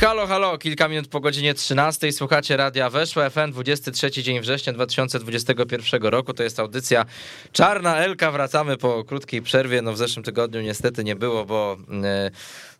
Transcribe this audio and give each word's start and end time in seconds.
Halo, 0.00 0.26
halo, 0.26 0.58
kilka 0.58 0.88
minut 0.88 1.08
po 1.08 1.20
godzinie 1.20 1.54
13. 1.54 2.12
Słuchacie 2.12 2.56
Radia 2.56 2.90
Weszło 2.90 3.30
FM, 3.30 3.52
23 3.52 4.10
dzień 4.10 4.40
września 4.40 4.72
2021 4.72 6.02
roku. 6.02 6.34
To 6.34 6.42
jest 6.42 6.60
audycja 6.60 7.04
Czarna 7.52 7.96
Elka. 7.96 8.30
Wracamy 8.30 8.76
po 8.76 9.04
krótkiej 9.04 9.42
przerwie. 9.42 9.82
No 9.82 9.92
w 9.92 9.96
zeszłym 9.96 10.24
tygodniu 10.24 10.60
niestety 10.60 11.04
nie 11.04 11.16
było, 11.16 11.44
bo 11.44 11.76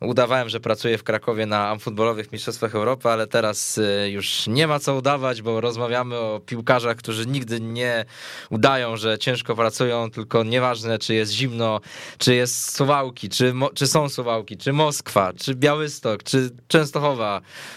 yy, 0.01 0.09
udawałem, 0.09 0.49
że 0.49 0.61
pracuję 0.61 0.99
w 0.99 1.03
Krakowie 1.03 1.47
na 1.47 1.69
amfutbolowych 1.69 2.33
Mistrzostwach 2.33 2.75
Europy, 2.75 3.09
ale 3.09 3.27
teraz 3.27 3.77
yy, 3.77 4.11
już 4.11 4.47
nie 4.47 4.67
ma 4.67 4.79
co 4.79 4.95
udawać, 4.95 5.43
bo 5.43 5.61
rozmawiamy 5.61 6.17
o 6.17 6.41
piłkarzach, 6.47 6.97
którzy 6.97 7.27
nigdy 7.27 7.61
nie 7.61 8.05
udają, 8.51 8.97
że 8.97 9.19
ciężko 9.19 9.57
pracują, 9.57 10.11
tylko 10.11 10.45
nieważne, 10.45 10.99
czy 10.99 11.15
jest 11.15 11.33
zimno, 11.33 11.81
czy 12.19 12.35
jest 12.35 12.77
Suwałki, 12.77 13.29
czy, 13.29 13.55
czy 13.75 13.87
są 13.87 14.09
Suwałki, 14.09 14.57
czy 14.57 14.73
Moskwa, 14.73 15.33
czy 15.33 15.55
Białystok, 15.55 16.23
czy 16.23 16.51
Częstochowa 16.69 17.10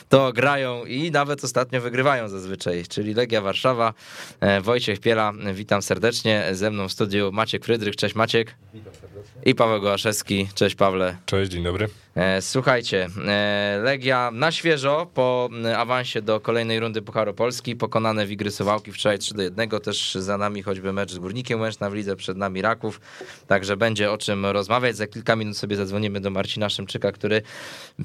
to 0.09 0.33
grają 0.33 0.85
i 0.85 1.11
nawet 1.11 1.43
ostatnio 1.43 1.81
wygrywają 1.81 2.29
zazwyczaj, 2.29 2.83
czyli 2.89 3.13
Legia 3.13 3.41
Warszawa, 3.41 3.93
e, 4.39 4.61
Wojciech 4.61 4.99
Piela, 4.99 5.33
witam 5.53 5.81
serdecznie, 5.81 6.45
ze 6.51 6.71
mną 6.71 6.87
w 6.87 6.91
studiu 6.91 7.31
Maciek 7.31 7.65
Frydrych, 7.65 7.95
cześć 7.95 8.15
Maciek. 8.15 8.55
Witam 8.73 8.93
serdecznie. 8.93 9.41
I 9.45 9.55
Paweł 9.55 9.81
Gołaszewski, 9.81 10.47
cześć 10.55 10.75
Pawle. 10.75 11.17
Cześć, 11.25 11.51
dzień 11.51 11.63
dobry. 11.63 11.89
E, 12.15 12.41
słuchajcie, 12.41 13.07
e, 13.27 13.79
Legia 13.83 14.31
na 14.33 14.51
świeżo 14.51 15.07
po 15.13 15.49
awansie 15.77 16.21
do 16.21 16.39
kolejnej 16.39 16.79
rundy 16.79 17.01
Pucharu 17.01 17.33
Polski, 17.33 17.75
pokonane 17.75 18.27
Wigry 18.27 18.51
Suwałki 18.51 18.91
wczoraj 18.91 19.19
3 19.19 19.33
do 19.33 19.41
1, 19.41 19.69
też 19.69 20.15
za 20.15 20.37
nami 20.37 20.63
choćby 20.63 20.93
mecz 20.93 21.11
z 21.11 21.19
Górnikiem 21.19 21.61
Łęczna 21.61 21.89
w 21.89 21.93
lidze, 21.93 22.15
przed 22.15 22.37
nami 22.37 22.61
Raków, 22.61 23.01
także 23.47 23.77
będzie 23.77 24.11
o 24.11 24.17
czym 24.17 24.45
rozmawiać. 24.45 24.97
Za 24.97 25.07
kilka 25.07 25.35
minut 25.35 25.57
sobie 25.57 25.75
zadzwonimy 25.75 26.21
do 26.21 26.29
Marcina 26.29 26.69
Szymczyka, 26.69 27.11
który 27.11 27.41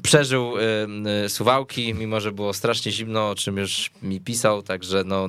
przeżył 0.03 0.53
Suwałki, 1.29 1.95
mimo 1.95 2.21
że 2.21 2.33
było 2.33 2.53
strasznie 2.53 2.93
zimno, 2.93 3.31
o 3.31 3.35
czym 3.35 3.57
już 3.57 3.91
mi 4.03 4.21
pisał, 4.21 4.63
także 4.63 5.05
no 5.07 5.29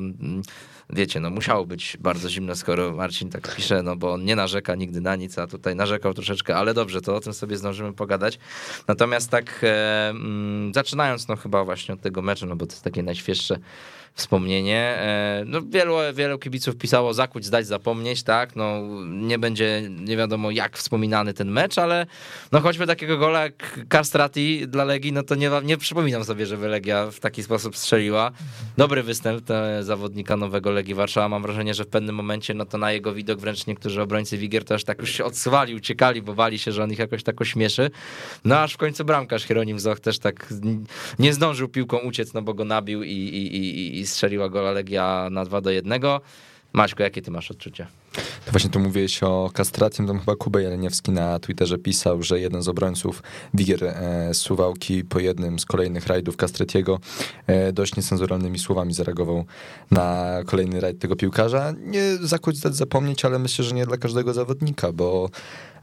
wiecie, 0.90 1.20
no 1.20 1.30
musiało 1.30 1.66
być 1.66 1.98
bardzo 2.00 2.30
zimno, 2.30 2.56
skoro 2.56 2.92
Marcin 2.92 3.30
tak 3.30 3.56
pisze, 3.56 3.84
no 3.84 3.96
bo 3.96 4.14
on 4.14 4.24
nie 4.24 4.36
narzeka 4.36 4.76
nigdy 4.76 5.02
na 5.02 5.16
nic, 5.16 5.40
a 5.40 5.48
tutaj 5.48 5.76
narzekał 5.76 6.14
troszeczkę, 6.14 6.56
ale 6.56 6.74
dobrze, 6.74 7.02
to 7.02 7.16
o 7.16 7.20
tym 7.20 7.34
sobie 7.34 7.58
zdążymy 7.58 7.94
pogadać. 7.94 8.40
Natomiast 8.88 9.30
tak 9.30 9.62
e, 9.64 10.10
mm, 10.10 10.74
zaczynając, 10.74 11.28
no 11.28 11.36
chyba 11.36 11.64
właśnie 11.66 11.94
od 11.94 12.02
tego 12.02 12.22
meczu, 12.22 12.46
no 12.46 12.56
bo 12.56 12.66
to 12.66 12.72
jest 12.72 12.84
takie 12.84 13.04
najświeższe 13.04 13.60
wspomnienie. 14.14 14.78
E, 14.78 15.44
no, 15.46 15.62
wielu, 15.62 15.96
wielu 16.14 16.40
kibiców 16.40 16.76
pisało 16.76 17.14
zakuć, 17.14 17.46
zdać, 17.46 17.68
zapomnieć, 17.68 18.24
tak? 18.24 18.56
No, 18.56 18.82
nie 19.06 19.40
będzie 19.40 19.90
nie 19.90 20.18
wiadomo 20.18 20.52
jak 20.52 20.78
wspominany 20.78 21.34
ten 21.34 21.52
mecz, 21.52 21.78
ale 21.78 22.06
no 22.52 22.60
choćby 22.60 22.88
takiego 22.88 23.18
gola 23.18 23.44
jak 23.44 23.80
Castrati 23.90 24.68
dla 24.68 24.84
Legii, 24.84 25.12
no 25.12 25.24
to 25.24 25.36
nie, 25.36 25.52
nie 25.64 25.78
przypominam 25.78 26.24
sobie, 26.24 26.46
żeby 26.46 26.68
Legia 26.68 27.12
w 27.12 27.20
taki 27.20 27.44
sposób 27.44 27.78
strzeliła. 27.78 28.32
Dobry 28.78 29.04
występ 29.04 29.46
zawodnika 29.82 30.38
nowego 30.38 30.72
Legii 30.72 30.96
Warszawa. 30.96 31.30
Mam 31.30 31.42
wrażenie, 31.42 31.74
że 31.74 31.84
w 31.84 31.88
pewnym 31.88 32.16
momencie 32.16 32.54
no 32.54 32.66
to 32.66 32.78
na 32.78 32.92
jego 32.92 33.14
widok 33.14 33.40
wręcz 33.40 33.68
niektórzy 33.68 34.02
obrońcy 34.02 34.38
Wigier 34.38 34.64
to 34.64 34.76
aż 34.76 34.84
tak 34.84 35.00
już 35.00 35.12
się 35.12 35.26
odsuwali, 35.26 35.76
uciekali, 35.76 36.22
bo 36.22 36.34
bali 36.34 36.60
się, 36.60 36.72
że 36.72 36.84
on 36.84 36.92
ich 36.92 37.00
jakoś 37.00 37.24
tak 37.24 37.42
ośmieszy. 37.42 37.92
No 38.46 38.60
aż 38.60 38.74
w 38.74 38.78
końcu 38.78 39.06
bramkarz 39.06 39.44
Hieronim 39.44 39.80
Zoch 39.80 40.00
też 40.00 40.20
tak 40.20 40.54
nie 41.20 41.34
zdążył 41.34 41.68
piłką 41.68 41.98
uciec, 41.98 42.34
no 42.34 42.42
bo 42.42 42.54
go 42.54 42.66
nabił 42.66 43.04
i, 43.04 43.12
i, 43.12 43.56
i, 43.58 43.99
i 43.99 43.99
strzeliła 44.08 44.50
gola 44.50 44.72
Legia 44.72 45.28
na 45.32 45.46
2 45.46 45.62
do 45.62 45.72
1. 45.72 46.02
Maćko, 46.74 47.04
jakie 47.04 47.22
ty 47.22 47.32
masz 47.32 47.52
odczucia? 47.52 47.88
To 48.46 48.52
właśnie 48.52 48.70
tu 48.70 48.80
mówiłeś 48.80 49.24
o 49.24 49.50
kastracji, 49.54 50.08
to 50.08 50.14
chyba 50.14 50.36
Kuba 50.36 50.60
Jeleniewski 50.60 51.12
na 51.12 51.40
Twitterze 51.40 51.78
pisał, 51.78 52.24
że 52.24 52.40
jeden 52.40 52.62
z 52.62 52.68
obrońców 52.68 53.24
Wigier 53.54 53.84
e, 53.84 54.34
Suwałki 54.34 55.04
po 55.04 55.20
jednym 55.20 55.60
z 55.60 55.66
kolejnych 55.66 56.08
rajdów 56.08 56.38
Kastretiego 56.38 57.00
e, 57.48 57.74
dość 57.74 57.96
niecenzuralnymi 57.96 58.60
słowami 58.60 58.94
zareagował 58.94 59.46
na 59.92 60.26
kolejny 60.46 60.80
rajd 60.80 61.00
tego 61.00 61.16
piłkarza. 61.16 61.74
Nie 61.86 62.18
zakuć 62.22 62.58
zapomnieć, 62.58 63.26
ale 63.26 63.40
myślę, 63.40 63.66
że 63.66 63.76
nie 63.76 63.86
dla 63.86 63.98
każdego 63.98 64.34
zawodnika, 64.34 64.92
bo 64.92 65.30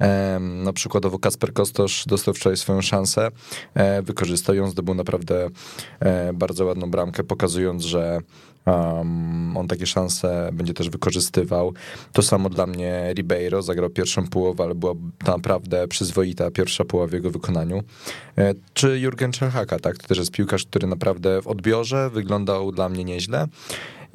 e, 0.00 0.38
no 0.40 0.72
przykładowo 0.72 1.18
Kasper 1.18 1.52
Kostosz 1.52 2.04
dostał 2.06 2.34
wczoraj 2.34 2.56
swoją 2.56 2.82
szansę, 2.82 3.28
e, 3.74 4.02
wykorzystał 4.02 4.54
ją, 4.54 4.70
zdobył 4.70 4.94
naprawdę 4.94 5.48
e, 6.00 6.32
bardzo 6.32 6.64
ładną 6.64 6.90
bramkę, 6.90 7.24
pokazując, 7.24 7.82
że 7.82 8.20
Um, 8.66 9.56
on 9.56 9.68
takie 9.68 9.86
szanse 9.86 10.50
będzie 10.52 10.74
też 10.74 10.90
wykorzystywał. 10.90 11.72
To 12.12 12.22
samo 12.22 12.48
dla 12.48 12.66
mnie 12.66 13.12
Ribeiro, 13.14 13.62
zagrał 13.62 13.90
pierwszą 13.90 14.28
połowę, 14.28 14.64
ale 14.64 14.74
była 14.74 14.94
naprawdę 15.26 15.88
przyzwoita 15.88 16.50
pierwsza 16.50 16.84
połowa 16.84 17.10
w 17.10 17.12
jego 17.12 17.30
wykonaniu. 17.30 17.82
E, 18.38 18.54
czy 18.74 18.98
Jurgen 19.00 19.32
Czerhaka, 19.32 19.78
tak, 19.78 19.98
to 19.98 20.08
też 20.08 20.18
jest 20.18 20.30
piłkarz, 20.30 20.64
który 20.64 20.86
naprawdę 20.86 21.42
w 21.42 21.46
odbiorze 21.46 22.10
wyglądał 22.10 22.72
dla 22.72 22.88
mnie 22.88 23.04
nieźle 23.04 23.46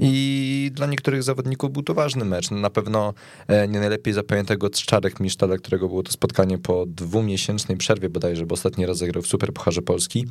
i 0.04 0.72
dla 0.74 0.88
niektórych 0.88 1.24
zawodników 1.24 1.72
był 1.72 1.84
to 1.84 1.94
ważny 1.94 2.26
mecz. 2.26 2.52
Na 2.52 2.70
pewno 2.70 3.14
e, 3.48 3.68
nie 3.68 3.80
najlepiej 3.80 4.14
zapamiętego 4.14 4.70
Czarek 4.70 5.20
Miszta, 5.20 5.48
którego 5.58 5.88
było 5.88 6.04
to 6.04 6.12
spotkanie 6.12 6.58
po 6.58 6.86
dwumiesięcznej 6.86 7.78
przerwie 7.78 8.10
bodajże, 8.10 8.46
bo 8.46 8.54
ostatni 8.54 8.86
raz 8.86 8.98
zagrał 8.98 9.22
w 9.22 9.28
Superpucharze 9.28 9.82
Polski. 9.82 10.28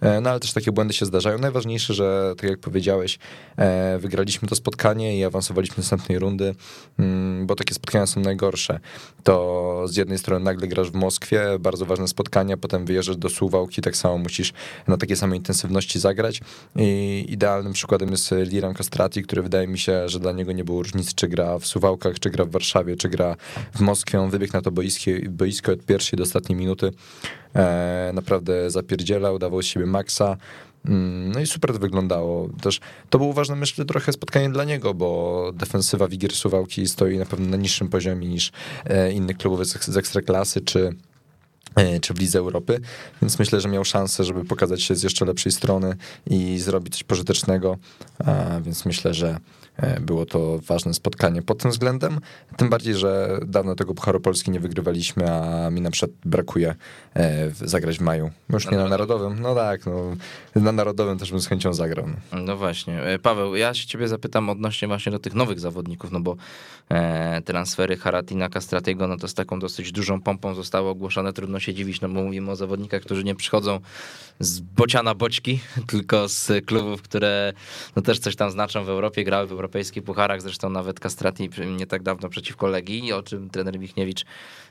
E, 0.00 0.20
no 0.20 0.30
ale 0.30 0.40
też 0.40 0.52
takie 0.52 0.72
błędy 0.72 0.94
się 0.94 1.06
zdarzają. 1.06 1.38
Najważniejsze, 1.38 1.94
że 1.94 2.34
tak 2.36 2.50
jak 2.50 2.58
powiedziałeś, 2.58 3.18
e, 3.56 3.98
wygraliśmy 3.98 4.48
to 4.48 4.54
spotkanie 4.54 5.18
i 5.18 5.24
awansowaliśmy 5.24 5.76
do 5.76 5.82
następnej 5.82 6.18
rundy, 6.18 6.54
mm, 6.98 7.46
bo 7.46 7.54
takie 7.54 7.74
spotkania 7.74 8.06
są 8.06 8.20
najgorsze. 8.20 8.80
To 9.22 9.84
z 9.88 9.96
jednej 9.96 10.18
strony 10.18 10.44
nagle 10.44 10.68
grasz 10.68 10.90
w 10.90 10.94
Moskwie, 10.94 11.42
bardzo 11.60 11.86
ważne 11.86 12.08
spotkania, 12.08 12.56
potem 12.56 12.84
wyjeżdżasz 12.84 13.16
do 13.16 13.28
Suwałki, 13.28 13.82
tak 13.82 13.96
samo 13.96 14.18
musisz 14.18 14.52
na 14.88 14.96
takiej 14.96 15.16
samej 15.16 15.38
intensywności 15.38 16.00
zagrać. 16.00 16.40
I 16.76 17.24
idealnym 17.28 17.72
przykładem 17.72 18.10
jest 18.10 18.34
Liran 18.46 18.74
Kostra 18.74 19.01
który 19.08 19.42
wydaje 19.42 19.68
mi 19.68 19.78
się, 19.78 20.08
że 20.08 20.20
dla 20.20 20.32
niego 20.32 20.52
nie 20.52 20.64
było 20.64 20.82
różnicy, 20.82 21.12
czy 21.14 21.28
gra 21.28 21.58
w 21.58 21.66
Suwałkach, 21.66 22.18
czy 22.18 22.30
gra 22.30 22.44
w 22.44 22.50
Warszawie, 22.50 22.96
czy 22.96 23.08
gra 23.08 23.36
w 23.74 23.80
Moskwie. 23.80 24.20
On 24.20 24.30
wybiegł 24.30 24.52
na 24.52 24.62
to 24.62 24.70
boisko, 24.70 25.10
boisko 25.28 25.72
od 25.72 25.84
pierwszej 25.84 26.16
do 26.16 26.22
ostatniej 26.22 26.58
minuty. 26.58 26.92
E, 27.54 28.10
naprawdę 28.14 28.70
zapierdzielał, 28.70 29.38
dawał 29.38 29.62
z 29.62 29.66
siebie 29.66 29.86
maksa. 29.86 30.36
Mm, 30.84 31.32
no 31.32 31.40
i 31.40 31.46
super 31.46 31.72
to 31.72 31.78
wyglądało. 31.78 32.48
Też 32.62 32.80
to 33.10 33.18
było 33.18 33.32
ważne, 33.32 33.56
myślę, 33.56 33.84
trochę 33.84 34.12
spotkanie 34.12 34.50
dla 34.50 34.64
niego, 34.64 34.94
bo 34.94 35.50
defensywa 35.54 36.08
Wigier 36.08 36.32
Suwałki 36.32 36.88
stoi 36.88 37.18
na 37.18 37.26
pewno 37.26 37.48
na 37.48 37.56
niższym 37.56 37.88
poziomie 37.88 38.28
niż 38.28 38.52
e, 38.84 39.12
innych 39.12 39.36
klubów 39.36 39.66
z 39.66 39.96
ekstraklasy, 39.96 40.60
czy 40.60 40.94
czy 42.00 42.14
w 42.14 42.18
Lidze 42.18 42.38
Europy, 42.38 42.80
więc 43.22 43.38
myślę, 43.38 43.60
że 43.60 43.68
miał 43.68 43.84
szansę, 43.84 44.24
żeby 44.24 44.44
pokazać 44.44 44.82
się 44.82 44.94
z 44.94 45.02
jeszcze 45.02 45.24
lepszej 45.24 45.52
strony 45.52 45.96
i 46.26 46.58
zrobić 46.58 46.92
coś 46.92 47.04
pożytecznego, 47.04 47.76
więc 48.64 48.86
myślę, 48.86 49.14
że 49.14 49.38
E, 49.76 50.00
było 50.00 50.26
to 50.26 50.58
ważne 50.66 50.94
spotkanie 50.94 51.42
pod 51.42 51.58
tym 51.58 51.70
względem. 51.70 52.20
Tym 52.56 52.70
bardziej, 52.70 52.94
że 52.94 53.38
dawno 53.46 53.74
tego 53.74 53.94
Pucharu 53.94 54.20
Polski 54.20 54.50
nie 54.50 54.60
wygrywaliśmy, 54.60 55.32
a 55.32 55.70
mi 55.70 55.80
na 55.80 55.90
przykład 55.90 56.10
brakuje 56.24 56.74
e, 57.14 57.50
zagrać 57.50 57.98
w 57.98 58.00
maju. 58.00 58.30
Już 58.50 58.70
nie 58.70 58.76
na 58.76 58.88
Narodowym. 58.88 59.40
No 59.40 59.54
tak, 59.54 59.86
no, 59.86 60.16
na 60.54 60.72
Narodowym 60.72 61.18
też 61.18 61.30
bym 61.30 61.40
z 61.40 61.46
chęcią 61.46 61.74
zagrał. 61.74 62.06
No. 62.32 62.38
no 62.38 62.56
właśnie. 62.56 63.02
E, 63.02 63.18
Paweł, 63.18 63.56
ja 63.56 63.74
się 63.74 63.86
ciebie 63.86 64.08
zapytam 64.08 64.50
odnośnie 64.50 64.88
właśnie 64.88 65.12
do 65.12 65.18
tych 65.18 65.34
nowych 65.34 65.60
zawodników, 65.60 66.10
no 66.12 66.20
bo 66.20 66.36
transfery 67.44 67.96
Haratina, 67.96 68.48
Castratiego, 68.48 69.08
no 69.08 69.16
to 69.16 69.28
z 69.28 69.34
taką 69.34 69.58
dosyć 69.58 69.92
dużą 69.92 70.20
pompą 70.20 70.54
zostały 70.54 70.88
ogłoszone. 70.88 71.32
Trudno 71.32 71.60
się 71.62 71.74
dziwić, 71.74 72.00
no 72.00 72.08
bo 72.08 72.22
mówimy 72.22 72.50
o 72.50 72.56
zawodnikach, 72.56 73.02
którzy 73.02 73.24
nie 73.24 73.34
przychodzą 73.34 73.80
z 74.40 74.60
bociana 74.60 75.14
boczki, 75.14 75.60
tylko 75.90 76.28
z 76.28 76.66
klubów, 76.66 77.02
które 77.02 77.52
no 77.96 78.02
też 78.02 78.18
coś 78.18 78.36
tam 78.36 78.50
znaczą 78.50 78.84
w 78.84 78.88
Europie, 78.88 79.24
grały 79.24 79.46
w 79.46 79.52
europejskich 79.52 80.04
pucharach, 80.04 80.42
zresztą 80.42 80.70
nawet 80.70 81.00
Castrati 81.00 81.50
nie 81.78 81.86
tak 81.86 82.02
dawno 82.02 82.28
przeciwko 82.28 82.66
Legii, 82.66 83.12
o 83.12 83.22
czym 83.22 83.50
trener 83.50 83.78
Wichniewicz 83.78 84.24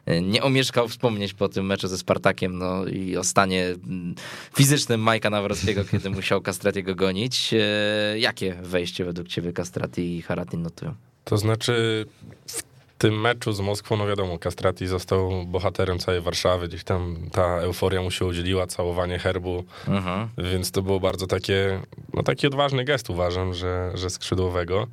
e, 0.06 0.22
nie 0.22 0.44
omieszkał 0.44 0.88
wspomnieć 0.88 1.33
po 1.33 1.50
tym 1.50 1.66
meczu 1.66 1.88
ze 1.88 1.98
Spartakiem, 1.98 2.57
no 2.57 2.86
i 2.86 3.18
o 3.18 3.24
stanie 3.24 3.66
mm, 3.66 4.16
fizycznym 4.56 5.01
Majka 5.01 5.30
Nawrockiego, 5.30 5.86
kiedy 5.86 6.10
musiał 6.19 6.42
Castratiego 6.42 6.95
gonić. 6.95 7.54
E, 7.54 8.19
jakie 8.19 8.54
wejście 8.54 9.06
według 9.06 9.27
ciebie 9.27 9.54
Castrati 9.54 10.18
i 10.18 10.21
Haratin 10.21 10.62
notują? 10.62 10.95
To 11.24 11.38
znaczy 11.38 12.06
w 12.48 12.70
tym 13.01 13.21
meczu 13.21 13.53
z 13.53 13.59
Moskwą, 13.59 13.98
no 13.98 14.07
wiadomo, 14.07 14.38
Castrati 14.38 14.88
został 14.88 15.45
bohaterem 15.45 16.00
całej 16.00 16.21
Warszawy, 16.21 16.68
gdzieś 16.68 16.83
tam 16.83 17.18
ta 17.31 17.57
euforia 17.57 18.01
mu 18.01 18.12
się 18.12 18.25
udzieliła, 18.25 18.68
całowanie 18.68 19.19
herbu, 19.19 19.63
mhm. 19.88 20.30
więc 20.38 20.71
to 20.71 20.81
było 20.81 21.00
bardzo 21.00 21.27
takie, 21.27 21.81
no 22.13 22.24
taki 22.24 22.48
odważny 22.48 22.83
gest 22.83 23.09
uważam, 23.09 23.53
że, 23.53 23.92
że 23.94 24.09
skrzydłowego 24.09 24.88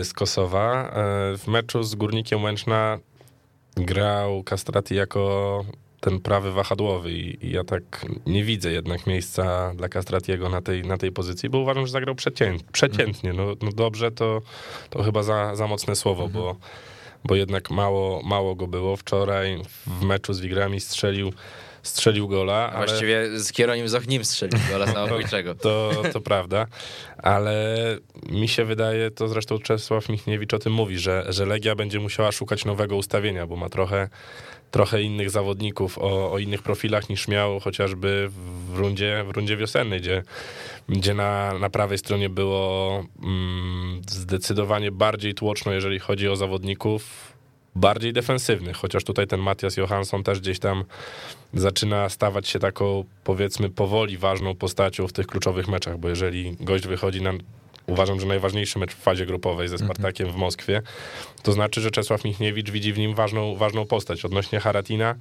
y, 0.00 0.04
z 0.04 0.12
Kosowa. 0.12 0.88
Y, 1.34 1.38
w 1.38 1.46
meczu 1.46 1.82
z 1.82 1.94
Górnikiem 1.94 2.42
Łęczna 2.42 2.98
grał 3.76 4.42
Castrati 4.44 4.94
jako 4.94 5.64
ten 6.00 6.20
prawy 6.20 6.52
wahadłowy 6.52 7.12
i, 7.12 7.50
ja 7.50 7.64
tak 7.64 8.06
nie 8.26 8.44
widzę 8.44 8.72
jednak 8.72 9.06
miejsca 9.06 9.74
dla 9.74 9.88
Castratiego 9.88 10.48
na 10.48 10.62
tej, 10.62 10.82
na 10.82 10.98
tej 10.98 11.12
pozycji, 11.12 11.48
bo 11.48 11.58
uważam, 11.58 11.86
że 11.86 11.92
zagrał 11.92 12.14
przeciętnie. 12.72 13.32
No, 13.32 13.46
no 13.62 13.72
dobrze 13.72 14.10
to, 14.10 14.42
to 14.90 15.02
chyba 15.02 15.22
za, 15.22 15.56
za 15.56 15.66
mocne 15.66 15.96
słowo, 15.96 16.24
mhm. 16.24 16.42
bo 16.42 16.56
bo 17.26 17.34
jednak 17.34 17.70
mało, 17.70 18.22
mało 18.22 18.54
go 18.54 18.66
było. 18.66 18.96
Wczoraj 18.96 19.62
w 19.86 20.02
meczu 20.02 20.34
z 20.34 20.40
Wigrami 20.40 20.80
strzelił 20.80 21.32
strzelił 21.86 22.28
gola. 22.28 22.70
Ale... 22.72 22.86
Właściwie 22.86 23.38
z 23.38 23.52
Kieronim 23.52 23.88
Zochnim 23.88 24.24
strzelił 24.24 24.58
gola 24.70 24.86
samobójczego. 24.86 25.54
To, 25.66 26.02
to 26.12 26.20
prawda, 26.20 26.66
ale 27.18 27.76
mi 28.30 28.48
się 28.48 28.64
wydaje, 28.64 29.10
to 29.10 29.28
zresztą 29.28 29.58
Czesław 29.58 30.08
Michniewicz 30.08 30.54
o 30.54 30.58
tym 30.58 30.72
mówi, 30.72 30.98
że, 30.98 31.24
że 31.28 31.46
Legia 31.46 31.74
będzie 31.74 32.00
musiała 32.00 32.32
szukać 32.32 32.64
nowego 32.64 32.96
ustawienia, 32.96 33.46
bo 33.46 33.56
ma 33.56 33.68
trochę 33.68 34.08
trochę 34.70 35.02
innych 35.02 35.30
zawodników 35.30 35.98
o, 35.98 36.32
o, 36.32 36.38
innych 36.38 36.62
profilach 36.62 37.08
niż 37.08 37.28
miał 37.28 37.60
chociażby 37.60 38.30
w 38.72 38.78
rundzie, 38.78 39.24
w 39.28 39.30
rundzie 39.30 39.56
wiosennej, 39.56 40.00
gdzie, 40.00 40.22
gdzie 40.88 41.14
na, 41.14 41.58
na 41.58 41.70
prawej 41.70 41.98
stronie 41.98 42.28
było 42.28 43.04
mm, 43.22 44.02
zdecydowanie 44.08 44.92
bardziej 44.92 45.34
tłoczno, 45.34 45.72
jeżeli 45.72 45.98
chodzi 45.98 46.28
o 46.28 46.36
zawodników 46.36 47.32
bardziej 47.76 48.12
defensywnych, 48.12 48.76
chociaż 48.76 49.04
tutaj 49.04 49.26
ten 49.26 49.40
Matias 49.40 49.76
Johansson 49.76 50.22
też 50.22 50.40
gdzieś 50.40 50.58
tam 50.58 50.84
zaczyna 51.54 52.08
stawać 52.08 52.48
się 52.48 52.58
taką, 52.58 53.04
powiedzmy, 53.24 53.70
powoli 53.70 54.18
ważną 54.18 54.54
postacią 54.54 55.08
w 55.08 55.12
tych 55.12 55.26
kluczowych 55.26 55.68
meczach, 55.68 55.98
bo 55.98 56.08
jeżeli 56.08 56.56
gość 56.60 56.86
wychodzi 56.86 57.22
na 57.22 57.32
uważam, 57.86 58.20
że 58.20 58.26
najważniejszy 58.26 58.78
mecz 58.78 58.92
w 58.92 58.98
fazie 58.98 59.26
grupowej 59.26 59.68
ze 59.68 59.74
mhm. 59.74 59.90
Spartakiem 59.90 60.32
w 60.32 60.36
Moskwie, 60.36 60.82
to 61.42 61.52
znaczy, 61.52 61.80
że 61.80 61.90
Czesław 61.90 62.24
Michniewicz 62.24 62.70
widzi 62.70 62.92
w 62.92 62.98
nim 62.98 63.14
ważną, 63.14 63.56
ważną 63.56 63.86
postać. 63.86 64.24
Odnośnie 64.24 64.60
Haratina, 64.60 65.14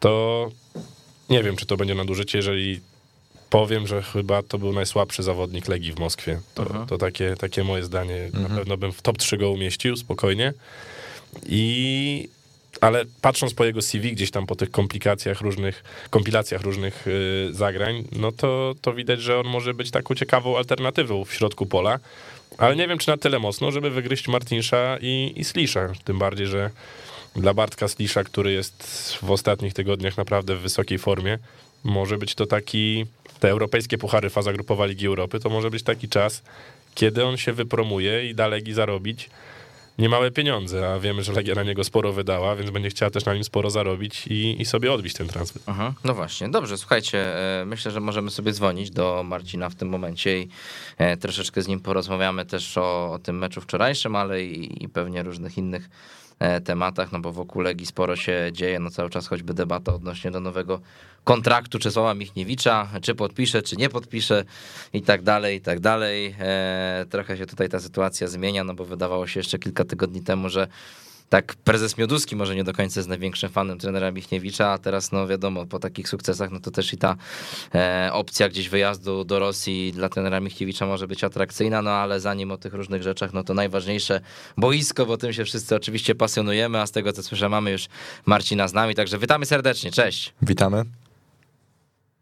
to 0.00 0.48
nie 1.30 1.42
wiem, 1.42 1.56
czy 1.56 1.66
to 1.66 1.76
będzie 1.76 1.94
nadużycie, 1.94 2.38
jeżeli 2.38 2.80
powiem, 3.50 3.86
że 3.86 4.02
chyba 4.02 4.42
to 4.42 4.58
był 4.58 4.72
najsłabszy 4.72 5.22
zawodnik 5.22 5.68
Legii 5.68 5.92
w 5.92 5.98
Moskwie. 5.98 6.40
To, 6.54 6.86
to 6.88 6.98
takie, 6.98 7.34
takie 7.38 7.64
moje 7.64 7.84
zdanie. 7.84 8.30
Na 8.32 8.38
mhm. 8.38 8.58
pewno 8.58 8.76
bym 8.76 8.92
w 8.92 9.02
top 9.02 9.18
3 9.18 9.36
go 9.36 9.50
umieścił 9.50 9.96
spokojnie. 9.96 10.52
I 11.46 12.28
ale 12.80 13.04
patrząc 13.20 13.54
po 13.54 13.64
jego 13.64 13.82
CV 13.82 14.12
gdzieś 14.12 14.30
tam 14.30 14.46
po 14.46 14.56
tych 14.56 14.70
komplikacjach 14.70 15.40
różnych, 15.40 15.84
kompilacjach 16.10 16.62
różnych 16.62 17.06
yy, 17.06 17.54
zagrań, 17.54 18.04
no 18.12 18.32
to, 18.32 18.74
to 18.80 18.92
widać, 18.92 19.22
że 19.22 19.38
on 19.38 19.46
może 19.46 19.74
być 19.74 19.90
taką 19.90 20.14
ciekawą 20.14 20.58
alternatywą 20.58 21.24
w 21.24 21.34
środku 21.34 21.66
pola, 21.66 21.98
ale 22.58 22.76
nie 22.76 22.88
wiem, 22.88 22.98
czy 22.98 23.08
na 23.08 23.16
tyle 23.16 23.38
mocno, 23.38 23.70
żeby 23.70 23.90
wygryźć 23.90 24.28
Martinsza 24.28 24.98
i, 25.00 25.32
i 25.36 25.44
Slisza, 25.44 25.92
tym 26.04 26.18
bardziej, 26.18 26.46
że 26.46 26.70
dla 27.36 27.54
Bartka 27.54 27.88
Slisza, 27.88 28.24
który 28.24 28.52
jest 28.52 28.82
w 29.22 29.30
ostatnich 29.30 29.74
tygodniach 29.74 30.16
naprawdę 30.16 30.56
w 30.56 30.60
wysokiej 30.60 30.98
formie, 30.98 31.38
może 31.84 32.18
być 32.18 32.34
to 32.34 32.46
taki, 32.46 33.06
te 33.40 33.50
europejskie 33.50 33.98
puchary, 33.98 34.30
faza 34.30 34.52
grupowa 34.52 34.86
Ligi 34.86 35.06
Europy, 35.06 35.40
to 35.40 35.50
może 35.50 35.70
być 35.70 35.82
taki 35.82 36.08
czas, 36.08 36.42
kiedy 36.94 37.24
on 37.24 37.36
się 37.36 37.52
wypromuje 37.52 38.30
i 38.30 38.34
da 38.34 38.46
Legii 38.46 38.74
zarobić 38.74 39.30
niemałe 40.00 40.30
pieniądze, 40.30 40.92
a 40.92 40.98
wiemy, 40.98 41.22
że 41.22 41.32
Legia 41.32 41.54
na 41.54 41.62
niego 41.62 41.84
sporo 41.84 42.12
wydała, 42.12 42.56
więc 42.56 42.70
będzie 42.70 42.90
chciała 42.90 43.10
też 43.10 43.24
na 43.24 43.34
nim 43.34 43.44
sporo 43.44 43.70
zarobić 43.70 44.26
i, 44.26 44.62
i 44.62 44.64
sobie 44.64 44.92
odbić 44.92 45.14
ten 45.14 45.28
transfer. 45.28 45.62
Aha, 45.66 45.92
no 46.04 46.14
właśnie, 46.14 46.48
dobrze, 46.48 46.78
słuchajcie, 46.78 47.36
e, 47.60 47.64
myślę, 47.64 47.90
że 47.90 48.00
możemy 48.00 48.30
sobie 48.30 48.52
dzwonić 48.52 48.90
do 48.90 49.22
Marcina 49.24 49.68
w 49.68 49.74
tym 49.74 49.88
momencie 49.88 50.40
i 50.40 50.48
e, 50.98 51.16
troszeczkę 51.16 51.62
z 51.62 51.68
nim 51.68 51.80
porozmawiamy 51.80 52.46
też 52.46 52.78
o, 52.78 53.12
o 53.12 53.18
tym 53.18 53.38
meczu 53.38 53.60
wczorajszym, 53.60 54.16
ale 54.16 54.44
i, 54.44 54.84
i 54.84 54.88
pewnie 54.88 55.22
różnych 55.22 55.58
innych 55.58 55.88
tematach, 56.64 57.12
no 57.12 57.20
bo 57.20 57.32
wokół 57.32 57.62
Legii 57.62 57.86
sporo 57.86 58.16
się 58.16 58.50
dzieje, 58.52 58.78
no 58.78 58.90
cały 58.90 59.10
czas 59.10 59.26
choćby 59.26 59.54
debata 59.54 59.94
odnośnie 59.94 60.30
do 60.30 60.40
nowego 60.40 60.80
kontraktu 61.24 61.78
Czesława 61.78 62.14
Michniewicza, 62.14 62.88
czy 63.02 63.14
podpisze, 63.14 63.62
czy 63.62 63.76
nie 63.76 63.88
podpisze 63.88 64.44
i 64.92 65.02
tak 65.02 65.22
dalej, 65.22 65.56
i 65.56 65.60
tak 65.60 65.80
dalej. 65.80 66.34
E, 66.40 67.06
trochę 67.10 67.36
się 67.36 67.46
tutaj 67.46 67.68
ta 67.68 67.80
sytuacja 67.80 68.28
zmienia, 68.28 68.64
no 68.64 68.74
bo 68.74 68.84
wydawało 68.84 69.26
się 69.26 69.40
jeszcze 69.40 69.58
kilka 69.58 69.84
tygodni 69.84 70.22
temu, 70.22 70.48
że 70.48 70.68
tak 71.30 71.54
prezes 71.54 71.98
Mioduski 71.98 72.36
może 72.36 72.56
nie 72.56 72.64
do 72.64 72.72
końca 72.72 73.00
jest 73.00 73.08
największym 73.08 73.50
fanem 73.50 73.78
trenera 73.78 74.10
Michniewicza, 74.10 74.68
a 74.72 74.78
teraz 74.78 75.12
no 75.12 75.26
wiadomo, 75.26 75.66
po 75.66 75.78
takich 75.78 76.08
sukcesach, 76.08 76.50
no 76.50 76.60
to 76.60 76.70
też 76.70 76.92
i 76.92 76.96
ta 76.96 77.16
e, 77.74 78.10
opcja 78.12 78.48
gdzieś 78.48 78.68
wyjazdu 78.68 79.24
do 79.24 79.38
Rosji 79.38 79.92
dla 79.92 80.08
trenera 80.08 80.40
Michniewicza 80.40 80.86
może 80.86 81.08
być 81.08 81.24
atrakcyjna, 81.24 81.82
no 81.82 81.90
ale 81.90 82.20
zanim 82.20 82.50
o 82.50 82.56
tych 82.56 82.74
różnych 82.74 83.02
rzeczach, 83.02 83.32
no 83.32 83.44
to 83.44 83.54
najważniejsze 83.54 84.20
boisko, 84.56 85.06
bo 85.06 85.16
tym 85.16 85.32
się 85.32 85.44
wszyscy 85.44 85.76
oczywiście 85.76 86.14
pasjonujemy, 86.14 86.80
a 86.80 86.86
z 86.86 86.92
tego 86.92 87.12
co 87.12 87.22
słyszę 87.22 87.48
mamy 87.48 87.70
już 87.70 87.86
Marcina 88.26 88.68
z 88.68 88.72
nami, 88.72 88.94
także 88.94 89.18
witamy 89.18 89.46
serdecznie, 89.46 89.90
cześć. 89.90 90.34
Witamy. 90.42 90.84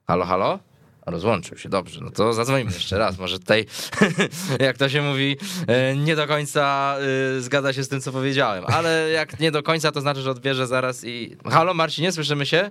Halo, 0.07 0.25
halo? 0.25 0.68
Rozłączył 1.11 1.59
się, 1.59 1.69
dobrze. 1.69 2.01
No 2.01 2.11
to 2.11 2.33
zadzwonimy 2.33 2.73
jeszcze 2.73 2.99
raz. 2.99 3.19
Może 3.19 3.39
tutaj, 3.39 3.67
jak 4.61 4.79
to 4.79 4.89
się 4.89 5.03
mówi, 5.03 5.37
e, 5.67 5.97
nie 5.97 6.17
do 6.17 6.27
końca 6.27 6.97
e, 7.37 7.41
zgadza 7.41 7.73
się 7.73 7.85
z 7.85 7.89
tym, 7.89 8.01
co 8.01 8.13
powiedziałem. 8.13 8.65
Ale 8.67 9.11
jak 9.11 9.41
nie 9.41 9.51
do 9.51 9.63
końca, 9.63 9.93
to 9.93 10.01
znaczy, 10.01 10.21
że 10.21 10.31
odbierze 10.31 10.67
zaraz 10.67 11.05
i. 11.05 11.37
Halo, 11.51 11.75
Marcinie, 11.75 12.13
słyszymy 12.13 12.47
się? 12.47 12.71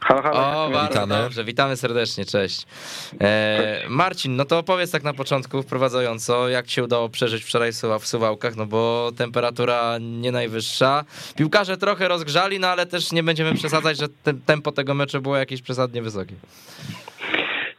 Halo, 0.00 0.22
halo. 0.22 0.64
O, 0.64 0.70
bardzo 0.70 0.88
witamy. 0.88 1.22
dobrze, 1.22 1.44
witamy 1.44 1.76
serdecznie, 1.76 2.24
cześć. 2.24 2.66
E, 3.20 3.82
Marcin, 3.88 4.36
no 4.36 4.44
to 4.44 4.58
opowiedz 4.58 4.90
tak 4.90 5.02
na 5.02 5.14
początku 5.14 5.62
wprowadzająco, 5.62 6.48
jak 6.48 6.66
ci 6.66 6.74
się 6.74 6.84
udało 6.84 7.08
przeżyć 7.08 7.44
wczoraj 7.44 7.72
w 8.00 8.06
Suwałkach, 8.06 8.56
no 8.56 8.66
bo 8.66 9.12
temperatura 9.16 9.98
nie 10.00 10.32
najwyższa. 10.32 11.04
Piłkarze 11.36 11.76
trochę 11.76 12.08
rozgrzali, 12.08 12.60
no 12.60 12.68
ale 12.68 12.86
też 12.86 13.12
nie 13.12 13.22
będziemy 13.22 13.54
przesadzać, 13.54 13.98
że 13.98 14.08
tempo 14.46 14.72
tego 14.72 14.94
meczu 14.94 15.20
było 15.20 15.36
jakieś 15.36 15.62
przesadnie 15.62 16.02
wysokie. 16.02 16.34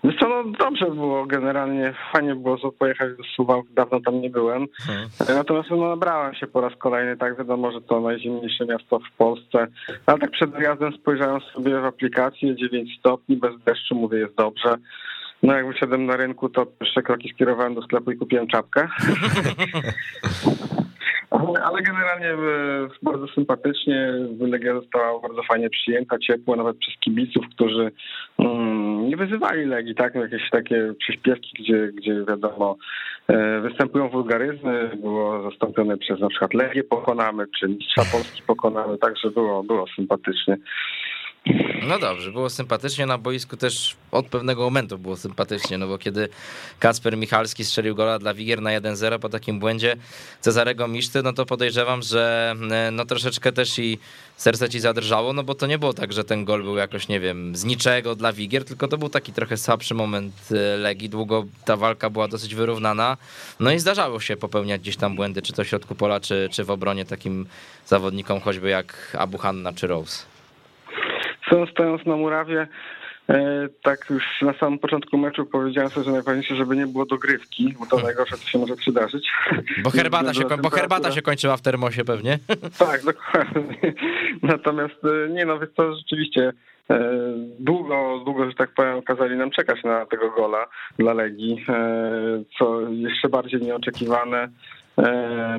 Wiesz 0.04 0.16
co, 0.20 0.30
no 0.30 0.44
dobrze 0.60 0.86
było 0.86 1.26
generalnie, 1.26 1.94
fajnie 2.14 2.36
było 2.36 2.72
pojechać 2.72 3.18
do 3.18 3.24
Suwałk, 3.36 3.68
dawno 3.72 4.00
tam 4.02 4.22
nie 4.22 4.30
byłem. 4.30 4.66
Hmm. 4.78 5.10
Natomiast 5.30 5.70
no, 5.70 5.90
nabrałem 5.90 6.36
się 6.36 6.48
po 6.48 6.62
raz 6.62 6.76
kolejny, 6.76 7.18
tak 7.18 7.38
wiadomo, 7.38 7.72
że 7.72 7.82
to 7.82 8.02
najzimniejsze 8.02 8.66
miasto 8.66 9.00
w 9.00 9.18
Polsce. 9.18 9.68
Ale 10.06 10.20
tak 10.20 10.32
przed 10.32 10.52
wyjazdem 10.52 10.94
spojrzałem 10.94 11.42
sobie 11.42 11.82
w 11.82 11.86
aplikację, 11.86 12.56
9 12.56 13.00
stopni, 13.00 13.38
bez 13.38 13.52
deszczu, 13.66 13.96
mówię, 13.96 14.18
jest 14.18 14.36
dobrze. 14.36 14.76
No 15.44 15.54
jak 15.54 15.68
wyszedłem 15.68 16.06
na 16.06 16.18
rynku, 16.18 16.50
to 16.50 16.66
pierwsze 16.66 17.02
kroki 17.02 17.30
skierowałem 17.34 17.76
do 17.76 17.82
sklepu 17.82 18.12
i 18.12 18.18
kupiłem 18.18 18.48
czapkę. 18.48 18.88
Ale 21.64 21.82
generalnie 21.82 22.30
e, 22.30 22.38
bardzo 23.04 23.28
sympatycznie. 23.28 24.14
Legia 24.40 24.74
została 24.74 25.22
bardzo 25.22 25.44
fajnie 25.44 25.70
przyjęta, 25.70 26.18
ciepło, 26.18 26.56
nawet 26.56 26.78
przez 26.78 26.94
kibiców, 27.00 27.46
którzy 27.56 27.92
wyzywali 29.18 29.66
Legii, 29.66 29.96
tak? 29.96 30.16
No, 30.16 30.22
jakieś 30.22 30.50
takie 30.50 30.94
przyśpiewki, 31.00 31.52
gdzie, 31.60 31.88
gdzie 31.94 32.26
wiadomo, 32.28 32.78
e, 33.28 33.62
występują 33.62 34.10
wulgaryzmy, 34.10 34.92
było 35.02 35.52
zastąpione 35.52 35.98
przez 35.98 36.20
na 36.20 36.30
przykład 36.30 36.54
Legię 36.54 36.84
pokonamy, 36.84 37.46
czy 37.60 37.68
Mistrza 37.68 38.02
Polski 38.12 38.44
pokonamy, 38.48 38.98
także 38.98 39.30
było, 39.30 39.64
było 39.64 39.86
sympatycznie. 39.96 40.58
No 41.88 42.00
dobrze, 42.00 42.32
było 42.32 42.50
sympatycznie 42.50 43.06
na 43.06 43.18
boisku 43.18 43.58
też 43.58 43.96
od 44.12 44.26
pewnego 44.28 44.64
momentu 44.64 44.98
było 44.98 45.18
sympatycznie, 45.18 45.78
no 45.78 45.88
bo 45.88 45.98
kiedy 45.98 46.30
Kasper 46.80 47.18
Michalski 47.18 47.66
strzelił 47.66 47.96
gola 47.96 48.20
dla 48.20 48.34
Wigier 48.34 48.62
na 48.62 48.70
1-0 48.70 49.20
po 49.20 49.30
takim 49.30 49.60
błędzie 49.60 49.96
Cezarego 50.42 50.88
Miszty, 50.88 51.24
no 51.24 51.34
to 51.34 51.46
podejrzewam, 51.46 52.02
że 52.02 52.56
e, 52.72 52.92
no 52.92 53.06
troszeczkę 53.06 53.52
też 53.52 53.80
i 53.80 54.00
serce 54.38 54.70
ci 54.70 54.80
zadrżało, 54.80 55.34
no 55.34 55.44
bo 55.44 55.56
to 55.56 55.68
nie 55.68 55.80
było 55.80 55.94
tak, 55.94 56.14
że 56.14 56.24
ten 56.24 56.46
gol 56.46 56.64
był 56.64 56.78
jakoś, 56.78 57.08
nie 57.08 57.20
wiem, 57.20 57.56
z 57.56 57.64
niczego 57.64 58.16
dla 58.16 58.34
Wigier, 58.34 58.66
tylko 58.66 58.88
to 58.88 58.98
był 58.98 59.10
taki 59.10 59.34
trochę 59.34 59.58
słabszy 59.58 59.94
moment 59.94 60.34
e, 60.52 60.78
Legii, 60.78 61.10
długo 61.10 61.46
ta 61.66 61.78
walka 61.78 62.10
była 62.10 62.28
dosyć 62.28 62.56
wyrównana, 62.56 63.18
no 63.60 63.72
i 63.72 63.80
zdarzało 63.80 64.20
się 64.20 64.38
popełniać 64.38 64.82
gdzieś 64.82 64.98
tam 64.98 65.16
błędy, 65.16 65.42
czy 65.42 65.54
to 65.54 65.64
w 65.64 65.68
środku 65.68 65.96
pola, 65.96 66.20
czy, 66.20 66.50
czy 66.52 66.64
w 66.64 66.72
obronie 66.72 67.06
takim 67.06 67.46
zawodnikom 67.86 68.42
choćby 68.42 68.70
jak 68.70 69.18
Abu 69.20 69.38
Hanna 69.38 69.74
czy 69.74 69.88
Rose. 69.88 70.37
Stojąc 71.72 72.06
na 72.06 72.16
murawie, 72.16 72.68
e, 73.30 73.68
tak 73.84 74.10
już 74.10 74.24
na 74.42 74.54
samym 74.54 74.80
początku 74.80 75.18
meczu 75.18 75.46
powiedziałem 75.46 75.90
sobie, 75.90 76.06
że 76.06 76.12
najważniejsze, 76.12 76.56
żeby 76.56 76.76
nie 76.76 76.88
było 76.88 77.06
dogrywki, 77.06 77.74
bo 77.80 77.86
to 77.86 77.90
hmm. 77.90 78.06
najgorsze, 78.06 78.38
co 78.38 78.50
się 78.50 78.60
może 78.60 78.76
przydarzyć. 78.76 79.30
Bo 79.84 79.90
herbata, 79.90 80.34
się, 80.34 80.44
bo 80.62 80.70
herbata 80.70 81.12
się 81.12 81.22
kończyła 81.22 81.58
w 81.58 81.62
termosie 81.62 82.06
pewnie. 82.06 82.40
Tak, 82.80 83.04
dokładnie. 83.04 83.94
Natomiast 84.42 84.96
e, 85.04 85.30
nie 85.30 85.46
no, 85.46 85.60
więc 85.60 85.74
to 85.74 85.96
rzeczywiście 85.96 86.54
e, 86.90 87.00
długo, 87.60 88.22
długo, 88.26 88.50
że 88.50 88.56
tak 88.56 88.74
powiem, 88.74 89.02
kazali 89.02 89.38
nam 89.38 89.52
czekać 89.52 89.84
na 89.84 90.06
tego 90.06 90.32
gola 90.32 90.66
dla 91.00 91.14
Legii, 91.14 91.66
co 92.60 92.82
jeszcze 92.90 93.30
bardziej 93.30 93.62
nieoczekiwane. 93.62 94.50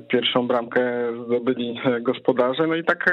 Pierwszą 0.09 0.47
bramkę 0.47 0.83
zdobyli 1.26 1.80
gospodarze, 2.00 2.66
no 2.66 2.75
i 2.75 2.85
tak 2.85 3.11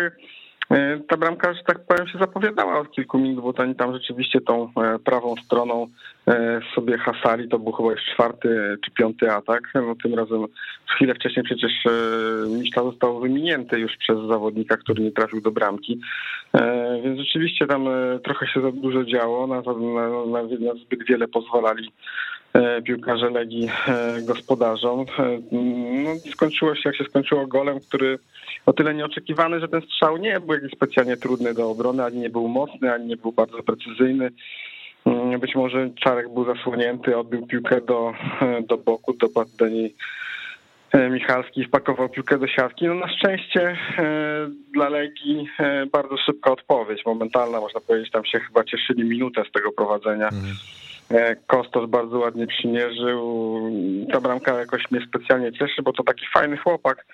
ta 1.08 1.18
bramka, 1.18 1.54
że 1.54 1.64
tak 1.64 1.86
powiem, 1.88 2.08
się 2.08 2.20
zapowiadała 2.20 2.80
od 2.80 2.92
kilku 2.92 3.20
minut, 3.20 3.44
bo 3.44 3.64
oni 3.64 3.76
tam 3.76 3.94
rzeczywiście 3.94 4.42
tą 4.42 4.70
e, 4.78 5.00
prawą 5.00 5.36
stroną 5.46 5.88
e, 6.28 6.60
sobie 6.76 6.98
hasali. 6.98 7.50
To 7.50 7.60
był 7.60 7.72
chyba 7.72 7.92
już 7.92 8.02
czwarty 8.14 8.78
czy 8.86 8.92
piąty 8.92 9.32
atak. 9.32 9.72
No, 9.76 9.96
tym 10.04 10.14
razem 10.14 10.46
chwilę 10.96 11.16
wcześniej 11.16 11.46
przecież 11.46 11.72
Miszla 12.50 12.84
został 12.84 13.20
wyminięty 13.20 13.80
już 13.80 13.98
przez 13.98 14.18
zawodnika, 14.28 14.78
który 14.78 15.04
nie 15.04 15.12
trafił 15.12 15.42
do 15.42 15.52
bramki. 15.52 16.00
Więc 17.04 17.20
rzeczywiście 17.20 17.68
tam 17.68 17.88
trochę 18.24 18.48
się 18.48 18.62
za 18.62 18.72
dużo 18.72 19.04
działo, 19.04 19.48
na, 19.48 19.62
na, 19.62 20.10
na, 20.26 20.44
na 20.44 20.74
zbyt 20.74 21.06
wiele 21.06 21.28
pozwalali 21.28 21.92
piłkarze 22.86 23.30
Legii 23.30 23.70
gospodarzom. 24.22 25.06
No, 25.52 26.12
skończyło 26.34 26.76
się 26.76 26.82
jak 26.86 26.96
się 26.96 27.04
skończyło 27.04 27.48
golem, 27.48 27.80
który 27.80 28.20
o 28.66 28.74
tyle 28.74 28.94
nieoczekiwany, 28.94 29.60
że 29.60 29.68
ten 29.68 29.82
strzał 29.82 30.18
nie 30.18 30.40
był 30.40 30.54
jakiś 30.54 30.72
specjalnie 30.72 31.18
trudny 31.18 31.54
do 31.54 31.70
obrony, 31.70 32.04
ani 32.04 32.20
nie 32.20 32.30
był 32.30 32.48
mocny, 32.48 32.94
ani 32.94 33.06
nie 33.08 33.18
był 33.18 33.32
bardzo 33.32 33.64
precyzyjny. 33.64 34.32
Mm, 35.06 35.40
być 35.40 35.56
może 35.56 35.90
Czarek 36.04 36.34
był 36.34 36.46
zasłonięty, 36.46 37.18
odbił 37.18 37.48
piłkę 37.48 37.82
do, 37.82 38.14
do 38.70 38.78
boku, 38.78 39.14
do 39.60 39.68
niej 39.68 39.96
e, 40.92 41.10
Michalski 41.10 41.66
wpakował 41.66 42.10
piłkę 42.10 42.38
do 42.38 42.48
siatki. 42.48 42.86
No 42.88 42.94
na 42.94 43.10
szczęście 43.10 43.62
e, 43.62 43.78
dla 44.74 44.90
Legii 44.90 45.48
e, 45.60 45.86
bardzo 45.86 46.18
szybka 46.18 46.52
odpowiedź, 46.52 47.06
momentalna 47.06 47.60
można 47.60 47.80
powiedzieć, 47.80 48.12
tam 48.12 48.26
się 48.26 48.40
chyba 48.40 48.64
cieszyli 48.64 49.04
minutę 49.04 49.44
z 49.50 49.52
tego 49.52 49.72
prowadzenia. 49.72 50.28
Mhm. 50.28 50.56
Kostos 51.48 51.90
bardzo 51.90 52.20
ładnie 52.20 52.48
przymierzył. 52.48 53.60
Ta 54.12 54.22
bramka 54.22 54.60
jakoś 54.60 54.92
mnie 54.92 55.02
specjalnie 55.08 55.52
cieszy, 55.52 55.82
bo 55.84 55.94
to 55.94 56.04
taki 56.04 56.26
fajny 56.34 56.58
chłopak. 56.58 57.06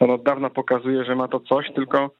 On 0.00 0.10
od 0.10 0.22
dawna 0.22 0.50
pokazuje, 0.50 1.04
że 1.04 1.14
ma 1.14 1.28
to 1.28 1.40
coś, 1.40 1.72
tylko 1.74 2.10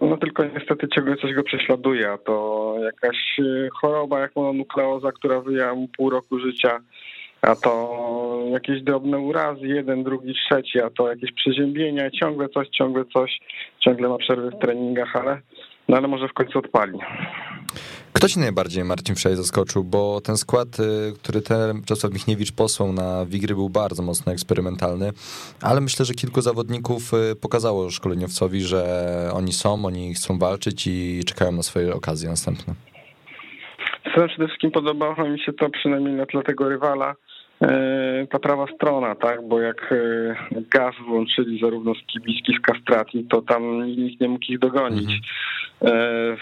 no 0.00 0.16
tylko 0.16 0.44
niestety 0.44 0.88
ciągle 0.88 1.16
coś 1.16 1.34
go 1.34 1.42
prześladuje, 1.42 2.10
a 2.10 2.18
to 2.18 2.74
jakaś 2.84 3.16
e, 3.38 3.68
choroba 3.80 4.20
jak 4.20 4.36
mononukleoza, 4.36 5.12
która 5.12 5.40
wyjęła 5.40 5.74
mu 5.74 5.88
pół 5.96 6.10
roku 6.10 6.38
życia, 6.38 6.78
a 7.42 7.56
to 7.56 8.42
jakieś 8.50 8.82
drobne 8.82 9.18
urazy, 9.18 9.66
jeden, 9.66 10.04
drugi, 10.04 10.34
trzeci, 10.34 10.80
a 10.80 10.90
to 10.90 11.08
jakieś 11.08 11.32
przeziębienia, 11.32 12.10
ciągle 12.10 12.48
coś, 12.48 12.68
ciągle 12.68 13.04
coś, 13.04 13.38
ciągle 13.80 14.08
ma 14.08 14.18
przerwy 14.18 14.50
w 14.50 14.58
treningach, 14.58 15.16
ale, 15.16 15.40
no 15.88 15.96
ale 15.96 16.08
może 16.08 16.28
w 16.28 16.32
końcu 16.32 16.58
odpali. 16.58 16.98
Kto 18.12 18.28
ci 18.28 18.38
najbardziej, 18.38 18.84
Marcin 18.84 19.14
Wszej, 19.14 19.36
zaskoczył? 19.36 19.84
Bo 19.84 20.20
ten 20.20 20.36
skład, 20.36 20.68
y, 20.80 21.12
który 21.22 21.40
ten 21.40 21.82
Czesław 21.84 22.12
Michniewicz 22.12 22.52
posłał 22.52 22.92
na 22.92 23.26
Wigry 23.26 23.54
był 23.54 23.68
bardzo 23.68 24.02
mocno 24.02 24.32
eksperymentalny, 24.32 25.10
ale 25.62 25.80
myślę, 25.80 26.04
że 26.04 26.14
kilku 26.14 26.40
zawodników 26.40 27.14
y, 27.14 27.36
pokazało 27.36 27.90
szkoleniowcowi, 27.90 28.60
że 28.60 28.82
oni 29.34 29.52
są, 29.52 29.84
oni 29.84 30.14
chcą 30.14 30.38
walczyć 30.38 30.86
i 30.86 31.20
czekają 31.26 31.52
na 31.52 31.62
swoje 31.62 31.94
okazje 31.94 32.28
następne. 32.28 32.74
Przede 34.04 34.28
wszystkim 34.46 34.70
podobało 34.70 35.28
mi 35.28 35.40
się 35.40 35.52
to 35.52 35.70
przynajmniej 35.70 36.14
na 36.14 36.26
tle 36.26 36.42
tego 36.42 36.68
rywala, 36.68 37.14
ta 38.30 38.38
prawa 38.38 38.66
strona, 38.74 39.14
tak, 39.14 39.48
bo 39.48 39.60
jak 39.60 39.92
e, 39.92 40.34
gaz 40.70 40.94
włączyli 41.06 41.60
zarówno 41.60 41.94
z 41.94 42.06
Kibicki, 42.06 42.52
z 42.58 42.60
Kastrati, 42.60 43.26
to 43.30 43.42
tam 43.42 43.86
nikt 43.86 44.20
nie 44.20 44.28
mógł 44.28 44.44
ich 44.48 44.58
dogonić. 44.58 45.10
Mhm. 45.10 45.20
E, 45.82 46.36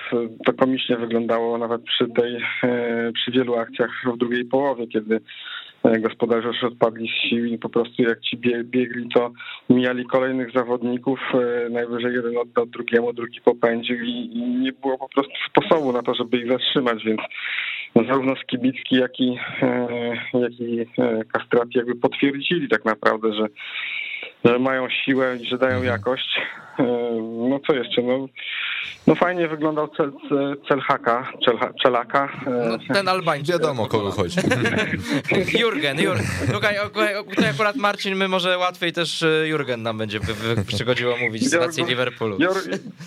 to 0.46 0.52
komicznie 0.52 0.96
wyglądało 0.96 1.58
nawet 1.58 1.82
przy 1.82 2.08
tej, 2.08 2.36
e, 2.36 3.12
przy 3.12 3.30
wielu 3.30 3.56
akcjach 3.56 3.90
w 4.14 4.16
drugiej 4.16 4.44
połowie, 4.44 4.86
kiedy 4.86 5.20
e, 5.84 6.00
gospodarze 6.00 6.48
już 6.48 6.64
odpadli 6.64 7.08
z 7.08 7.28
sił 7.28 7.44
i 7.44 7.58
po 7.58 7.68
prostu 7.68 8.02
jak 8.02 8.20
ci 8.20 8.36
biegli, 8.64 9.08
to 9.14 9.30
mijali 9.70 10.06
kolejnych 10.06 10.52
zawodników, 10.52 11.20
najwyżej 11.70 12.14
jeden 12.14 12.36
oddał 12.36 12.66
drugiemu, 12.66 13.12
drugi 13.12 13.40
popędził 13.40 13.96
i, 13.96 14.28
nie 14.62 14.72
było 14.72 14.98
po 14.98 15.08
prostu 15.08 15.32
sposobu 15.50 15.92
na 15.92 16.02
to, 16.02 16.14
żeby 16.14 16.38
ich 16.38 16.52
zatrzymać, 16.52 17.04
więc 17.04 17.20
zarówno 17.94 18.36
Skibicki, 18.36 18.96
jak 18.96 19.20
i, 19.20 19.38
jak 20.34 20.52
i 20.60 20.86
Kastrati 21.32 21.78
jakby 21.78 21.94
potwierdzili 21.94 22.68
tak 22.68 22.84
naprawdę, 22.84 23.34
że 23.34 23.46
że 24.44 24.58
mają 24.58 24.88
siłę 24.90 25.36
i 25.40 25.46
że 25.46 25.58
dają 25.58 25.82
jakość. 25.82 26.40
No 27.48 27.60
co 27.66 27.74
jeszcze? 27.74 28.02
No, 28.02 28.26
no 29.06 29.14
fajnie 29.14 29.48
wyglądał 29.48 29.88
cel, 29.88 30.12
cel 30.68 30.80
haka, 30.80 31.32
cel, 31.44 31.58
celaka. 31.82 32.28
No, 32.68 32.94
ten 32.94 33.08
Albańczyk. 33.08 33.52
Wiadomo, 33.52 33.82
o 33.82 33.86
kogo 33.86 34.10
chodzi. 34.10 34.40
Jurgen, 35.60 36.00
Jurgen. 36.00 36.26
Tutaj, 36.52 36.76
tutaj 37.30 37.50
akurat 37.50 37.76
Marcin, 37.76 38.16
my 38.16 38.28
może 38.28 38.58
łatwiej 38.58 38.92
też 38.92 39.22
e, 39.22 39.48
Jurgen 39.48 39.82
nam 39.82 39.98
będzie 39.98 40.20
przychodziło 40.66 41.16
mówić 41.16 41.48
z 41.48 41.54
racji 41.54 41.84
Liverpoolu. 41.84 42.36
Jor, 42.38 42.56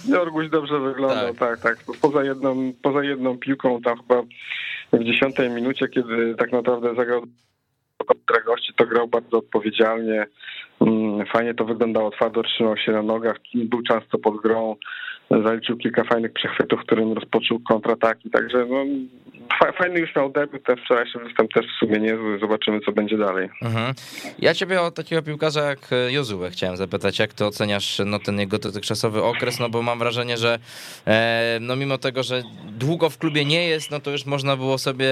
Jorguś 0.07 0.49
dobrze 0.49 0.79
wyglądał, 0.79 1.33
tak, 1.33 1.59
tak. 1.59 1.83
tak. 1.85 1.95
Poza, 2.01 2.23
jedną, 2.23 2.73
poza 2.81 3.03
jedną 3.03 3.37
piłką 3.37 3.81
tam 3.81 3.97
chyba 3.97 4.23
w 4.93 5.03
dziesiątej 5.03 5.49
minucie, 5.49 5.87
kiedy 5.87 6.35
tak 6.35 6.51
naprawdę 6.51 6.95
zagrał 6.95 7.21
kontra 8.05 8.41
gości, 8.41 8.73
to 8.75 8.85
grał 8.85 9.07
bardzo 9.07 9.37
odpowiedzialnie. 9.37 10.25
Mm, 10.81 11.25
fajnie 11.25 11.53
to 11.53 11.65
wyglądało, 11.65 12.11
twardo 12.11 12.43
trzymał 12.43 12.77
się 12.77 12.91
na 12.91 13.01
nogach, 13.01 13.37
był 13.55 13.81
często 13.81 14.17
pod 14.17 14.41
grą, 14.41 14.75
zaliczył 15.31 15.77
kilka 15.77 16.03
fajnych 16.03 16.33
przechwytów, 16.33 16.81
którym 16.81 17.13
rozpoczął 17.13 17.59
kontrataki, 17.59 18.29
także 18.29 18.65
no, 18.65 18.85
fajny 19.77 19.99
już 19.99 20.15
miał 20.15 20.31
debiut, 20.31 20.63
ten 20.63 20.77
wczorajszy 20.77 21.19
występ 21.19 21.53
też 21.53 21.65
w 21.65 21.79
sumie 21.79 22.17
zobaczymy 22.39 22.79
co 22.79 22.91
będzie 22.91 23.17
dalej. 23.17 23.49
Mhm. 23.61 23.93
Ja 24.39 24.53
ciebie 24.53 24.81
o 24.81 24.91
takiego 24.91 25.21
piłkarza 25.21 25.61
jak 25.61 25.79
Jozue 26.09 26.49
chciałem 26.51 26.77
zapytać, 26.77 27.19
jak 27.19 27.33
ty 27.33 27.45
oceniasz 27.45 28.01
no, 28.05 28.19
ten 28.19 28.39
jego 28.39 28.59
dotychczasowy 28.59 29.23
okres, 29.23 29.59
no 29.59 29.69
bo 29.69 29.81
mam 29.81 29.99
wrażenie, 29.99 30.37
że 30.37 30.59
e, 31.07 31.57
no 31.61 31.75
mimo 31.75 31.97
tego, 31.97 32.23
że 32.23 32.43
długo 32.63 33.09
w 33.09 33.17
klubie 33.17 33.45
nie 33.45 33.67
jest, 33.67 33.91
no 33.91 33.99
to 33.99 34.11
już 34.11 34.25
można 34.25 34.57
było 34.57 34.77
sobie, 34.77 35.07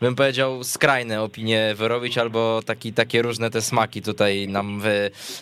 bym 0.00 0.14
powiedział, 0.14 0.64
skrajne 0.64 1.22
opinie 1.22 1.74
wyrobić, 1.76 2.18
albo 2.18 2.62
taki, 2.66 2.92
takie 2.92 3.22
różne 3.22 3.50
te 3.50 3.62
smaki 3.62 4.02
tutaj 4.02 4.48
nam 4.48 4.82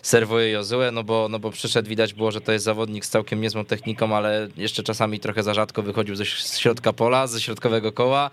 serwuje 0.02 0.50
Jozue, 0.50 0.90
no 0.92 1.04
bo, 1.04 1.28
no 1.30 1.38
bo 1.38 1.50
przyszedł, 1.50 1.88
widać 1.88 2.14
było, 2.14 2.30
że 2.30 2.40
to 2.40 2.52
jest 2.52 2.64
zawodnik 2.64 3.04
z 3.04 3.08
całkiem 3.08 3.40
niezłą 3.40 3.64
techniką, 3.64 4.16
ale 4.16 4.48
jeszcze 4.56 4.82
czasami 4.82 5.20
trochę 5.20 5.42
za 5.42 5.54
rzadko 5.54 5.82
wychodził 5.82 6.16
ze 6.16 6.26
środka 6.26 6.92
pola, 6.92 7.26
ze 7.26 7.40
środkowego 7.40 7.92
koła, 7.92 8.24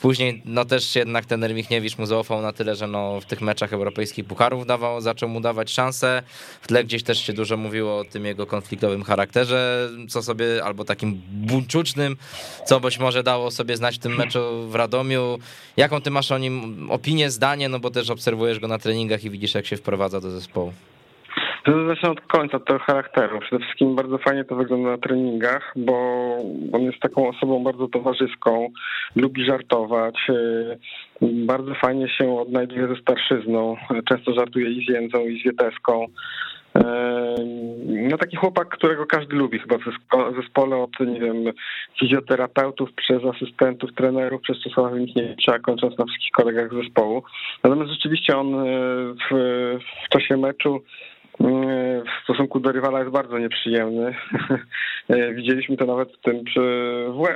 Później 0.00 0.42
no 0.44 0.64
też 0.64 0.96
jednak 0.96 1.26
ten 1.26 1.54
Michniewicz 1.54 1.98
mu 1.98 2.06
zaufał 2.06 2.42
na 2.42 2.52
tyle, 2.52 2.76
że 2.76 2.86
no 2.86 3.20
w 3.20 3.24
tych 3.24 3.40
meczach 3.40 3.72
europejskich 3.72 4.24
pucharów 4.24 4.66
dawał, 4.66 5.00
zaczął 5.00 5.28
mu 5.28 5.40
dawać 5.40 5.70
szansę. 5.70 6.22
W 6.60 6.68
tle 6.68 6.84
gdzieś 6.84 7.02
też 7.02 7.26
się 7.26 7.32
dużo 7.32 7.56
mówiło 7.56 7.98
o 7.98 8.04
tym 8.04 8.24
jego 8.24 8.46
konfliktowym 8.46 9.02
charakterze, 9.02 9.90
co 10.08 10.22
sobie, 10.22 10.64
albo 10.64 10.84
takim 10.84 11.22
buńczucznym, 11.32 12.16
co 12.66 12.80
być 12.80 12.98
może 12.98 13.22
dało 13.22 13.50
sobie 13.50 13.76
znać 13.76 13.96
w 13.96 13.98
tym 13.98 14.16
meczu 14.16 14.68
w 14.68 14.74
Radomiu. 14.74 15.38
Jaką 15.76 16.00
ty 16.00 16.10
masz 16.10 16.32
o 16.32 16.38
nim 16.38 16.86
opinię, 16.90 17.30
zdanie, 17.30 17.68
no 17.68 17.80
bo 17.80 17.90
też 17.90 18.10
obserwujesz 18.10 18.58
go 18.58 18.68
na 18.68 18.78
treningach 18.78 19.24
i 19.24 19.30
widzisz 19.30 19.54
jak 19.54 19.66
się 19.66 19.76
wprowadza 19.76 20.20
do 20.20 20.30
zespołu. 20.30 20.72
Zacznę 21.66 22.10
od 22.10 22.20
końca 22.20 22.58
tego 22.58 22.78
charakteru. 22.78 23.40
Przede 23.40 23.64
wszystkim 23.64 23.96
bardzo 23.96 24.18
fajnie 24.18 24.44
to 24.44 24.56
wygląda 24.56 24.90
na 24.90 24.98
treningach, 24.98 25.72
bo 25.76 25.94
on 26.72 26.82
jest 26.82 27.00
taką 27.00 27.28
osobą 27.28 27.64
bardzo 27.64 27.88
towarzyską, 27.88 28.68
lubi 29.16 29.44
żartować, 29.44 30.14
y, 30.30 30.78
bardzo 31.22 31.74
fajnie 31.74 32.08
się 32.08 32.40
odnajduje 32.40 32.88
ze 32.88 32.96
starszyzną, 32.96 33.76
często 34.08 34.34
żartuje 34.34 34.70
i 34.70 34.86
z 34.86 34.88
Jędzą, 34.88 35.20
i 35.20 35.40
z 35.40 35.44
Wieteską. 35.44 36.04
Y, 36.04 36.80
no 38.10 38.18
taki 38.18 38.36
chłopak, 38.36 38.68
którego 38.68 39.06
każdy 39.06 39.36
lubi 39.36 39.58
chyba 39.58 39.78
w 39.78 40.36
zespole 40.36 40.76
od, 40.76 41.00
nie 41.00 41.20
wiem, 41.20 41.36
fizjoterapeutów, 42.00 42.92
przez 42.92 43.24
asystentów, 43.24 43.94
trenerów, 43.94 44.42
przez 44.42 44.58
Czesława 44.62 44.90
Michniewicza, 44.90 45.58
kończąc 45.58 45.98
na 45.98 46.04
wszystkich 46.04 46.30
kolegach 46.30 46.74
zespołu. 46.74 47.22
Natomiast 47.64 47.92
rzeczywiście 47.92 48.36
on 48.36 48.54
y, 48.54 49.14
w, 49.30 49.34
w 50.06 50.08
czasie 50.08 50.36
meczu 50.36 50.82
w 51.40 52.24
stosunku 52.24 52.60
do 52.60 52.72
rywala 52.72 52.98
jest 52.98 53.12
bardzo 53.12 53.38
nieprzyjemny. 53.38 54.14
Widzieliśmy 55.36 55.76
to 55.76 55.86
nawet 55.86 56.12
w 56.12 56.20
tym 56.20 56.44
przy, 56.44 56.60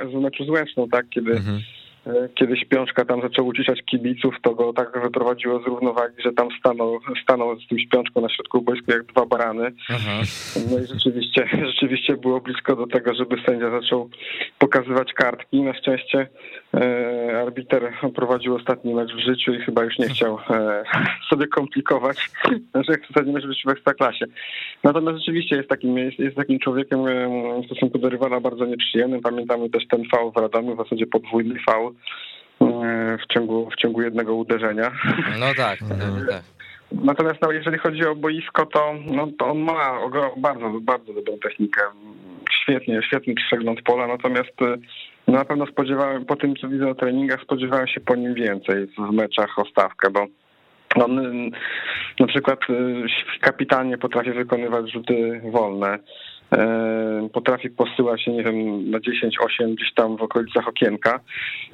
w 0.05 0.13
meczu 0.21 0.45
z 0.45 0.49
Łęczną, 0.49 0.89
tak, 0.89 1.09
kiedy 1.09 1.31
mhm 1.31 1.59
E, 2.07 2.29
kiedy 2.35 2.57
Śpiączka 2.57 3.05
tam 3.05 3.21
zaczął 3.21 3.47
uciszać 3.47 3.83
kibiców, 3.83 4.35
to 4.41 4.55
go 4.55 4.73
tak 4.73 5.01
wyprowadziło 5.03 5.61
z 5.61 5.65
równowagi, 5.65 6.15
że 6.25 6.31
tam 6.31 6.47
stanął, 6.59 6.99
stanął 7.23 7.59
z 7.59 7.67
tym 7.67 7.79
Śpiączką 7.79 8.21
na 8.21 8.29
środku 8.29 8.61
boiska 8.61 8.93
jak 8.93 9.05
dwa 9.05 9.25
barany. 9.25 9.71
Aha. 9.89 10.21
No 10.71 10.79
i 10.79 10.85
rzeczywiście, 10.85 11.49
rzeczywiście 11.73 12.17
było 12.17 12.41
blisko 12.41 12.75
do 12.75 12.87
tego, 12.87 13.15
żeby 13.15 13.35
sędzia 13.45 13.71
zaczął 13.71 14.09
pokazywać 14.59 15.13
kartki. 15.13 15.61
Na 15.61 15.73
szczęście 15.73 16.19
e, 16.19 16.27
arbiter 17.41 17.93
prowadził 18.15 18.55
ostatni 18.55 18.93
mecz 18.93 19.13
w 19.13 19.19
życiu 19.19 19.53
i 19.53 19.61
chyba 19.61 19.83
już 19.83 19.99
nie 19.99 20.07
chciał 20.07 20.39
e, 20.49 20.83
sobie 21.29 21.47
komplikować, 21.47 22.29
że 22.75 22.93
chce 22.93 23.23
mecz 23.23 23.47
być 23.47 23.63
w 23.65 23.69
ekstraklasie. 23.69 24.25
Natomiast 24.83 25.17
rzeczywiście 25.17 25.55
jest 25.55 25.69
takim, 25.69 25.97
jest, 25.97 26.19
jest 26.19 26.35
takim 26.35 26.59
człowiekiem 26.59 27.07
e, 27.07 27.61
w 27.61 27.65
stosunku 27.65 27.97
do 27.97 28.09
rywala 28.09 28.39
bardzo 28.39 28.65
nieprzyjemnym. 28.65 29.21
Pamiętamy 29.21 29.69
też 29.69 29.87
ten 29.87 30.03
fał 30.09 30.31
w 30.31 30.37
Radomiu, 30.37 30.75
w 30.75 30.77
zasadzie 30.77 31.07
podwójny 31.07 31.59
fał 31.65 31.93
E, 32.61 33.17
w 33.17 33.33
ciągu, 33.33 33.69
w 33.69 33.75
ciągu 33.75 34.01
jednego 34.01 34.35
uderzenia. 34.35 34.91
No 35.39 35.45
tak, 35.57 35.81
no, 35.81 36.31
tak. 36.31 36.43
Natomiast 36.91 37.41
no, 37.41 37.51
jeżeli 37.51 37.77
chodzi 37.77 38.05
o 38.05 38.15
boisko, 38.15 38.65
to, 38.65 38.93
no, 39.05 39.27
to 39.39 39.45
on 39.45 39.59
ma 39.59 39.99
bardzo, 40.37 40.71
bardzo 40.81 41.13
dobrą 41.13 41.37
technikę. 41.43 41.81
Świetnie, 42.51 43.01
świetny 43.07 43.33
przegląd 43.35 43.81
pola, 43.81 44.07
natomiast 44.07 44.61
e, 44.61 44.77
no, 45.27 45.33
na 45.33 45.45
pewno 45.45 45.65
spodziewałem, 45.65 46.25
po 46.25 46.35
tym 46.35 46.55
co 46.55 46.67
widzę 46.67 46.85
na 46.85 46.95
treningach, 46.95 47.41
spodziewałem 47.41 47.87
się 47.87 47.99
po 47.99 48.15
nim 48.15 48.33
więcej 48.33 48.87
w 48.87 49.11
meczach 49.11 49.59
o 49.59 49.65
stawkę, 49.65 50.09
bo 50.09 50.25
on 50.95 51.21
na 52.19 52.27
przykład 52.27 52.59
e, 52.69 52.73
kapitalnie 53.41 53.97
potrafi 53.97 54.31
wykonywać 54.31 54.91
rzuty 54.91 55.41
wolne. 55.51 55.99
E, 56.51 57.29
potrafi 57.33 57.69
posyłać 57.69 58.23
się, 58.23 58.31
nie 58.31 58.43
wiem, 58.43 58.91
na 58.91 58.99
10-8 58.99 59.75
gdzieś 59.75 59.93
tam 59.93 60.17
w 60.17 60.21
okolicach 60.21 60.67
okienka, 60.67 61.19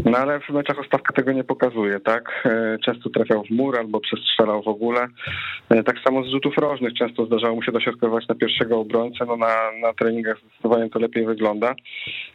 no 0.06 0.18
ale 0.18 0.40
w 0.40 0.50
meczach 0.50 0.80
Ostawka 0.80 1.14
tego 1.14 1.32
nie 1.32 1.44
pokazuje, 1.44 2.00
tak? 2.00 2.44
E, 2.46 2.78
często 2.86 3.10
trafiał 3.10 3.44
w 3.44 3.50
mur 3.50 3.80
albo 3.80 4.00
przestrzelał 4.00 4.64
w 4.64 4.68
ogóle. 4.68 5.08
Tak 5.86 5.96
samo 6.04 6.24
z 6.24 6.28
rzutów 6.28 6.58
rożnych. 6.58 6.94
Często 6.94 7.26
zdarzało 7.26 7.56
mu 7.56 7.64
się 7.64 7.72
dośrodkować 7.72 8.28
na 8.28 8.36
pierwszego 8.36 8.80
obrońcę, 8.80 9.26
no 9.26 9.38
na, 9.38 9.56
na 9.82 9.94
treningach 9.94 10.38
zdecydowanie 10.40 10.90
to 10.90 11.00
lepiej 11.00 11.26
wygląda, 11.26 11.76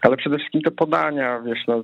ale 0.02 0.16
przede 0.16 0.38
wszystkim 0.38 0.62
te 0.62 0.71
podania, 0.71 1.40
wiesz, 1.47 1.59
no 1.68 1.83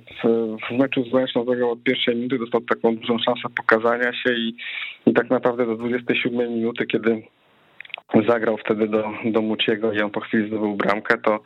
w, 0.69 0.77
meczu 0.77 1.03
z 1.03 1.13
Łęczną 1.13 1.45
zagrał 1.45 1.71
od 1.71 1.83
pierwszej 1.83 2.15
minuty, 2.15 2.39
dostał 2.39 2.61
taką 2.61 2.95
dużą 2.95 3.17
szansę 3.19 3.41
pokazania 3.55 4.13
się 4.13 4.33
i, 4.33 4.55
i 5.05 5.13
tak 5.13 5.29
naprawdę 5.29 5.65
do 5.65 5.75
27 5.75 6.53
minuty, 6.53 6.85
kiedy 6.85 7.23
zagrał 8.27 8.57
wtedy 8.57 8.87
do, 8.87 9.03
do 9.25 9.41
Muciego 9.41 9.93
i 9.93 10.01
on 10.01 10.11
po 10.11 10.19
chwili 10.19 10.47
zdobył 10.47 10.75
bramkę, 10.75 11.17
to 11.17 11.39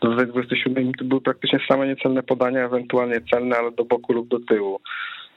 do 0.00 0.26
27 0.26 0.74
minuty 0.82 1.04
były 1.04 1.20
praktycznie 1.20 1.58
same 1.68 1.86
niecelne 1.86 2.22
podania, 2.22 2.64
ewentualnie 2.64 3.20
celne, 3.32 3.56
ale 3.56 3.72
do 3.72 3.84
boku 3.84 4.12
lub 4.12 4.28
do 4.28 4.40
tyłu. 4.40 4.80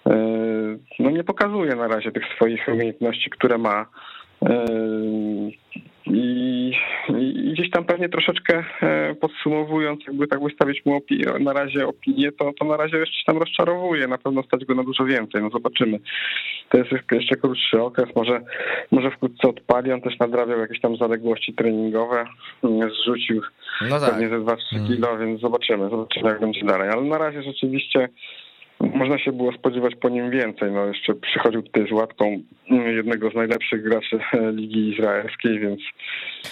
Yy, 0.05 0.79
no 1.00 1.10
nie 1.10 1.24
pokazuje 1.24 1.75
na 1.75 1.88
razie 1.88 2.12
tych 2.12 2.24
swoich 2.36 2.67
umiejętności, 2.67 3.29
które 3.29 3.57
ma. 3.57 3.86
I, 6.11 6.71
I, 7.09 7.51
gdzieś 7.53 7.69
tam 7.69 7.85
pewnie 7.85 8.09
troszeczkę 8.09 8.63
e, 8.81 9.15
podsumowując, 9.15 10.07
jakby 10.07 10.27
tak 10.27 10.43
wystawić 10.43 10.85
mu 10.85 10.99
opi- 10.99 11.39
na 11.41 11.53
razie 11.53 11.87
opinię, 11.87 12.31
to, 12.31 12.53
to 12.59 12.65
na 12.65 12.77
razie 12.77 12.97
jeszcze 12.97 13.23
tam 13.25 13.37
rozczarowuje. 13.37 14.07
Na 14.07 14.17
pewno 14.17 14.43
stać 14.43 14.65
go 14.65 14.75
na 14.75 14.83
dużo 14.83 15.05
więcej. 15.05 15.41
No 15.41 15.49
zobaczymy. 15.49 15.99
To 16.69 16.77
jest 16.77 16.89
jeszcze 17.11 17.35
krótszy 17.35 17.81
okres. 17.81 18.15
Może, 18.15 18.41
może 18.91 19.11
wkrótce 19.11 19.47
odpali. 19.47 19.91
On 19.91 20.01
też 20.01 20.19
nadrabiał 20.19 20.59
jakieś 20.59 20.81
tam 20.81 20.97
zaległości 20.97 21.53
treningowe. 21.53 22.25
Zrzucił 23.01 23.41
no 23.89 23.99
tak. 23.99 24.09
pewnie 24.09 24.29
ze 24.29 24.39
2-3 24.39 24.57
mm. 24.73 24.87
kilo, 24.87 25.17
więc 25.17 25.41
zobaczymy. 25.41 25.89
Zobaczymy 25.89 26.29
jak 26.29 26.39
będzie 26.39 26.65
dalej. 26.65 26.89
Ale 26.89 27.01
na 27.01 27.17
razie 27.17 27.43
rzeczywiście 27.43 28.09
można 28.96 29.20
się 29.20 29.32
było 29.32 29.51
spodziewać 29.51 29.96
po 29.96 30.10
nim 30.10 30.32
więcej. 30.32 30.72
No 30.72 30.86
jeszcze 30.86 31.13
przychodził 31.13 31.62
tutaj 31.62 31.88
z 31.88 31.91
łatką 31.91 32.41
jednego 32.96 33.29
z 33.29 33.36
najlepszych 33.36 33.84
graczy 33.84 34.20
Ligi 34.58 34.89
Izraelskiej, 34.89 35.60
więc... 35.60 35.79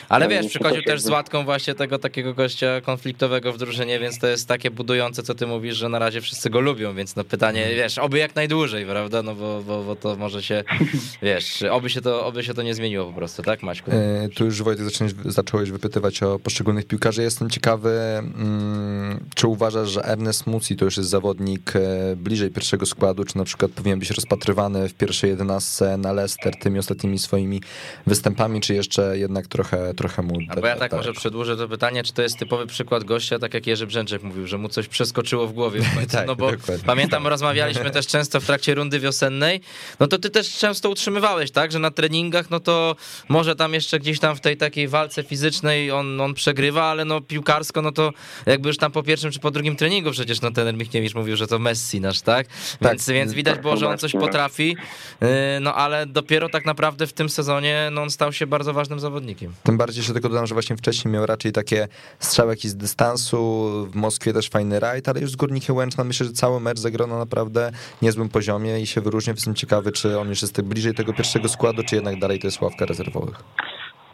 Ale 0.10 0.27
wiesz, 0.27 0.48
przychodził 0.48 0.84
też 0.84 1.01
z 1.01 1.10
łatką 1.10 1.44
właśnie 1.44 1.75
tego 1.75 2.00
takiego 2.00 2.34
gościa 2.34 2.82
konfliktowego 2.82 3.54
w 3.54 3.58
drużynie, 3.58 4.00
więc 4.00 4.20
to 4.20 4.27
jest 4.27 4.48
takie 4.48 4.72
budujące, 4.72 5.24
co 5.24 5.36
ty 5.36 5.48
mówisz, 5.48 5.75
że 5.75 5.89
na 5.89 6.00
razie 6.00 6.22
wszyscy 6.22 6.50
go 6.50 6.60
lubią, 6.60 6.94
więc 6.94 7.15
no 7.15 7.24
pytanie, 7.24 7.60
mhm. 7.60 7.77
wiesz, 7.77 7.98
oby 7.98 8.18
jak 8.18 8.36
najdłużej, 8.36 8.86
prawda? 8.86 9.24
No 9.24 9.36
bo, 9.36 9.63
bo, 9.63 9.84
bo 9.84 9.96
to 9.96 10.15
może 10.15 10.44
się, 10.44 10.63
wiesz, 11.22 11.63
oby 11.63 11.89
się, 11.89 12.01
to, 12.01 12.25
oby 12.25 12.44
się 12.44 12.54
to 12.54 12.62
nie 12.62 12.74
zmieniło 12.74 13.06
po 13.06 13.13
prostu, 13.13 13.44
tak 13.44 13.63
Maćku? 13.63 13.92
E, 13.92 14.30
tu 14.36 14.46
już 14.46 14.63
Wojtek 14.63 14.86
zacząłeś, 14.86 15.13
zacząłeś 15.25 15.72
wypytywać 15.72 16.24
o 16.24 16.39
poszczególnych 16.39 16.88
piłkarzy. 16.88 17.22
Jestem 17.22 17.50
ciekawy, 17.50 17.89
mm, 17.89 19.20
czy 19.36 19.48
uważasz, 19.48 19.89
że 19.89 20.01
Ernest 20.06 20.48
Muci 20.48 20.75
to 20.75 20.86
już 20.86 20.98
jest 20.98 21.10
zawodnik 21.10 21.74
e, 21.75 22.15
bliżej 22.25 22.51
pierwszego 22.51 22.86
składu, 22.86 23.24
czy 23.24 23.38
na 23.38 23.44
przykład 23.44 23.72
powinien 23.72 24.00
być 24.00 24.10
rozpatrywany 24.10 24.89
w 24.89 24.94
pierwszej 24.94 25.29
jedenastce 25.29 25.98
na 25.98 26.13
Leicester 26.13 26.55
tymi 26.60 26.79
ostatnimi 26.79 27.20
swoimi 27.20 27.62
występami, 28.08 28.62
czy 28.62 28.74
jeszcze 28.74 29.17
jednak 29.17 29.48
trochę, 29.48 29.94
trochę 29.94 30.22
mu... 30.22 30.38
A 30.50 30.55
bo 30.55 30.67
ja 30.67 30.75
tak 30.75 30.91
może 30.91 31.13
przedłużę 31.13 31.58
to 31.58 31.67
pytanie, 31.67 32.03
czy 32.03 32.13
to 32.13 32.22
jest 32.22 32.38
typowy 32.38 32.67
przykład 32.67 33.03
gościa, 33.03 33.39
tak 33.39 33.53
jak 33.53 33.67
Jerzy 33.67 33.88
Brzęczek 33.88 34.24
mówił, 34.24 34.48
że 34.48 34.58
mu 34.58 34.70
coś 34.70 34.88
przeskoczyło 34.88 35.48
w 35.48 35.53
głowie 35.53 35.82
w 35.82 35.94
końcu, 35.96 36.12
tak, 36.12 36.27
no 36.27 36.36
bo 36.36 36.51
dokładnie. 36.51 36.84
pamiętam, 36.86 37.27
rozmawialiśmy 37.27 37.91
też 37.91 38.08
często 38.08 38.41
w 38.41 38.46
trakcie 38.46 38.75
rundy 38.75 39.00
wiosennej, 39.00 39.62
no 40.00 40.08
to 40.08 40.17
ty 40.17 40.29
też 40.29 40.58
często 40.58 40.89
utrzymywałeś, 40.89 41.51
tak, 41.51 41.72
że 41.72 41.79
na 41.79 41.91
treningach, 41.91 42.50
no 42.50 42.60
to 42.60 42.96
może 43.29 43.55
tam 43.55 43.74
jeszcze 43.74 44.00
gdzieś 44.00 44.20
tam 44.20 44.36
w 44.36 44.41
tej 44.41 44.58
takiej 44.58 44.88
walce 44.88 45.24
fizycznej 45.24 45.91
on, 45.91 46.22
on 46.22 46.34
przegrywa, 46.34 46.84
ale 46.84 47.05
no 47.05 47.22
piłkarsko, 47.22 47.82
no 47.82 47.91
to 47.91 48.12
jakby 48.46 48.70
już 48.70 48.77
tam 48.77 48.91
po 48.91 49.03
pierwszym 49.03 49.32
czy 49.32 49.39
po 49.39 49.51
drugim 49.51 49.75
treningu 49.75 50.12
przecież 50.12 50.41
no 50.41 50.51
ten 50.51 50.77
Michniewicz 50.77 51.15
mówił, 51.15 51.36
że 51.36 51.48
to 51.48 51.60
Messi 51.60 52.01
nasz, 52.01 52.14
tak? 52.22 52.48
tak. 52.48 52.91
Więc, 52.91 53.10
więc 53.10 53.34
widać 53.34 53.60
było, 53.60 53.77
że 53.77 53.88
on 53.88 53.98
coś 53.98 54.12
potrafi, 54.12 54.77
y, 55.24 55.27
no 55.62 55.75
ale 55.75 56.05
dopiero 56.05 56.50
tak 56.50 56.65
naprawdę 56.65 57.07
w 57.07 57.13
tym 57.13 57.29
sezonie 57.29 57.89
no, 57.91 58.01
on 58.01 58.10
stał 58.10 58.34
się 58.34 58.48
bardzo 58.48 58.74
ważnym 58.74 59.00
zawodnikiem. 59.00 59.53
Tym 59.63 59.77
bardziej 59.77 60.03
się 60.03 60.13
tylko 60.13 60.29
dodam, 60.29 60.48
że 60.48 60.55
właśnie 60.55 60.77
wcześniej 60.77 61.13
miał 61.13 61.25
raczej 61.25 61.51
takie 61.51 61.88
strzałki 62.19 62.69
z 62.69 62.75
dystansu, 62.75 63.72
w 63.91 63.95
Moskwie 63.95 64.34
też 64.34 64.50
fajny 64.50 64.79
rajd, 64.79 65.10
ale 65.10 65.22
już 65.22 65.31
z 65.31 65.36
Górnikiem 65.36 65.75
Łęczna 65.75 66.03
myślę, 66.03 66.25
że 66.25 66.34
cały 66.34 66.60
mecz 66.60 66.79
zagrał 66.79 67.07
na 67.07 67.17
naprawdę 67.17 67.72
niezłym 68.01 68.30
poziomie 68.30 68.80
i 68.80 68.88
się 68.88 69.01
wyróżnia. 69.01 69.34
Jestem 69.34 69.56
ciekawy, 69.56 69.91
czy 69.91 70.19
on 70.19 70.30
już 70.30 70.41
jest 70.41 70.54
tak 70.54 70.65
bliżej 70.65 70.93
tego 70.93 71.13
pierwszego 71.13 71.49
składu, 71.49 71.84
czy 71.84 71.95
jednak 71.95 72.19
dalej 72.19 72.39
to 72.39 72.47
jest 72.47 72.62
ławka 72.62 72.86
rezerwowych. 72.86 73.43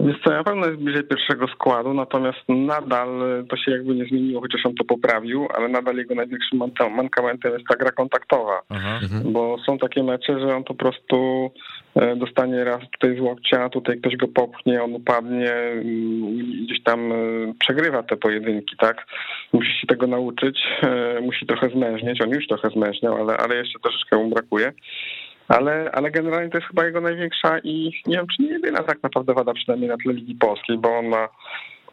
Wiesz 0.05 0.17
co, 0.23 0.29
na 0.29 0.43
pewno 0.43 0.65
jest 0.67 0.79
bliżej 0.79 1.03
pierwszego 1.03 1.47
składu, 1.47 1.93
natomiast 1.93 2.39
nadal 2.49 3.07
to 3.49 3.57
się 3.57 3.71
jakby 3.71 3.95
nie 3.95 4.05
zmieniło, 4.05 4.41
chociaż 4.41 4.65
on 4.65 4.75
to 4.75 4.83
poprawił, 4.83 5.47
ale 5.57 5.67
nadal 5.67 5.95
jego 5.95 6.15
największym 6.15 6.59
mankamentem 6.95 7.53
jest 7.53 7.65
ta 7.69 7.75
gra 7.75 7.91
kontaktowa, 7.91 8.61
Aha. 8.69 8.99
Mhm. 9.03 9.33
bo 9.33 9.57
są 9.65 9.77
takie 9.77 10.03
mecze, 10.03 10.39
że 10.39 10.55
on 10.55 10.63
po 10.63 10.73
prostu 10.73 11.51
e, 11.95 12.15
dostanie 12.15 12.63
raz 12.63 12.81
tutaj 12.91 13.17
z 13.17 13.19
łokcia, 13.19 13.69
tutaj 13.69 13.99
ktoś 13.99 14.15
go 14.15 14.27
popchnie, 14.27 14.83
on 14.83 14.93
upadnie, 14.93 15.53
gdzieś 16.63 16.83
tam 16.83 17.11
e, 17.11 17.15
przegrywa 17.59 18.03
te 18.03 18.17
pojedynki, 18.17 18.75
tak? 18.77 19.05
Musi 19.53 19.79
się 19.81 19.87
tego 19.87 20.07
nauczyć, 20.07 20.59
e, 20.83 21.21
musi 21.21 21.45
trochę 21.45 21.69
zmężnieć, 21.69 22.21
on 22.21 22.29
już 22.29 22.47
trochę 22.47 22.69
zmężniał, 22.69 23.15
ale, 23.15 23.37
ale 23.37 23.55
jeszcze 23.55 23.79
troszeczkę 23.79 24.17
mu 24.17 24.29
brakuje 24.29 24.71
ale, 25.51 25.91
ale 25.91 26.11
generalnie 26.11 26.49
to 26.49 26.57
jest 26.57 26.67
chyba 26.67 26.85
jego 26.85 27.01
największa 27.01 27.59
i 27.59 27.91
nie 28.07 28.17
wiem, 28.17 28.27
czy 28.35 28.43
nie 28.43 28.49
jedyna 28.49 28.83
tak 28.83 29.03
naprawdę 29.03 29.33
wada, 29.33 29.53
przynajmniej 29.53 29.89
na 29.89 29.97
tle 29.97 30.13
Ligi 30.13 30.35
Polskiej, 30.35 30.77
bo 30.77 30.97
on 30.97 31.07
ma 31.07 31.29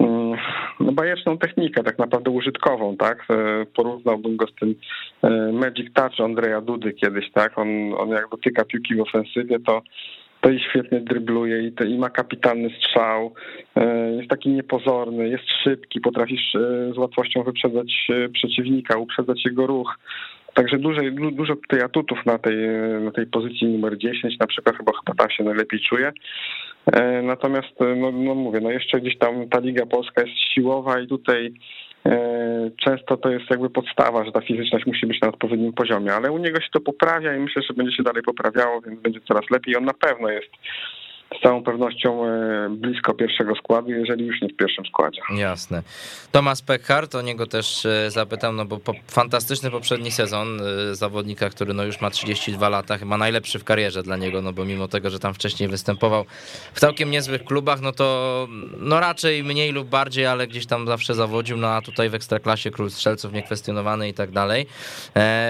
mm, 0.01 0.39
no, 0.81 0.93
bajeczną 0.93 1.39
technikę, 1.39 1.83
tak 1.83 1.99
naprawdę 1.99 2.31
użytkową, 2.31 2.97
tak? 2.97 3.27
E, 3.31 3.67
porównałbym 3.77 4.37
go 4.37 4.47
z 4.47 4.55
tym 4.55 4.75
e, 5.23 5.53
Magic 5.53 5.95
Touch 5.95 6.21
Andrea 6.21 6.61
Dudy 6.61 6.93
kiedyś, 6.93 7.33
tak? 7.33 7.59
On, 7.59 7.69
on 7.99 8.09
jak 8.09 8.29
dotyka 8.31 8.65
piłki 8.65 8.95
w 8.95 9.01
ofensywie, 9.01 9.59
to 9.61 9.83
to 10.41 10.51
i 10.51 10.61
świetnie 10.61 11.01
drybluje 11.01 11.63
i, 11.63 11.73
to, 11.73 11.85
i 11.85 11.99
ma 11.99 12.11
kapitalny 12.11 12.71
strzał, 12.79 13.35
e, 13.77 14.11
jest 14.11 14.29
taki 14.29 14.49
niepozorny, 14.49 15.29
jest 15.29 15.45
szybki, 15.65 16.01
potrafisz 16.01 16.53
z 16.95 16.99
łatwością 16.99 17.43
wyprzedzać 17.43 18.09
przeciwnika, 18.33 18.99
uprzedzać 18.99 19.45
jego 19.45 19.67
ruch. 19.67 19.99
Także 20.59 20.79
dużo, 20.79 21.01
dużo 21.33 21.57
tutaj 21.57 21.83
atutów 21.83 22.27
na 22.27 22.39
tej, 22.39 22.57
na 23.01 23.11
tej 23.11 23.27
pozycji 23.27 23.69
numer 23.69 23.99
10, 23.99 24.39
na 24.39 24.47
przykład 24.47 24.77
chyba, 24.77 24.93
chyba 25.07 25.31
się 25.31 25.45
najlepiej 25.45 25.81
czuje. 25.81 26.13
E, 26.93 27.23
natomiast, 27.23 27.83
e, 27.83 27.95
no, 27.95 28.13
no 28.13 28.35
mówię, 28.35 28.61
no 28.61 28.71
jeszcze 28.71 29.01
gdzieś 29.01 29.19
tam 29.19 29.49
ta 29.49 29.61
Liga 29.61 29.87
Polska 29.87 30.23
jest 30.23 30.39
siłowa 30.55 31.01
i 31.01 31.07
tutaj 31.07 31.53
e, 32.07 32.71
często 32.85 33.17
to 33.17 33.31
jest 33.31 33.51
jakby 33.51 33.71
podstawa, 33.71 34.25
że 34.25 34.33
ta 34.33 34.41
fizyczność 34.41 34.87
musi 34.87 35.07
być 35.07 35.21
na 35.21 35.29
odpowiednim 35.29 35.73
poziomie, 35.73 36.15
ale 36.15 36.33
u 36.33 36.39
niego 36.39 36.61
się 36.61 36.69
to 36.73 36.81
poprawia 36.81 37.37
i 37.37 37.41
myślę, 37.41 37.63
że 37.63 37.75
będzie 37.75 37.97
się 37.97 38.03
dalej 38.03 38.23
poprawiało, 38.23 38.81
więc 38.81 39.01
będzie 39.01 39.21
coraz 39.21 39.51
lepiej. 39.51 39.77
On 39.77 39.85
na 39.85 39.95
pewno 39.95 40.29
jest 40.29 40.51
z 41.37 41.43
całą 41.43 41.65
pewnością 41.65 42.27
e, 42.27 42.69
blisko 42.71 43.15
pierwszego 43.15 43.55
składu, 43.55 43.91
jeżeli 43.91 44.27
już 44.27 44.41
nie 44.43 44.49
w 44.49 44.57
pierwszym 44.57 44.87
składzie. 44.87 45.21
Jasne. 45.37 45.83
Tomasz 46.33 46.63
Peckhardt, 46.63 47.15
o 47.15 47.23
niego 47.23 47.47
też 47.47 47.87
e, 47.87 48.11
zapytam, 48.11 48.57
no 48.57 48.65
bo 48.65 48.79
po, 48.79 48.93
fantastyczny 49.09 49.71
poprzedni 49.71 50.11
sezon 50.11 50.61
e, 50.61 50.95
zawodnika, 50.95 51.51
który 51.51 51.75
no 51.75 51.85
już 51.85 52.01
ma 52.01 52.11
32 52.11 52.69
lata, 52.69 52.99
chyba 52.99 53.19
najlepszy 53.19 53.59
w 53.59 53.65
karierze 53.65 54.03
dla 54.03 54.17
niego, 54.17 54.43
no 54.43 54.53
bo 54.53 54.65
mimo 54.65 54.89
tego, 54.89 55.11
że 55.11 55.19
tam 55.19 55.35
wcześniej 55.35 55.69
występował 55.69 56.25
w 56.75 56.81
całkiem 56.81 57.11
niezłych 57.11 57.45
klubach, 57.45 57.81
no 57.81 57.93
to 57.93 58.49
no 58.79 59.01
raczej 59.01 59.45
mniej 59.45 59.73
lub 59.73 59.89
bardziej, 59.89 60.27
ale 60.27 60.47
gdzieś 60.47 60.67
tam 60.67 60.87
zawsze 60.87 61.15
zawodził, 61.15 61.57
no 61.57 61.69
a 61.69 61.83
tutaj 61.83 62.09
w 62.09 62.15
Ekstraklasie 62.15 62.71
król 62.71 62.91
strzelców 62.91 63.33
niekwestionowany 63.33 64.09
i 64.09 64.15
tak 64.15 64.31
dalej. 64.31 64.67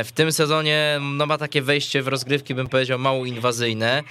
W 0.04 0.10
tym 0.14 0.32
sezonie 0.32 1.00
no 1.16 1.26
ma 1.26 1.38
takie 1.38 1.62
wejście 1.62 2.02
w 2.02 2.08
rozgrywki, 2.08 2.54
bym 2.54 2.68
powiedział, 2.68 2.98
mało 2.98 3.26
inwazyjne. 3.26 4.02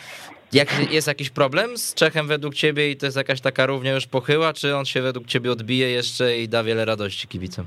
Jak, 0.53 0.91
jest 0.91 1.07
jakiś 1.07 1.29
problem 1.29 1.77
z 1.77 1.95
Czechem 1.95 2.27
według 2.27 2.55
ciebie 2.55 2.91
i 2.91 2.97
to 2.97 3.05
jest 3.05 3.17
jakaś 3.17 3.41
taka 3.41 3.65
równia 3.65 3.93
już 3.93 4.07
pochyła, 4.07 4.53
czy 4.53 4.75
on 4.75 4.85
się 4.85 5.01
według 5.01 5.27
ciebie 5.27 5.51
odbije 5.51 5.89
jeszcze 5.89 6.37
i 6.37 6.49
da 6.49 6.63
wiele 6.63 6.85
radości 6.85 7.27
kibicom? 7.27 7.65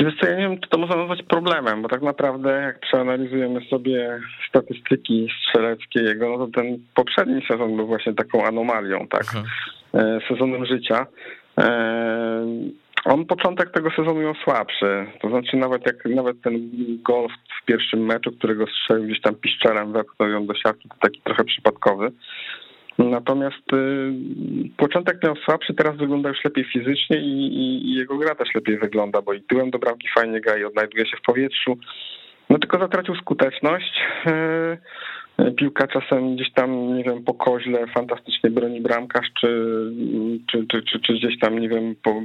Wiesz 0.00 0.14
co, 0.20 0.26
ja 0.26 0.36
nie 0.36 0.48
wiem, 0.48 0.60
czy 0.60 0.70
to 0.70 0.78
można 0.78 0.96
nazwać 0.96 1.22
problemem, 1.22 1.82
bo 1.82 1.88
tak 1.88 2.02
naprawdę 2.02 2.50
jak 2.50 2.80
przeanalizujemy 2.80 3.60
sobie 3.70 4.20
statystyki 4.48 5.28
strzeleckie 5.42 6.00
jego, 6.00 6.38
no 6.38 6.46
to 6.46 6.52
ten 6.52 6.78
poprzedni 6.94 7.42
sezon 7.48 7.76
był 7.76 7.86
właśnie 7.86 8.14
taką 8.14 8.44
anomalią, 8.44 9.06
tak, 9.10 9.24
mhm. 9.24 9.46
E, 9.94 10.20
sezonem 10.28 10.66
życia. 10.66 11.06
On 13.08 13.26
początek 13.26 13.70
tego 13.70 13.90
sezonu 13.90 14.20
miał 14.20 14.34
słabszy. 14.34 15.06
To 15.20 15.28
znaczy 15.28 15.56
nawet 15.56 15.86
jak 15.86 16.04
nawet 16.04 16.40
ten 16.42 16.70
gol 17.02 17.28
w 17.28 17.64
pierwszym 17.64 18.06
meczu, 18.06 18.32
którego 18.32 18.66
strzelił 18.66 19.04
gdzieś 19.04 19.20
tam 19.20 19.34
piszczelem, 19.34 19.92
wepchnął 19.92 20.28
ją 20.28 20.46
do 20.46 20.54
siatki, 20.54 20.88
to 20.88 20.94
taki 21.00 21.20
trochę 21.20 21.44
przypadkowy. 21.44 22.12
Natomiast 22.98 23.72
y, 23.72 24.12
początek 24.76 25.22
miał 25.24 25.36
słabszy, 25.36 25.74
teraz 25.74 25.96
wygląda 25.96 26.28
już 26.28 26.44
lepiej 26.44 26.64
fizycznie 26.64 27.20
i, 27.20 27.46
i, 27.46 27.90
i, 27.90 27.94
jego 27.94 28.18
gra 28.18 28.34
też 28.34 28.54
lepiej 28.54 28.78
wygląda, 28.78 29.22
bo 29.22 29.32
i 29.32 29.42
tyłem 29.42 29.70
do 29.70 29.78
bramki 29.78 30.08
fajnie 30.18 30.40
gra 30.40 30.58
i 30.58 30.64
odnajduje 30.64 31.06
się 31.06 31.16
w 31.16 31.26
powietrzu. 31.26 31.78
No 32.50 32.58
tylko 32.58 32.78
zatracił 32.78 33.14
skuteczność. 33.14 34.00
Y, 34.26 35.52
piłka 35.52 35.86
czasem 35.86 36.36
gdzieś 36.36 36.52
tam, 36.52 36.96
nie 36.96 37.04
wiem, 37.04 37.24
po 37.24 37.34
koźle 37.34 37.86
fantastycznie 37.86 38.50
broni 38.50 38.80
bramkarz, 38.80 39.26
czy, 39.40 39.48
czy, 40.50 40.66
czy, 40.66 41.00
czy 41.00 41.12
gdzieś 41.12 41.38
tam, 41.38 41.58
nie 41.58 41.68
wiem, 41.68 41.94
po, 42.02 42.22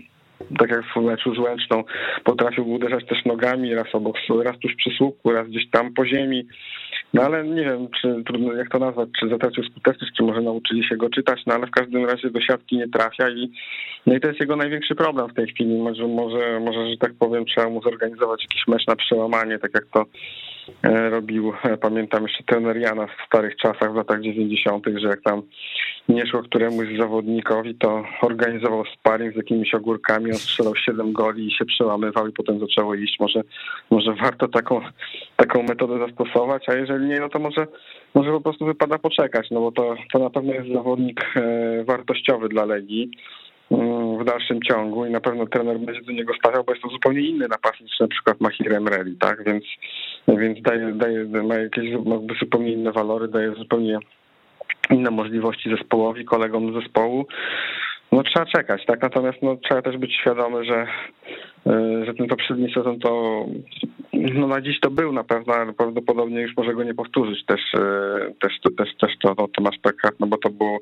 tak 0.59 0.69
jak 0.69 0.83
w 0.95 1.01
meczu 1.01 1.35
z 1.35 1.39
Łęczną, 1.39 1.83
potrafił 2.23 2.71
uderzać 2.71 3.05
też 3.05 3.25
nogami, 3.25 3.75
raz 3.75 3.95
obok, 3.95 4.17
raz 4.43 4.59
tuż 4.59 4.75
przy 4.75 4.89
słupku, 4.97 5.31
raz 5.31 5.47
gdzieś 5.47 5.69
tam 5.69 5.93
po 5.93 6.05
ziemi. 6.05 6.47
No 7.13 7.21
ale 7.21 7.43
nie 7.43 7.63
wiem, 7.63 7.87
czy 8.01 8.23
trudno 8.25 8.53
jak 8.53 8.69
to 8.69 8.79
nazwać, 8.79 9.09
czy 9.19 9.29
zatracił 9.29 9.63
skuteczność, 9.63 10.13
czy 10.17 10.23
może 10.23 10.41
nauczyli 10.41 10.87
się 10.87 10.97
go 10.97 11.09
czytać, 11.09 11.41
no 11.47 11.53
ale 11.53 11.67
w 11.67 11.71
każdym 11.71 12.05
razie 12.05 12.29
do 12.29 12.41
siatki 12.41 12.77
nie 12.77 12.87
trafia 12.87 13.29
i, 13.29 13.51
no 14.05 14.15
i 14.15 14.19
to 14.19 14.27
jest 14.27 14.39
jego 14.39 14.55
największy 14.55 14.95
problem 14.95 15.29
w 15.29 15.33
tej 15.33 15.47
chwili. 15.47 15.77
Może, 15.77 16.07
może, 16.07 16.59
może 16.59 16.91
że 16.91 16.97
tak 16.97 17.13
powiem, 17.19 17.45
trzeba 17.45 17.69
mu 17.69 17.81
zorganizować 17.81 18.43
jakiś 18.43 18.67
mecz 18.67 18.87
na 18.87 18.95
przełamanie, 18.95 19.59
tak 19.59 19.71
jak 19.73 19.85
to 19.93 20.05
robił, 21.09 21.53
e, 21.63 21.77
pamiętam 21.77 22.23
jeszcze 22.23 22.43
trener 22.43 22.77
Jana 22.77 23.07
w 23.07 23.25
starych 23.27 23.55
czasach, 23.55 23.93
w 23.93 23.95
latach 23.95 24.21
90., 24.21 24.85
że 24.95 25.07
jak 25.07 25.21
tam 25.21 25.41
nie 26.09 26.27
szło 26.27 26.43
któremuś 26.43 26.87
zawodnikowi, 26.99 27.75
to 27.75 28.03
organizował 28.21 28.83
sparring 28.85 29.33
z 29.33 29.37
jakimiś 29.37 29.73
ogórkami, 29.73 30.31
on 30.31 30.37
strzelał 30.37 30.75
7 30.75 31.13
goli 31.13 31.47
i 31.47 31.51
się 31.51 31.65
przełamywał 31.65 32.27
i 32.27 32.31
potem 32.31 32.59
zaczęło 32.59 32.95
iść. 32.95 33.19
Może, 33.19 33.41
może 33.91 34.13
warto 34.13 34.47
taką, 34.47 34.81
taką 35.35 35.63
metodę 35.63 36.07
zastosować, 36.07 36.69
a 36.69 36.73
jeżeli 36.73 37.05
nie, 37.05 37.19
no 37.19 37.29
to 37.29 37.39
może, 37.39 37.67
może 38.13 38.31
po 38.31 38.41
prostu 38.41 38.65
wypada 38.65 38.97
poczekać, 38.97 39.47
no 39.51 39.59
bo 39.59 39.71
to, 39.71 39.95
to 40.13 40.19
na 40.19 40.29
pewno 40.29 40.53
jest 40.53 40.73
zawodnik 40.73 41.25
e, 41.35 41.83
wartościowy 41.83 42.49
dla 42.49 42.65
Legii 42.65 43.11
w 44.19 44.23
dalszym 44.25 44.61
ciągu 44.61 45.05
i 45.05 45.11
na 45.11 45.21
pewno 45.21 45.47
trener 45.47 45.79
będzie 45.79 46.01
do 46.01 46.11
niego 46.11 46.33
stawiał, 46.33 46.63
bo 46.63 46.71
jest 46.71 46.83
to 46.83 46.89
zupełnie 46.89 47.21
inny 47.21 47.47
napastnik 47.47 47.89
niż 47.89 47.99
na 47.99 48.07
przykład 48.07 48.41
Mahir 48.41 48.73
Emreli, 48.73 49.15
tak, 49.15 49.43
więc, 49.43 49.63
więc 50.27 50.61
daje, 50.61 50.91
daje, 50.93 51.25
ma 51.25 51.55
jakieś 51.55 51.93
zupełnie 52.39 52.71
inne 52.71 52.91
walory, 52.91 53.27
daje 53.27 53.55
zupełnie 53.55 53.99
inne 54.89 55.11
możliwości 55.11 55.69
zespołowi, 55.69 56.25
kolegom 56.25 56.81
zespołu. 56.81 57.25
No 58.11 58.23
trzeba 58.23 58.45
czekać, 58.45 58.85
tak? 58.85 59.01
Natomiast 59.01 59.37
no, 59.41 59.55
trzeba 59.55 59.81
też 59.81 59.97
być 59.97 60.15
świadomy, 60.15 60.65
że, 60.65 60.87
e, 61.67 62.05
że 62.05 62.13
ten 62.13 62.27
poprzedni 62.27 62.73
sezon 62.73 62.99
to 62.99 63.45
no 64.13 64.47
na 64.47 64.61
dziś 64.61 64.79
to 64.79 64.91
był 64.91 65.11
na 65.13 65.23
pewno, 65.23 65.53
ale 65.53 65.73
prawdopodobnie 65.73 66.41
już 66.41 66.57
może 66.57 66.73
go 66.73 66.83
nie 66.83 66.93
powtórzyć 66.93 67.45
też, 67.45 67.61
e, 67.73 67.79
też, 68.41 68.53
też, 68.77 68.89
też 69.01 69.11
to, 69.21 69.35
to 69.35 69.47
Tomasz 69.47 69.77
Pekart, 69.81 70.15
no 70.19 70.27
bo 70.27 70.37
to 70.37 70.49
było, 70.49 70.79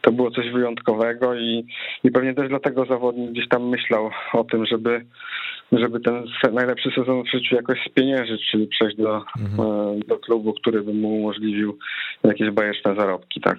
to 0.00 0.12
było 0.12 0.30
coś 0.30 0.50
wyjątkowego 0.50 1.34
i, 1.34 1.66
i 2.04 2.10
pewnie 2.10 2.34
też 2.34 2.48
dlatego 2.48 2.84
zawodnik 2.84 3.30
gdzieś 3.30 3.48
tam 3.48 3.68
myślał 3.68 4.10
o 4.32 4.44
tym, 4.44 4.66
żeby, 4.66 5.04
żeby 5.72 6.00
ten 6.00 6.24
najlepszy 6.52 6.90
sezon 6.90 7.22
w 7.22 7.30
życiu 7.30 7.56
jakoś 7.56 7.78
spieniężyć, 7.90 8.50
czyli 8.50 8.66
przejść 8.66 8.96
do, 8.96 9.24
mhm. 9.40 9.70
E, 9.70 10.00
do 10.08 10.18
klubu, 10.18 10.52
który 10.52 10.82
by 10.82 10.94
mu 10.94 11.16
umożliwił 11.16 11.78
jakieś 12.24 12.50
bajeczne 12.50 12.94
zarobki, 12.94 13.40
tak. 13.40 13.58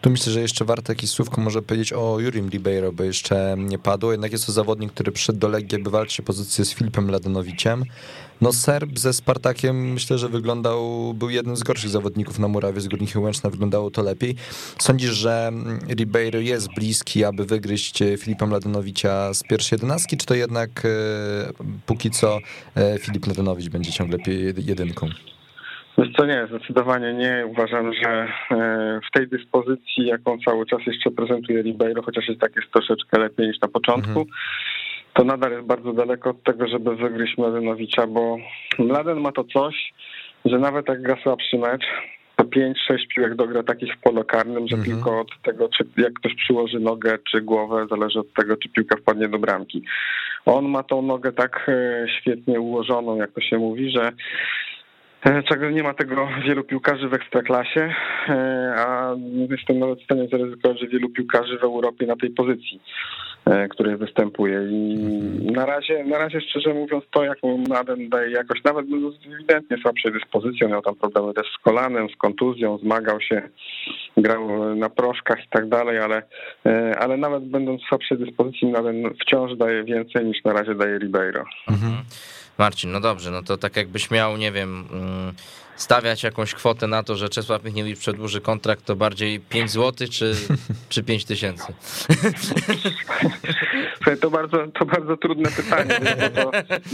Tu 0.00 0.10
myślę, 0.10 0.32
że 0.32 0.40
jeszcze 0.40 0.64
warto 0.64 0.92
jakieś 0.92 1.10
słówko 1.10 1.40
może 1.40 1.62
powiedzieć 1.62 1.92
o 1.92 2.20
Jurim 2.20 2.48
Ribeiro, 2.48 2.92
bo 2.92 3.04
jeszcze 3.04 3.54
nie 3.58 3.78
padło. 3.78 4.12
Jednak 4.12 4.32
jest 4.32 4.46
to 4.46 4.52
zawodnik, 4.52 4.92
który 4.92 5.12
przyszedł 5.12 5.38
do 5.38 5.48
Legii, 5.48 5.78
by 5.78 5.90
walczyć 5.90 6.26
pozycję 6.26 6.64
z 6.64 6.74
Filipem 6.74 7.10
Ladanowiciem. 7.10 7.84
No 8.40 8.52
Serb 8.52 8.98
ze 8.98 9.12
Spartakiem 9.12 9.92
myślę, 9.92 10.18
że 10.18 10.28
wyglądał, 10.28 11.14
był 11.14 11.30
jednym 11.30 11.56
z 11.56 11.62
gorszych 11.62 11.90
zawodników 11.90 12.38
na 12.38 12.48
murawie 12.48 12.80
z 12.80 12.88
Górnikiem 12.88 13.22
Łęczna, 13.22 13.50
wyglądało 13.50 13.90
to 13.90 14.02
lepiej. 14.02 14.36
Sądzisz, 14.78 15.10
że 15.10 15.52
Ribeiro 15.88 16.38
jest 16.38 16.68
bliski, 16.76 17.24
aby 17.24 17.44
wygryźć 17.44 17.98
Filipa 18.18 18.46
Mladenowicia 18.46 19.34
z 19.34 19.42
pierwszej 19.42 19.76
jedenastki, 19.76 20.16
czy 20.16 20.26
to 20.26 20.34
jednak 20.34 20.82
e, 20.84 20.88
póki 21.86 22.10
co 22.10 22.38
e, 22.74 22.98
Filip 22.98 23.26
Mladenowicz 23.26 23.68
będzie 23.68 23.92
ciągle 23.92 24.18
jedynką? 24.56 25.08
Co, 26.16 26.26
nie, 26.26 26.46
zdecydowanie 26.46 27.14
nie. 27.14 27.46
Uważam, 27.46 27.92
że 27.94 28.10
e, 28.50 29.00
w 29.08 29.10
tej 29.12 29.28
dyspozycji, 29.28 30.06
jaką 30.06 30.38
cały 30.44 30.66
czas 30.66 30.80
jeszcze 30.86 31.10
prezentuje 31.10 31.62
Ribeiro, 31.62 32.02
chociaż 32.02 32.28
jest 32.28 32.40
tak 32.40 32.56
jest 32.56 32.72
troszeczkę 32.72 33.18
lepiej 33.18 33.46
niż 33.48 33.60
na 33.60 33.68
początku, 33.68 34.20
mhm. 34.20 34.26
to 35.14 35.24
nadal 35.24 35.52
jest 35.52 35.66
bardzo 35.66 35.92
daleko 35.92 36.30
od 36.30 36.42
tego, 36.42 36.68
żeby 36.68 36.96
wygryźć 36.96 37.38
Mladenowicza, 37.38 38.06
bo 38.06 38.36
Mladen 38.78 39.20
ma 39.20 39.32
to 39.32 39.44
coś, 39.44 39.92
że 40.44 40.58
nawet 40.58 40.88
jak 40.88 41.02
gra 41.02 41.16
słabszy 41.22 41.58
mecz, 41.58 41.84
to 42.36 42.44
5-6 42.44 42.74
piłek 43.14 43.34
dogra 43.34 43.62
takich 43.62 43.94
w 43.94 44.00
polu 44.00 44.24
karnym, 44.24 44.68
że 44.68 44.76
mhm. 44.76 44.96
tylko 44.96 45.20
od 45.20 45.42
tego, 45.42 45.68
czy 45.68 45.84
jak 45.96 46.12
ktoś 46.12 46.34
przyłoży 46.34 46.80
nogę 46.80 47.18
czy 47.30 47.40
głowę, 47.40 47.86
zależy 47.90 48.18
od 48.18 48.32
tego, 48.34 48.56
czy 48.56 48.68
piłka 48.68 48.96
wpadnie 48.96 49.28
do 49.28 49.38
bramki. 49.38 49.82
On 50.46 50.68
ma 50.68 50.82
tą 50.82 51.02
nogę 51.02 51.32
tak 51.32 51.66
e, 51.68 52.06
świetnie 52.20 52.60
ułożoną, 52.60 53.16
jak 53.16 53.32
to 53.32 53.40
się 53.40 53.58
mówi, 53.58 53.90
że 53.90 54.12
czego 55.48 55.70
nie 55.70 55.82
ma 55.82 55.94
tego 55.94 56.28
wielu 56.44 56.64
piłkarzy 56.64 57.08
w 57.08 57.14
ekstraklasie, 57.14 57.94
e, 58.28 58.74
a 58.78 59.14
jestem 59.50 59.78
nawet 59.78 60.00
w 60.00 60.04
stanie 60.04 60.28
zaryzykować, 60.28 60.80
że 60.80 60.86
wielu 60.86 61.08
piłkarzy 61.08 61.58
w 61.58 61.62
Europie 61.62 62.06
na 62.06 62.16
tej 62.16 62.30
pozycji, 62.30 62.80
e, 63.44 63.68
której 63.68 63.96
występuje. 63.96 64.60
I 64.70 65.52
na 65.52 65.66
razie, 65.66 66.04
na 66.04 66.18
razie 66.18 66.40
szczerze 66.40 66.74
mówiąc, 66.74 67.04
to 67.10 67.24
jak 67.24 67.42
mu 67.42 67.58
Naden 67.68 68.08
daje 68.08 68.30
jakoś, 68.30 68.64
nawet 68.64 68.86
ewidentnie 69.26 69.76
słabszej 69.82 70.12
dyspozycji, 70.12 70.68
miał 70.68 70.82
tam 70.82 70.94
problemy 70.94 71.34
też 71.34 71.46
z 71.60 71.62
kolanem, 71.62 72.08
z 72.08 72.16
kontuzją, 72.16 72.78
zmagał 72.78 73.20
się, 73.20 73.48
grał 74.16 74.74
na 74.74 74.90
proszkach 74.90 75.44
i 75.44 75.48
tak 75.48 75.68
dalej, 75.68 75.98
ale, 75.98 76.22
ale 76.98 77.16
nawet 77.16 77.44
będąc 77.44 77.82
w 77.82 77.88
słabszej 77.88 78.18
dyspozycji, 78.18 78.68
Naden 78.68 79.14
wciąż 79.22 79.56
daje 79.56 79.84
więcej 79.84 80.24
niż 80.24 80.44
na 80.44 80.52
razie 80.52 80.74
daje 80.74 80.98
Ribeiro. 80.98 81.44
Mhm. 81.70 81.92
Marcin, 82.60 82.92
no 82.92 83.00
dobrze, 83.00 83.30
no 83.30 83.42
to 83.42 83.56
tak 83.56 83.76
jakbyś 83.76 84.10
miał, 84.10 84.36
nie 84.36 84.52
wiem, 84.52 84.84
mm, 84.92 85.32
stawiać 85.76 86.22
jakąś 86.22 86.54
kwotę 86.54 86.86
na 86.86 87.02
to, 87.02 87.16
że 87.16 87.28
Czesław 87.28 87.64
Michniewicz 87.64 87.98
przedłuży 87.98 88.40
kontrakt, 88.40 88.84
to 88.84 88.96
bardziej 88.96 89.40
5 89.40 89.70
zł 89.70 90.08
czy, 90.12 90.34
czy 90.92 91.02
5 91.02 91.24
tysięcy? 91.24 91.72
To 94.20 94.30
bardzo, 94.30 94.66
to 94.78 94.84
bardzo 94.84 95.16
trudne 95.16 95.50
pytanie, 95.56 96.00
bo 96.30 96.40
to, 96.42 96.50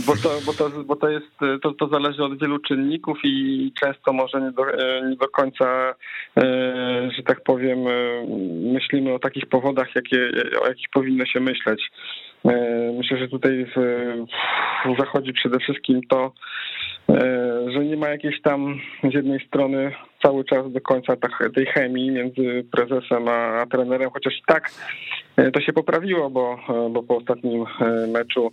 bo 0.07 0.17
to, 0.17 0.41
bo 0.47 0.53
to, 0.53 0.71
bo 0.71 0.97
to, 0.97 1.09
jest, 1.09 1.27
to, 1.63 1.73
to 1.73 1.89
zależy 1.89 2.25
od 2.25 2.41
wielu 2.41 2.59
czynników 2.59 3.19
i 3.25 3.73
często 3.81 4.13
może 4.13 4.41
nie 4.41 4.51
do, 4.51 4.65
nie 5.09 5.17
do 5.17 5.29
końca, 5.29 5.95
e, 6.37 7.11
że 7.17 7.23
tak 7.23 7.43
powiem, 7.43 7.79
e, 7.89 7.93
myślimy 8.73 9.15
o 9.15 9.19
takich 9.19 9.47
powodach, 9.47 9.89
jakie, 9.95 10.31
o 10.63 10.69
jakich 10.69 10.89
powinno 10.93 11.27
się 11.27 11.41
myśleć. 11.41 11.91
E, 12.49 12.93
myślę, 12.97 13.19
że 13.19 13.29
tutaj 13.29 13.67
zachodzi 14.99 15.33
przede 15.33 15.59
wszystkim 15.59 16.01
to, 16.09 16.33
e, 17.11 17.23
że 17.73 17.85
nie 17.85 17.97
ma 17.97 18.09
jakiejś 18.09 18.43
tam 18.43 18.81
z 19.11 19.15
jednej 19.15 19.47
strony 19.47 19.93
cały 20.23 20.45
czas 20.45 20.73
do 20.73 20.81
końca 20.81 21.17
tej 21.55 21.67
chemii 21.67 22.11
między 22.11 22.65
prezesem 22.73 23.29
a, 23.29 23.67
trenerem, 23.67 24.11
chociaż 24.11 24.35
tak 24.47 24.71
e, 25.37 25.51
to 25.51 25.61
się 25.61 25.73
poprawiło, 25.73 26.31
bo, 26.31 26.59
bo 26.91 27.03
po 27.03 27.17
ostatnim 27.17 27.65
meczu 28.09 28.53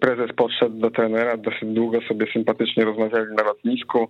prezes 0.00 0.36
podszedł 0.36 0.78
do 0.78 0.90
trenera, 0.90 1.36
dosyć 1.36 1.64
długo 1.64 2.00
sobie 2.08 2.26
sympatycznie 2.32 2.84
rozmawiali 2.84 3.34
na 3.36 3.42
lotnisku. 3.42 4.08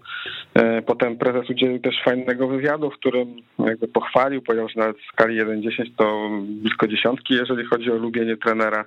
E, 0.55 0.83
potem 0.83 1.17
prezes 1.17 1.51
udzielił 1.51 1.79
też 1.79 1.95
fajnego 2.05 2.49
wywiadu, 2.49 2.91
w 2.91 2.95
którym 2.95 3.37
jakby 3.59 3.89
pochwalił, 3.89 4.43
powiedział, 4.43 4.69
że 4.69 4.81
nawet 4.81 4.97
w 4.97 5.13
skali 5.13 5.43
1-10 5.43 5.71
to 5.97 6.31
blisko 6.47 6.89
dziesiątki, 6.89 7.35
jeżeli 7.35 7.65
chodzi 7.65 7.91
o 7.91 7.95
lubienie 7.95 8.37
trenera, 8.37 8.85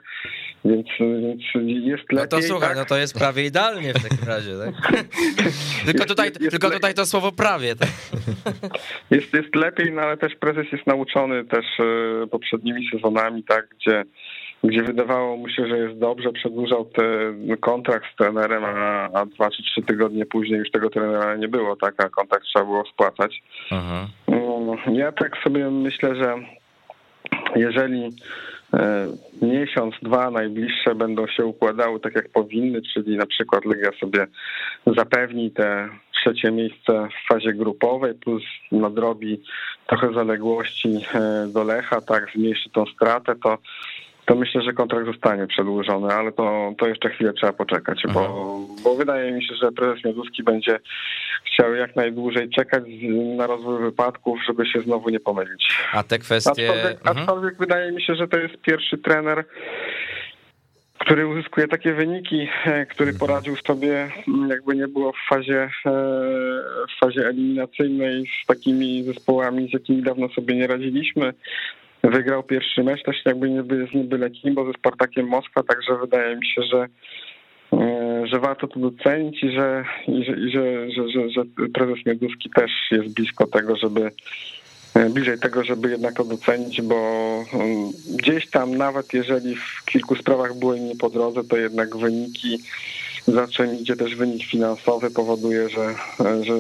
więc, 0.65 0.88
więc 1.00 1.41
jest 1.65 2.12
lepiej. 2.12 2.17
No 2.20 2.28
to 2.28 2.41
słuchaj, 2.41 2.70
tak? 2.70 2.78
no 2.78 2.86
to 2.86 2.98
jest 2.98 3.17
prawie 3.20 3.46
idealnie 3.46 3.93
w 3.93 4.10
takim 4.10 4.28
razie, 4.28 4.52
tak? 4.65 5.04
tylko 5.86 6.06
tutaj, 6.06 6.28
jest, 6.28 6.41
jest 6.41 6.52
tylko 6.52 6.72
tutaj 6.72 6.93
to 6.93 7.06
słowo 7.06 7.32
prawie. 7.32 7.76
Tak? 7.76 7.89
Jest, 9.12 9.34
jest 9.34 9.56
lepiej, 9.56 9.91
no 9.91 10.02
ale 10.02 10.17
też 10.17 10.36
prezes 10.36 10.65
jest 10.72 10.88
nauczony 10.88 11.46
też 11.46 11.65
e, 11.80 12.28
poprzednimi 12.28 12.89
sezonami, 12.91 13.43
tak, 13.43 13.67
gdzie 13.76 14.04
gdzie 14.63 14.84
wydawało 14.84 15.38
mu 15.38 15.50
się, 15.50 15.67
że 15.67 15.78
jest 15.78 16.00
dobrze, 16.00 16.32
przedłużał 16.32 16.86
ten 16.86 17.58
kontrakt 17.60 18.06
z 18.13 18.15
trenerem, 18.15 18.63
a, 18.65 19.10
a 19.13 19.26
dwa 19.26 19.50
czy 19.50 19.63
trzy 19.63 19.82
tygodnie 19.82 20.26
później 20.26 20.60
już 20.60 20.72
tego 20.72 20.89
trenera 20.89 21.36
nie 21.36 21.48
było, 21.48 21.76
tak, 21.76 22.04
a 22.04 22.10
kontrakt 22.10 22.46
trzeba 22.46 22.65
było 22.65 22.84
spłacać. 22.86 23.43
Aha. 23.72 24.08
Mm, 24.28 24.96
ja 24.96 25.12
tak 25.12 25.38
sobie 25.43 25.72
myślę, 25.72 26.15
że 26.15 26.36
jeżeli 27.56 28.10
e, 28.74 29.08
miesiąc, 29.41 29.96
dwa 30.02 30.32
najbliższe 30.32 30.96
będą 30.96 31.28
się 31.28 31.46
układały 31.46 32.00
tak 32.00 32.15
jak 32.15 32.30
powinny, 32.30 32.82
czyli 32.93 33.17
na 33.17 33.26
przykład 33.26 33.65
Legia 33.65 33.91
sobie 34.00 34.28
zapewni 34.98 35.52
te 35.52 35.89
trzecie 36.22 36.52
miejsce 36.52 37.08
w 37.08 37.34
fazie 37.34 37.54
grupowej, 37.54 38.13
plus 38.13 38.43
nadrobi 38.72 39.41
trochę 39.88 40.13
zaległości 40.13 40.89
e, 41.13 41.48
do 41.54 41.63
Lecha, 41.63 42.02
tak, 42.02 42.32
zmniejszy 42.36 42.70
tą 42.70 42.86
stratę, 42.86 43.36
to 43.43 43.58
to 44.28 44.36
myślę, 44.36 44.62
że 44.62 44.74
kontrakt 44.74 45.06
zostanie 45.06 45.48
przedłużony, 45.48 46.13
ale 46.13 46.32
to, 46.32 46.74
to 46.78 46.88
jeszcze 46.88 47.10
chwilę 47.10 47.34
trzeba 47.34 47.54
poczekać, 47.54 48.04
bo, 48.13 48.20
mhm. 48.20 48.84
bo 48.84 48.96
wydaje 48.96 49.32
mi 49.32 49.44
się, 49.44 49.56
że 49.56 49.72
prezes 49.72 50.06
Mioduski 50.06 50.44
będzie 50.44 50.80
chciał 51.44 51.76
jak 51.76 51.96
najdłużej 51.96 52.50
czekać 52.50 52.84
na 53.38 53.48
rozwój 53.48 53.80
wypadków, 53.80 54.40
żeby 54.48 54.66
się 54.66 54.82
znowu 54.82 55.10
nie 55.10 55.20
pomylić. 55.20 55.78
A 55.94 56.04
te 56.04 56.20
kwestie... 56.20 56.70
Aczkolwiek, 56.70 56.98
mhm. 57.00 57.18
aczkolwiek 57.18 57.58
wydaje 57.58 57.92
mi 57.92 58.02
się, 58.02 58.16
że 58.16 58.28
to 58.28 58.38
jest 58.38 58.58
pierwszy 58.62 58.98
trener, 58.98 59.46
który 61.00 61.28
uzyskuje 61.28 61.68
takie 61.68 61.94
wyniki, 61.94 62.48
e, 62.66 62.86
który 62.86 63.12
Mhm. 63.12 63.20
poradził 63.20 63.56
sobie, 63.56 64.10
jakby 64.50 64.76
nie 64.76 64.88
było 64.88 65.13
w 65.13 65.30
fazie, 65.30 65.62
e, 65.86 65.92
w 66.96 67.00
fazie 67.00 67.28
eliminacyjnej 67.28 68.24
z 68.44 68.46
takimi 68.46 69.04
zespołami, 69.04 69.70
z 69.70 69.74
jakimi 69.74 70.04
dawno 70.04 70.30
sobie 70.30 70.56
nie 70.56 70.68
radziliśmy. 70.68 71.34
Wygrał 72.04 72.44
pierwszy 72.44 72.84
mecz 72.84 73.04
też 73.04 73.16
jakby 73.26 73.50
nie 73.50 73.64
by, 73.64 73.88
z 73.92 73.96
niebyle 73.96 74.30
kim, 74.30 74.56
bo 74.56 74.66
ze 74.66 74.74
Spartakiem 74.74 75.28
Moskwa, 75.28 75.64
także 75.64 75.98
wydaje 76.02 76.36
mi 76.36 76.48
się, 76.48 76.62
że 76.62 76.88
e, 77.74 78.28
że 78.28 78.40
warto 78.40 78.68
to 78.68 78.80
docenić 78.80 79.44
i 79.44 79.52
że, 79.52 79.86
i 80.08 80.24
że, 80.24 80.32
i 80.32 80.52
że, 80.52 80.92
że, 80.92 81.10
że, 81.10 81.30
że 81.30 81.42
prezes 81.74 82.06
Mioduski 82.06 82.50
też 82.50 82.72
jest 82.92 83.08
blisko 83.08 83.48
tego, 83.48 83.76
żeby 83.76 84.12
e, 84.96 85.10
bliżej 85.10 85.40
tego, 85.40 85.64
żeby 85.64 85.90
jednak 85.90 86.14
to 86.14 86.24
docenić, 86.24 86.82
bo 86.82 86.96
mm, 87.54 87.92
gdzieś 88.16 88.50
tam 88.50 88.76
nawet 88.76 89.14
jeżeli 89.14 89.56
w 89.56 89.86
kilku 89.86 90.16
sprawach 90.16 90.60
były 90.60 90.80
nie 90.80 90.96
po 90.96 91.10
drodze, 91.10 91.44
to 91.44 91.58
jednak 91.58 91.98
wyniki, 91.98 92.58
za 93.28 93.48
czym 93.48 93.80
idzie 93.80 93.96
też 93.96 94.16
wynik 94.16 94.44
finansowy, 94.44 95.12
powoduje, 95.12 95.70
że, 95.70 95.96
że, 96.20 96.56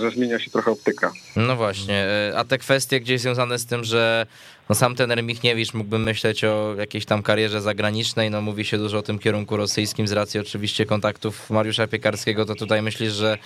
że, 0.00 0.10
zmienia 0.10 0.38
się 0.38 0.50
trochę 0.50 0.70
optyka. 0.70 1.12
No 1.36 1.56
właśnie, 1.56 1.94
e, 1.94 2.32
a 2.36 2.44
te 2.44 2.58
kwestie 2.58 3.00
gdzieś 3.00 3.20
związane 3.20 3.58
z 3.58 3.66
tym, 3.66 3.84
że 3.84 4.26
no 4.68 4.74
sam 4.74 4.94
trener 4.94 5.22
Michniewicz 5.22 5.74
mógłby 5.74 5.98
myśleć 5.98 6.44
o 6.44 6.74
jakiejś 6.78 7.04
tam 7.04 7.22
karierze 7.22 7.60
zagranicznej, 7.60 8.30
no 8.30 8.40
mówi 8.40 8.64
się 8.64 8.78
dużo 8.78 8.98
o 8.98 9.02
tym 9.02 9.18
kierunku 9.18 9.56
rosyjskim 9.56 10.08
z 10.08 10.12
racji 10.12 10.40
oczywiście 10.40 10.86
kontaktów 10.86 11.50
Mariusza 11.50 11.86
Piekarskiego, 11.86 12.44
to 12.44 12.54
tutaj 12.54 12.82
myślisz, 12.82 13.12
że 13.12 13.38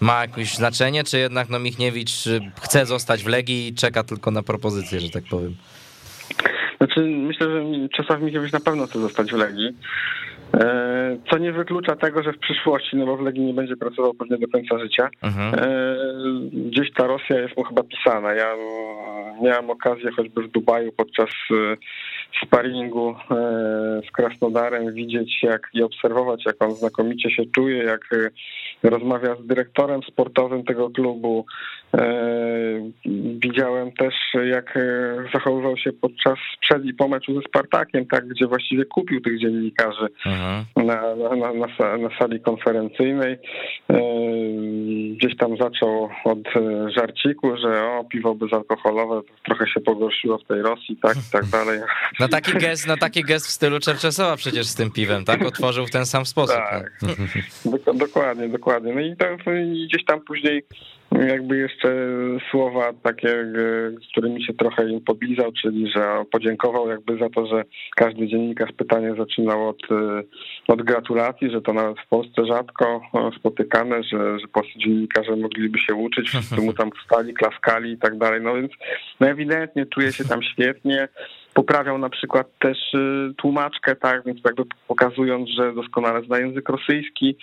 ma 0.00 0.20
jakieś 0.20 0.54
znaczenie, 0.54 1.04
czy 1.04 1.18
jednak 1.18 1.48
no 1.48 1.58
Michniewicz 1.58 2.26
y, 2.26 2.40
chce 2.60 2.86
zostać 2.86 3.22
w 3.22 3.26
Legii 3.26 3.68
i 3.68 3.74
czeka 3.74 4.04
tylko 4.04 4.30
na 4.30 4.42
propozycję, 4.42 5.00
że 5.00 5.10
tak 5.10 5.24
powiem? 5.30 5.56
Znaczy, 6.76 7.00
myślę, 7.00 7.46
że 7.50 7.88
Czesław 7.88 8.22
Mikiewicz 8.22 8.52
na 8.52 8.60
pewno 8.60 8.86
chce 8.86 9.00
zostać 9.00 9.32
w 9.32 9.36
Legii. 9.36 9.76
E, 10.54 11.16
Co 11.30 11.38
nie 11.38 11.52
wyklucza 11.52 11.96
tego, 11.96 12.22
że 12.22 12.32
w 12.32 12.38
przyszłości, 12.38 12.96
no 12.96 13.06
bo 13.06 13.16
w 13.16 13.20
Legii 13.20 13.42
nie 13.44 13.54
będzie 13.54 13.76
pracował 13.76 14.14
pewnie 14.14 14.38
do 14.38 14.48
końca 14.48 14.78
życia, 14.78 15.08
Mhm. 15.22 15.54
e, 15.54 15.96
gdzieś 16.52 16.92
ta 16.92 17.06
Rosja 17.06 17.38
jest 17.40 17.56
mu 17.56 17.64
chyba 17.64 17.82
pisana. 17.82 18.32
Ja 18.34 18.54
miałem 19.42 19.70
okazję 19.70 20.10
choćby 20.16 20.42
w 20.42 20.50
Dubaju 20.50 20.92
podczas 20.92 21.28
e, 21.50 21.76
sparingu 22.46 23.14
z 24.08 24.10
Krasnodarem 24.12 24.94
widzieć 24.94 25.42
jak 25.42 25.68
i 25.74 25.82
obserwować, 25.82 26.46
jak 26.46 26.56
on 26.64 26.70
znakomicie 26.74 27.30
się 27.30 27.42
czuje, 27.54 27.82
jak 27.84 28.00
rozmawia 28.82 29.34
z 29.36 29.46
dyrektorem 29.46 30.02
sportowym 30.02 30.64
tego 30.64 30.90
klubu. 30.90 31.46
E, 31.96 32.32
Widziałem 33.44 33.92
też, 33.92 34.14
jak 34.50 34.76
e, 34.76 34.80
zachowywał 35.34 35.76
się 35.76 35.92
podczas 35.92 36.38
przed 36.60 36.84
i 36.84 36.94
po 36.94 37.08
meczu 37.08 37.34
ze 37.34 37.40
Spartakiem, 37.48 38.06
tak, 38.06 38.28
gdzie 38.28 38.46
właściwie 38.46 38.84
kupił 38.84 39.20
tych 39.20 39.40
dziennikarzy 39.40 40.06
na, 40.76 40.84
na, 41.16 41.36
na, 41.36 41.52
na, 41.52 41.66
sa- 41.76 41.98
na 41.98 42.18
sali 42.18 42.40
konferencyjnej. 42.40 43.32
E, 43.90 43.98
Gdzieś 45.16 45.36
tam 45.36 45.56
zaczął 45.56 46.08
od 46.24 46.38
żarciku, 46.96 47.56
że 47.56 47.82
o, 47.84 48.04
piwo 48.04 48.34
bezalkoholowe 48.34 49.20
trochę 49.44 49.66
się 49.66 49.80
pogorszyło 49.80 50.38
w 50.38 50.44
tej 50.44 50.62
Rosji, 50.62 50.96
tak 51.02 51.16
i 51.16 51.32
tak 51.32 51.46
dalej. 51.46 51.80
No 52.20 52.28
taki 52.28 52.52
gest, 52.52 52.86
no 52.86 52.96
taki 52.96 53.22
gest 53.22 53.46
w 53.46 53.50
stylu 53.50 53.80
Czerczesowa 53.80 54.36
przecież 54.36 54.66
z 54.66 54.74
tym 54.74 54.90
piwem, 54.90 55.24
tak? 55.24 55.42
Otworzył 55.46 55.86
w 55.86 55.90
ten 55.90 56.06
sam 56.06 56.26
sposób. 56.26 56.56
Tak. 56.56 56.92
no. 57.02 57.08
Dok- 57.72 57.96
Dokładnie, 57.98 58.48
dokładnie. 58.48 58.94
No 58.94 59.00
i, 59.00 59.16
to, 59.16 59.52
i 59.52 59.86
gdzieś 59.88 60.04
tam 60.04 60.20
później 60.20 60.62
jakby 61.20 61.56
jeszcze 61.56 61.94
słowa 62.50 62.92
takie, 63.02 63.40
e, 63.40 63.44
którymi 64.12 64.44
się 64.44 64.54
trochę 64.54 64.90
im 64.90 65.00
podlizał, 65.00 65.52
czyli 65.62 65.90
że 65.90 66.24
podziękował 66.32 66.88
jakby 66.88 67.18
za 67.18 67.30
to, 67.30 67.46
że 67.46 67.64
każdy 67.96 68.28
dziennikarz 68.28 68.72
pytanie 68.72 69.14
zaczynał 69.18 69.68
od, 69.68 69.82
e, 69.90 70.22
od 70.68 70.82
gratulacji, 70.82 71.50
że 71.50 71.62
to 71.62 71.72
nawet 71.72 71.96
w 72.00 72.08
Polsce 72.08 72.46
rzadko 72.46 73.00
e, 73.14 73.30
spotykane, 73.38 74.02
że, 74.02 74.40
że 74.40 74.48
polscy 74.52 74.78
dziennikarze 74.78 75.36
mogliby 75.36 75.78
się 75.78 75.94
uczyć, 75.94 76.28
wszyscy 76.28 76.60
mu 76.60 76.72
tam 76.72 76.90
wstali, 77.02 77.34
klaskali 77.34 77.92
i 77.92 77.98
tak 77.98 78.18
dalej. 78.18 78.40
No 78.42 78.54
więc 78.54 78.72
no 79.20 79.28
ewidentnie 79.28 79.86
czuje 79.86 80.12
się 80.12 80.24
tam 80.24 80.42
świetnie. 80.42 81.08
Poprawiał 81.54 81.98
na 81.98 82.10
przykład 82.10 82.46
też 82.58 82.78
tłumaczkę, 83.36 83.96
tak, 83.96 84.24
więc 84.26 84.40
jakby 84.44 84.62
pokazując, 84.88 85.50
że 85.50 85.72
doskonale 85.72 86.22
zna 86.22 86.38
język 86.38 86.68
rosyjski. 86.68 87.36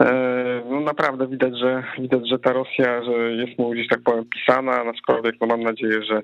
E, 0.00 0.62
No 0.70 0.80
naprawdę 0.80 1.26
widać, 1.26 1.58
że 1.58 1.82
widać, 1.98 2.28
że 2.28 2.38
ta 2.38 2.52
Rosja, 2.52 3.02
że 3.04 3.12
jest 3.12 3.58
mu 3.58 3.70
gdzieś 3.70 3.88
tak 3.88 4.00
powiem 4.04 4.24
pisana, 4.24 4.72
aczkolwiek 4.72 5.34
no 5.40 5.46
mam 5.46 5.60
nadzieję, 5.62 6.02
że 6.02 6.22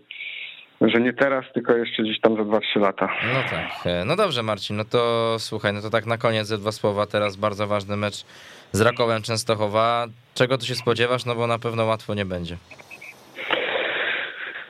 że 0.81 1.01
nie 1.01 1.13
teraz, 1.13 1.45
tylko 1.55 1.77
jeszcze 1.77 2.03
gdzieś 2.03 2.21
tam 2.21 2.37
za 2.37 2.43
2-3 2.43 2.81
lata. 2.81 3.09
No 3.35 3.41
tak. 3.51 3.87
E, 3.87 4.05
No 4.05 4.17
dobrze, 4.17 4.43
Marcin, 4.43 4.77
no 4.77 4.85
to 4.85 5.37
słuchaj, 5.39 5.73
no 5.73 5.81
to 5.83 5.91
tak 5.91 6.07
na 6.07 6.19
koniec 6.19 6.47
ze 6.47 6.59
dwa 6.59 6.73
słowa. 6.73 7.07
Teraz 7.07 7.37
bardzo 7.37 7.67
ważny 7.67 7.97
mecz 7.97 8.25
z 8.73 8.81
Rakowem 8.81 9.23
Częstochowa. 9.23 10.07
Czego 10.35 10.59
tu 10.59 10.67
się 10.67 10.75
spodziewasz? 10.75 11.25
No 11.25 11.35
bo 11.35 11.47
na 11.47 11.59
pewno 11.59 11.85
łatwo 11.85 12.15
nie 12.15 12.25
będzie. 12.25 12.57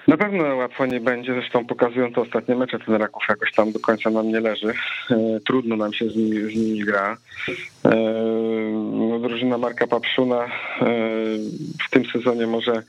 Na 0.09 0.17
pewno 0.17 0.57
łatwo 0.57 0.87
nie 0.87 1.01
będzie, 1.01 1.35
zresztą 1.35 1.67
pokazują 1.67 2.13
to 2.13 2.21
ostatnie 2.21 2.55
mecze, 2.55 2.79
ten 2.79 2.95
Raków 2.95 3.23
jakoś 3.29 3.53
tam 3.53 3.73
do 3.73 3.81
końca 3.81 4.11
nam 4.11 4.29
nie 4.29 4.41
leży. 4.41 4.73
E, 5.11 5.41
Trudno 5.47 5.77
nam 5.77 5.93
się 5.93 6.09
z 6.11 6.17
nimi, 6.17 6.37
z 6.37 6.55
nimi 6.57 6.79
gra. 6.85 7.17
Drużyna 9.23 9.59
Marka 9.59 9.87
Papszuna 9.87 10.45
e, 10.45 10.49
w 11.87 11.91
tym 11.91 12.05
sezonie 12.05 12.47
może 12.47 12.83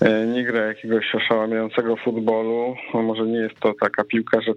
e, 0.00 0.26
nie 0.26 0.44
gra 0.44 0.66
jakiegoś 0.66 1.14
oszałamiającego 1.14 1.96
futbolu. 1.96 2.74
No, 2.94 3.02
Może 3.02 3.22
nie 3.22 3.38
jest 3.38 3.60
to 3.60 3.74
taka 3.80 4.04
piłka, 4.04 4.40
że 4.40 4.52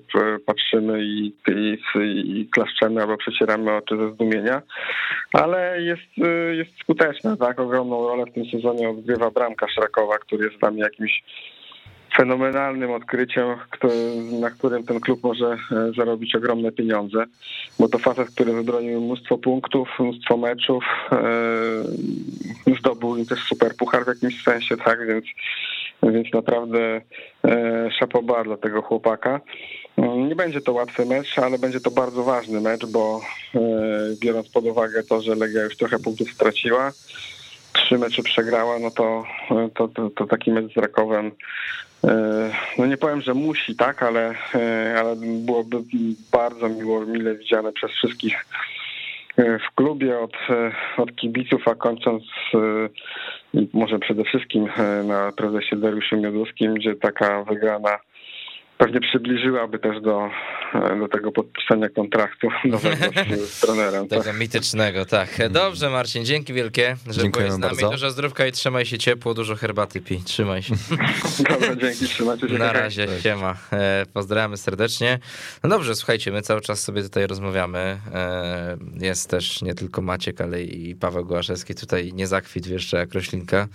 patrzymy 0.46 1.04
i, 1.04 1.34
i, 1.48 1.78
i 2.40 2.50
klaszczemy 2.50 3.02
albo 3.02 3.18
przecieramy 3.18 3.76
oczy 3.76 3.98
ze 3.98 4.12
zdumienia, 4.14 4.62
ale 5.34 5.82
jest, 5.82 6.02
e, 6.24 6.56
jest 6.56 6.72
skuteczna, 6.80 7.38
tak? 7.38 7.60
Ogromną 7.60 8.08
rolę 8.08 8.26
w 8.26 8.34
tym 8.34 8.46
sezonie 8.46 8.90
odgrywa 8.90 9.32
bramka 9.32 9.68
Szrakowa, 9.68 10.18
który 10.18 10.46
jest 10.46 10.58
dla 10.58 10.72
mnie 10.72 10.84
jakimś 10.84 11.24
fenomenalnym 12.18 12.92
odkryciem, 12.92 13.48
na 14.40 14.50
którym 14.50 14.84
ten 14.84 15.00
klub 15.00 15.24
może 15.24 15.46
e, 15.48 15.58
zarobić 15.98 16.36
ogromne 16.36 16.72
pieniądze, 16.72 17.24
bo 17.80 17.90
to 17.90 17.98
facet, 18.00 18.30
który 18.30 18.54
wybronił 18.54 19.02
mnóstwo 19.02 19.38
punktów, 19.38 19.90
mnóstwo 20.00 20.38
meczów, 20.38 20.84
e, 21.12 21.18
zdobył 22.80 23.18
im 23.18 23.26
też 23.26 23.40
super 23.44 23.76
puchar 23.76 24.06
w 24.06 24.08
jakimś 24.08 24.44
sensie, 24.44 24.78
tak, 24.78 25.08
więc, 25.08 25.26
więc 26.04 26.34
naprawdę 26.34 27.02
e, 27.46 27.90
szapoba 28.00 28.44
dla 28.44 28.58
tego 28.58 28.82
chłopaka. 28.82 29.42
Mm, 29.98 30.28
Nie 30.28 30.36
będzie 30.36 30.62
to 30.62 30.74
łatwy 30.74 31.06
mecz, 31.06 31.40
ale 31.40 31.60
będzie 31.60 31.80
to 31.80 31.92
bardzo 31.92 32.24
ważny 32.24 32.62
mecz, 32.62 32.86
bo 32.86 33.22
e, 33.56 33.60
biorąc 34.22 34.50
pod 34.50 34.66
uwagę 34.66 35.04
to, 35.04 35.22
że 35.22 35.36
Legia 35.36 35.64
już 35.64 35.78
trochę 35.78 36.00
punktów 36.00 36.32
straciła, 36.32 36.92
trzy 37.74 37.98
mecze 37.98 38.24
przegrała, 38.24 38.80
no 38.80 38.92
to, 38.92 39.24
to, 39.74 39.88
to, 39.88 40.10
to 40.10 40.28
taki 40.28 40.52
mecz 40.52 40.74
z 40.74 40.78
Rakowem, 40.78 41.32
e, 42.04 42.52
no 42.78 42.86
nie 42.86 42.98
powiem, 42.98 43.22
że 43.22 43.34
musi, 43.34 43.76
tak, 43.76 44.04
ale, 44.04 44.36
e, 44.56 44.96
ale 45.00 45.16
byłoby 45.46 45.78
bardzo 46.32 46.70
miło, 46.70 47.06
mile 47.06 47.36
widziane 47.36 47.72
przez 47.72 47.92
wszystkich 47.92 48.46
e, 49.38 49.60
w 49.60 49.76
klubie, 49.76 50.20
od, 50.20 50.38
od 50.98 51.16
kibiców, 51.16 51.68
a 51.68 51.76
kończąc 51.76 52.24
może 53.74 54.00
przede 54.00 54.24
wszystkim 54.24 54.68
na 55.04 55.32
prezesie 55.32 55.76
Dariuszu 55.76 56.18
Miodowskim, 56.18 56.74
gdzie 56.74 56.96
taka 56.96 57.44
wygrana 57.44 58.00
pewnie 58.78 59.00
przybliżyłaby 59.02 59.80
też 59.80 60.02
do, 60.02 60.30
do 61.00 61.08
tego 61.08 61.32
podpisania 61.32 61.90
kontraktu 61.90 62.48
nowego 62.66 63.06
z, 63.46 63.60
trenerem. 63.62 64.08
Tak? 64.08 64.20
Tego 64.24 64.38
mitycznego, 64.38 65.06
tak. 65.06 65.30
Dobrze, 65.50 65.90
Marcin, 65.90 66.26
dzięki 66.26 66.54
wielkie, 66.54 66.96
że 67.10 67.22
byłeś 67.30 67.52
z 67.52 67.58
nami. 67.58 67.62
bardzo. 67.76 67.90
Dużo 67.92 68.10
zdrówka 68.12 68.46
i 68.48 68.52
trzymaj 68.52 68.86
się 68.86 68.98
ciepło, 68.98 69.34
dużo 69.34 69.56
herbaty 69.56 70.02
pij. 70.02 70.20
Trzymaj 70.26 70.64
się. 70.64 70.74
Dobra, 71.50 71.76
dzięki, 71.76 72.06
trzymajcie 72.06 72.50
się. 72.50 72.58
Na 72.58 72.74
razie, 72.74 73.08
siema. 73.22 73.56
E, 73.74 74.06
Pozdrawiamy 74.14 74.58
serdecznie. 74.58 75.20
No 75.64 75.70
dobrze, 75.70 75.96
słuchajcie, 75.96 76.32
my 76.32 76.42
cały 76.42 76.62
czas 76.62 76.82
sobie 76.84 77.04
tutaj 77.04 77.28
rozmawiamy. 77.28 77.98
E, 78.14 78.78
Jest 79.02 79.30
też 79.30 79.62
nie 79.62 79.74
tylko 79.76 80.02
Maciek, 80.02 80.42
ale 80.42 80.64
i 80.64 80.96
Paweł 80.96 81.26
Gołaszewski 81.26 81.76
tutaj 81.76 82.14
nie 82.14 82.28
zakwit 82.28 82.68
jeszcze 82.68 82.98
jak 82.98 83.14
roślinka. 83.14 83.68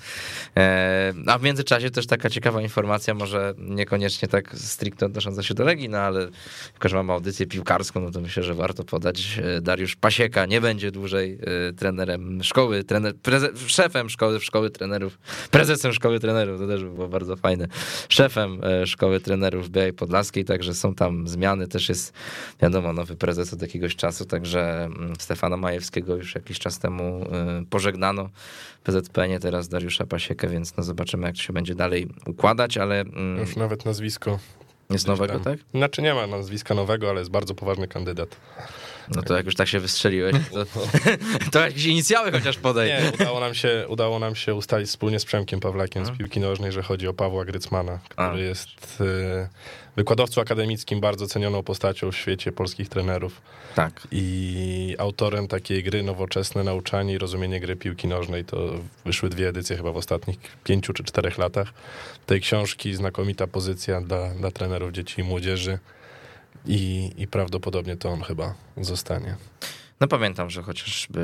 E, 0.57 1.13
A 1.27 1.39
w 1.39 1.43
międzyczasie 1.43 1.91
też 1.91 2.07
taka 2.07 2.31
ciekawa 2.31 2.63
informacja, 2.63 3.15
może 3.15 3.55
niekoniecznie 3.59 4.29
tak 4.29 4.55
stricte 4.55 4.88
odnosząca 5.07 5.43
się 5.43 5.55
do 5.55 5.65
Legii, 5.65 5.89
no 5.89 5.99
ale 5.99 6.29
jako, 6.75 6.89
że 6.89 6.97
mamy 6.97 7.13
audycję 7.13 7.47
piłkarską, 7.47 8.01
no 8.01 8.11
to 8.11 8.21
myślę, 8.21 8.43
że 8.43 8.55
warto 8.55 8.85
podać. 8.85 9.41
E, 9.43 9.61
Dariusz 9.61 9.97
Pasieka 9.97 10.47
nie 10.47 10.61
będzie 10.61 10.91
dłużej 10.91 11.39
e, 11.69 11.73
trenerem 11.73 12.43
szkoły, 12.43 12.85
trener, 12.85 13.17
preze, 13.17 13.49
szefem 13.67 14.11
szkoły, 14.11 14.41
szkoły 14.41 14.71
trenerów, 14.71 15.19
prezesem 15.51 15.93
szkoły 15.93 16.21
trenerów, 16.21 16.61
to 16.61 16.67
też 16.67 16.85
by 16.85 16.91
było 16.91 17.09
bardzo 17.09 17.37
fajne. 17.37 17.69
Szefem 18.09 18.61
e, 18.65 18.87
szkoły 18.87 19.21
trenerów 19.21 19.71
Białej 19.71 19.93
Podlaskiej, 19.93 20.45
także 20.45 20.75
są 20.75 20.95
tam 20.95 21.29
zmiany, 21.29 21.69
też 21.69 21.89
jest 21.89 22.13
wiadomo, 22.63 22.93
nowy 22.93 23.17
prezes 23.17 23.53
od 23.53 23.63
jakiegoś 23.63 23.97
czasu, 23.97 24.25
także 24.25 24.85
mm, 24.85 25.13
Stefana 25.19 25.57
Majewskiego 25.57 26.17
już 26.17 26.35
jakiś 26.35 26.59
czas 26.59 26.79
temu 26.79 27.27
pożegnano 27.71 28.31
w 28.81 28.83
PZPN, 28.83 29.41
teraz 29.41 29.69
Dariusza 29.69 30.07
Pasiekę, 30.07 30.49
więc 30.49 30.77
no 30.77 30.83
zobaczymy 30.83 31.27
jak 31.27 31.37
to 31.37 31.43
się 31.43 31.53
będzie 31.53 31.75
dalej 31.75 32.09
układać, 32.27 32.77
ale 32.77 33.01
mm, 33.01 33.39
Już 33.39 33.57
nawet 33.57 33.85
nazwisko 33.85 34.39
Jest 34.91 35.07
nowego, 35.07 35.33
tam. 35.33 35.43
tak? 35.43 35.59
Znaczy 35.75 36.03
nie 36.03 36.15
ma 36.15 36.27
nazwiska 36.27 36.75
nowego, 36.75 37.11
ale 37.11 37.19
jest 37.19 37.31
bardzo 37.31 37.55
poważny 37.55 37.89
kandydat. 37.89 38.37
No 39.17 39.23
to 39.23 39.37
jak 39.37 39.47
już 39.47 39.55
tak 39.55 39.69
się 39.69 39.81
wystrzeliłeś, 39.81 40.35
to, 40.53 40.65
to 41.53 41.61
jakieś 41.61 41.85
inicjały 41.85 42.33
chociaż 42.33 42.57
podaj. 42.59 42.89
Nie, 42.89 43.13
udało 43.15 43.41
nam 43.41 43.55
się, 43.55 43.85
udało 43.89 44.19
nam 44.19 44.35
się 44.35 44.55
ustalić 44.55 44.89
wspólnie 44.89 45.21
z 45.21 45.25
Przemkiem 45.25 45.61
Pawlakiem 45.61 46.07
z 46.07 46.11
piłki 46.11 46.41
nożnej, 46.41 46.73
że 46.73 46.83
chodzi 46.83 47.09
o 47.09 47.15
Pawła 47.15 47.45
Grycmana, 47.45 47.99
który 48.09 48.29
A. 48.29 48.37
jest 48.37 49.01
e, 49.01 49.49
wykładowcą 49.97 50.41
akademickim, 50.41 51.01
bardzo 51.01 51.27
cenioną 51.27 51.63
postacią 51.63 52.13
w 52.13 52.17
świecie 52.17 52.53
polskich 52.53 52.89
trenerów 52.89 53.41
Tak. 53.75 54.09
i 54.13 54.97
autorem 54.99 55.49
takiej 55.49 55.83
gry 55.83 56.03
nowoczesne 56.03 56.65
nauczanie 56.65 57.15
i 57.15 57.19
rozumienie 57.19 57.61
gry 57.61 57.77
piłki 57.77 58.09
nożnej. 58.09 58.45
To 58.45 58.71
wyszły 59.05 59.29
dwie 59.29 59.49
edycje 59.49 59.77
chyba 59.77 59.93
w 59.93 59.97
ostatnich 59.97 60.39
pięciu 60.65 60.93
czy 60.93 61.05
czterech 61.05 61.39
latach 61.39 61.73
tej 62.27 62.41
książki. 62.41 62.95
Znakomita 62.95 63.47
pozycja 63.47 64.01
dla, 64.01 64.31
dla 64.35 64.51
trenerów 64.51 64.93
dzieci 64.93 65.21
i 65.21 65.25
młodzieży. 65.25 65.79
I, 66.69 67.13
I 67.17 67.27
prawdopodobnie 67.27 67.97
to 67.97 68.11
on 68.11 68.23
chyba 68.23 68.55
zostanie. 68.77 69.37
No 70.01 70.09
pamiętam, 70.09 70.51
że 70.51 70.63
chociażby 70.63 71.21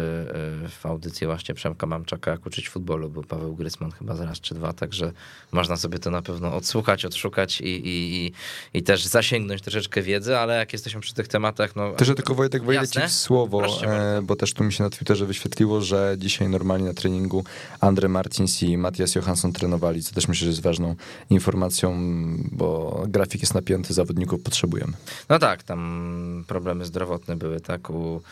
e, 0.64 0.68
w 0.68 0.86
audycji 0.86 1.26
właśnie 1.26 1.54
Przemka 1.54 1.86
Mamczaka 1.86 2.30
jak 2.30 2.46
uczyć 2.46 2.68
futbolu, 2.68 3.10
był 3.10 3.22
Paweł 3.22 3.54
Grysman 3.54 3.90
chyba 3.90 4.16
zaraz 4.16 4.40
czy 4.40 4.54
dwa, 4.54 4.72
także 4.72 5.12
można 5.52 5.76
sobie 5.76 5.98
to 5.98 6.10
na 6.10 6.22
pewno 6.22 6.54
odsłuchać, 6.54 7.04
odszukać 7.04 7.60
i, 7.60 7.64
i, 7.64 8.26
i, 8.26 8.32
i 8.74 8.82
też 8.82 9.04
zasięgnąć 9.04 9.62
troszeczkę 9.62 10.02
wiedzy, 10.02 10.38
ale 10.38 10.56
jak 10.56 10.72
jesteśmy 10.72 11.00
przy 11.00 11.14
tych 11.14 11.28
tematach, 11.28 11.76
no... 11.76 11.92
Też, 11.92 12.08
tylko 12.16 12.34
Wojtek 12.34 12.64
wejdę 12.64 12.88
ci 12.88 13.00
w 13.00 13.12
słowo, 13.12 13.58
Proszę 13.58 14.16
e, 14.16 14.22
bo 14.22 14.36
też 14.36 14.52
tu 14.52 14.64
mi 14.64 14.72
się 14.72 14.84
na 14.84 14.90
Twitterze 14.90 15.26
wyświetliło, 15.26 15.80
że 15.80 16.14
dzisiaj 16.18 16.48
normalnie 16.48 16.86
na 16.86 16.94
treningu 16.94 17.44
Andre 17.80 18.08
Martins 18.08 18.62
i 18.62 18.78
Matthias 18.78 19.14
Johansson 19.14 19.52
trenowali, 19.52 20.02
co 20.02 20.14
też 20.14 20.28
myślę, 20.28 20.44
że 20.44 20.50
jest 20.50 20.62
ważną 20.62 20.94
informacją, 21.30 21.96
bo 22.52 23.02
grafik 23.08 23.40
jest 23.40 23.54
napięty, 23.54 23.94
zawodników 23.94 24.42
potrzebujemy. 24.42 24.92
No 25.28 25.38
tak, 25.38 25.62
tam 25.62 26.44
problemy 26.46 26.84
zdrowotne 26.84 27.36
były, 27.36 27.60
tak, 27.60 27.90
u 27.90 28.22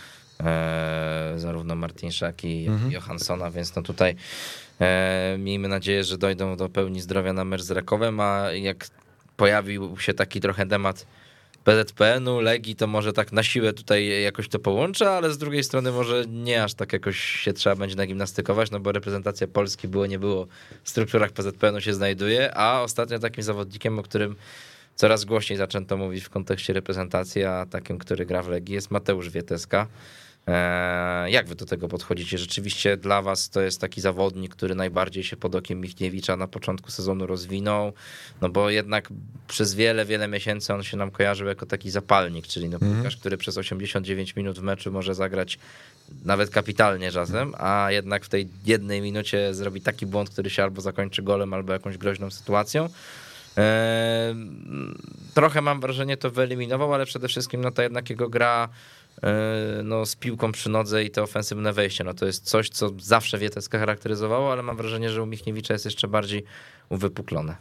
e, 0.44 1.35
zarówno 1.37 1.74
Martinszak, 1.74 2.28
jak 2.28 2.44
i 2.44 2.66
Mhm. 2.66 2.92
Johanssona, 2.92 3.50
więc 3.50 3.76
no 3.76 3.83
tutaj 3.83 4.16
e, 4.81 5.37
miejmy 5.38 5.68
nadzieję, 5.68 6.05
że 6.05 6.18
dojdą 6.18 6.57
do 6.57 6.68
pełni 6.68 7.00
zdrowia 7.00 7.33
na 7.33 7.44
mecz 7.44 7.62
z 7.62 7.70
Rakowem, 7.70 8.20
a 8.20 8.52
jak 8.52 8.87
pojawił 9.37 9.98
się 9.98 10.14
taki 10.14 10.40
trochę 10.40 10.66
temat 10.66 11.07
PZPN-u, 11.64 12.40
Legii, 12.40 12.76
to 12.76 12.87
może 12.87 13.12
tak 13.12 13.33
na 13.33 13.42
siłę 13.42 13.72
tutaj 13.72 14.22
jakoś 14.22 14.48
to 14.48 14.59
połączę, 14.59 15.11
ale 15.11 15.31
z 15.31 15.38
drugiej 15.38 15.64
strony 15.64 15.92
może 15.92 16.24
nie 16.28 16.64
aż 16.64 16.74
tak 16.74 16.92
jakoś 16.92 17.18
się 17.20 17.52
trzeba 17.52 17.76
będzie 17.76 17.96
nagimnastykować, 17.96 18.70
no 18.70 18.81
bo 18.81 18.92
reprezentacja 18.92 19.46
Polski 19.46 19.88
było 19.88 20.07
nie 20.07 20.18
było 20.18 20.46
w 20.83 20.90
strukturach 20.90 21.31
PZPN-u 21.31 21.81
się 21.81 21.94
znajduje, 21.94 22.55
a 22.55 22.83
ostatnio 22.83 23.18
takim 23.18 23.42
zawodnikiem, 23.44 23.98
o 23.98 24.02
którym 24.02 24.37
coraz 24.94 25.24
głośniej 25.24 25.57
zaczęto 25.57 25.96
mówić 25.96 26.24
w 26.24 26.31
kontekście 26.31 26.72
reprezentacji, 26.72 27.44
a 27.44 27.66
takim, 27.66 27.98
który 27.98 28.26
gra 28.26 28.42
w 28.42 28.48
Legii 28.48 28.74
jest 28.74 28.90
Mateusz 28.90 29.31
Wieteska. 29.31 29.87
Eee, 30.46 31.33
Jak 31.33 31.46
wy 31.48 31.55
do 31.55 31.66
tego 31.66 31.88
podchodzicie? 31.88 32.38
Rzeczywiście 32.38 32.96
dla 32.96 33.22
was 33.22 33.50
to 33.50 33.61
jest 33.61 33.81
taki 33.81 34.00
zawodnik, 34.00 34.55
który 34.55 34.74
najbardziej 34.74 35.24
się 35.24 35.37
pod 35.37 35.55
okiem 35.55 35.81
Michniewicza 35.81 36.37
na 36.37 36.46
początku 36.48 36.90
sezonu 36.90 37.26
rozwinął, 37.26 37.92
no 38.40 38.48
bo 38.48 38.70
jednak 38.70 39.09
przez 39.48 39.74
wiele, 39.74 40.05
wiele 40.05 40.28
miesięcy 40.28 40.74
on 40.74 40.83
się 40.83 40.96
nam 40.96 41.11
kojarzył 41.11 41.46
jako 41.46 41.66
taki 41.66 41.90
zapalnik, 41.90 42.46
czyli 42.46 42.68
no 42.68 42.78
piłkarz, 42.78 43.16
który 43.16 43.37
przez 43.37 43.59
89 43.59 44.37
minut 44.37 44.59
w 44.59 44.62
meczu 44.62 44.92
może 44.92 45.14
zagrać 45.14 45.59
nawet 46.24 46.50
kapitalnie 46.50 47.12
czasem, 47.12 47.52
a 47.59 47.87
jednak 47.90 48.24
w 48.24 48.28
tej 48.28 48.48
jednej 48.66 49.00
minucie 49.00 49.55
zrobi 49.55 49.81
taki 49.81 50.07
błąd, 50.07 50.31
który 50.31 50.50
się 50.50 50.62
albo 50.62 50.81
zakończy 50.81 51.22
golem, 51.22 51.55
albo 51.55 51.72
jakąś 51.72 51.98
groźną 51.98 52.31
sytuacją. 52.31 52.88
Eee, 53.57 54.35
Trochę 55.35 55.61
mam 55.61 55.81
wrażenie 55.81 56.16
to 56.16 56.31
wyeliminował, 56.31 56.94
ale 56.94 57.07
przede 57.07 57.28
wszystkim 57.28 57.61
no 57.61 57.70
to 57.70 57.83
jednak 57.83 58.11
jego 58.11 58.28
gra 58.28 58.68
e, 58.68 58.68
no, 59.85 60.06
z 60.06 60.16
piłką 60.16 60.52
przy 60.52 60.70
nodze 60.70 61.04
i 61.04 61.11
te 61.11 61.22
ofensywne 61.22 61.72
wejście. 61.72 62.04
No 62.04 62.14
to 62.14 62.26
jest 62.26 62.44
coś, 62.44 62.68
co 62.68 62.90
zawsze 62.98 63.38
Wieteska 63.38 63.78
charakteryzowało, 63.78 64.52
ale 64.52 64.62
mam 64.62 64.76
wrażenie, 64.76 65.11
że 65.11 65.22
u 65.22 65.26
Michniewicza 65.26 65.74
jest 65.74 65.85
jeszcze 65.85 66.08
bardziej 66.08 66.44
uwypuklone. 66.88 67.56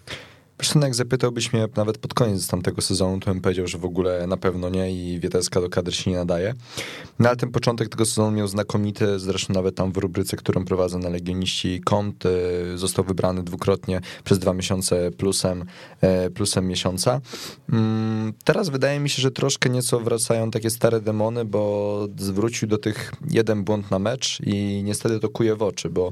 Jak 0.82 0.96
zapytałbyś 0.96 1.54
mnie 1.54 1.68
nawet 1.76 1.98
pod 1.98 2.14
koniec 2.14 2.48
tamtego 2.48 2.82
sezonu, 2.82 3.20
to 3.20 3.32
bym 3.32 3.42
powiedział, 3.42 3.68
że 3.68 3.78
w 3.78 3.86
ogóle 3.86 4.28
na 4.28 4.38
pewno 4.38 4.70
nie 4.70 4.92
i 4.92 5.20
Wieteska 5.20 5.62
do 5.62 5.70
kadry 5.70 5.94
się 5.94 6.12
nie 6.12 6.18
nadaje. 6.18 6.54
No 7.20 7.30
ale 7.30 7.38
ten 7.38 7.52
początek 7.52 7.90
tego 7.90 8.06
sezonu 8.06 8.32
miał 8.32 8.48
znakomity, 8.48 9.20
zresztą 9.20 9.54
nawet 9.54 9.76
tam 9.76 9.92
w 9.92 9.98
rubryce, 9.98 10.38
którą 10.38 10.66
prowadzę 10.66 10.98
na 10.98 11.10
Legioniści 11.10 11.82
Kont, 11.86 12.26
y, 12.26 12.78
został 12.78 13.06
wybrany 13.06 13.44
dwukrotnie 13.44 14.02
przez 14.24 14.40
dwa 14.40 14.54
miesiące 14.54 15.12
plusem, 15.12 15.66
e, 16.02 16.30
plusem 16.30 16.68
miesiąca. 16.68 17.22
Mm, 17.70 18.34
Teraz 18.44 18.70
wydaje 18.70 19.00
mi 19.00 19.10
się, 19.10 19.22
że 19.22 19.32
troszkę 19.32 19.70
nieco 19.70 20.00
wracają 20.00 20.52
takie 20.52 20.70
stare 20.70 21.02
demony, 21.02 21.46
bo 21.46 22.08
zwrócił 22.18 22.68
do 22.68 22.78
tych 22.78 23.12
jeden 23.30 23.64
błąd 23.64 23.92
na 23.92 24.00
mecz 24.00 24.40
i 24.44 24.82
niestety 24.84 25.20
to 25.20 25.30
kuje 25.30 25.56
w 25.56 25.62
oczy, 25.64 25.90
bo 25.90 26.12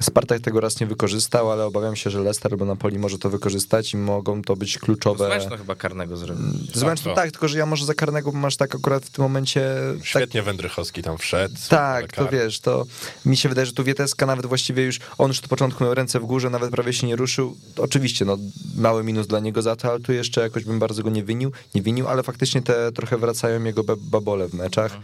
Spartak 0.00 0.40
tego 0.40 0.60
raz 0.60 0.80
nie 0.80 0.86
wykorzystał, 0.86 1.52
ale 1.52 1.64
obawiam 1.64 1.96
się, 1.96 2.10
że 2.10 2.20
Leicester 2.20 2.52
albo 2.52 2.64
Napoli 2.64 2.98
może 2.98 3.18
to 3.18 3.30
wykorzystać 3.30 3.81
i 3.94 3.96
mogą 3.96 4.42
to 4.42 4.56
być 4.56 4.78
kluczowe. 4.78 5.26
Zmęczno 5.26 5.56
chyba 5.56 5.74
karnego 5.74 6.16
zrobił. 6.16 6.44
Zmęczno 6.74 7.10
to. 7.10 7.16
tak, 7.16 7.30
tylko 7.30 7.48
że 7.48 7.58
ja 7.58 7.66
może 7.66 7.86
za 7.86 7.94
karnego, 7.94 8.32
bo 8.32 8.38
masz 8.38 8.56
tak 8.56 8.74
akurat 8.74 9.04
w 9.04 9.10
tym 9.10 9.22
momencie. 9.22 9.74
Tak, 9.98 10.06
Świetnie 10.06 10.42
Wędrychowski 10.42 11.02
tam 11.02 11.18
wszedł. 11.18 11.54
tak, 11.68 12.12
to 12.12 12.28
wiesz, 12.28 12.60
to 12.60 12.86
mi 13.26 13.36
się 13.36 13.48
wydaje, 13.48 13.66
że 13.66 13.72
tu 13.72 13.84
Wieteska 13.84 14.26
nawet 14.26 14.46
właściwie 14.46 14.82
już, 14.84 15.00
on 15.18 15.28
już 15.28 15.38
od 15.38 15.48
początku 15.48 15.84
miał 15.84 15.94
ręce 15.94 16.20
w 16.20 16.24
górze, 16.24 16.50
nawet 16.50 16.70
prawie 16.70 16.92
się 16.92 17.06
nie 17.06 17.16
ruszył. 17.16 17.56
Oczywiście, 17.78 18.24
no 18.24 18.38
mały 18.76 19.04
minus 19.04 19.26
dla 19.26 19.40
niego 19.40 19.62
za 19.62 19.76
to, 19.76 19.90
ale 19.90 20.00
tu 20.00 20.12
jeszcze 20.12 20.40
jakoś 20.40 20.64
bym 20.64 20.78
bardzo 20.78 21.02
go 21.02 21.10
nie 21.10 21.24
winił, 21.24 21.52
nie 21.74 21.82
winił, 21.82 22.08
ale 22.08 22.22
faktycznie 22.22 22.62
te 22.62 22.92
trochę 22.92 23.16
wracają 23.18 23.64
jego 23.64 23.84
babole 23.96 24.48
w 24.48 24.54
meczach. 24.54 24.96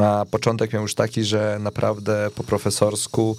A 0.00 0.24
początek 0.30 0.72
miał 0.72 0.82
już 0.82 0.94
taki, 0.94 1.24
że 1.24 1.58
naprawdę 1.60 2.30
po 2.34 2.44
profesorsku 2.44 3.36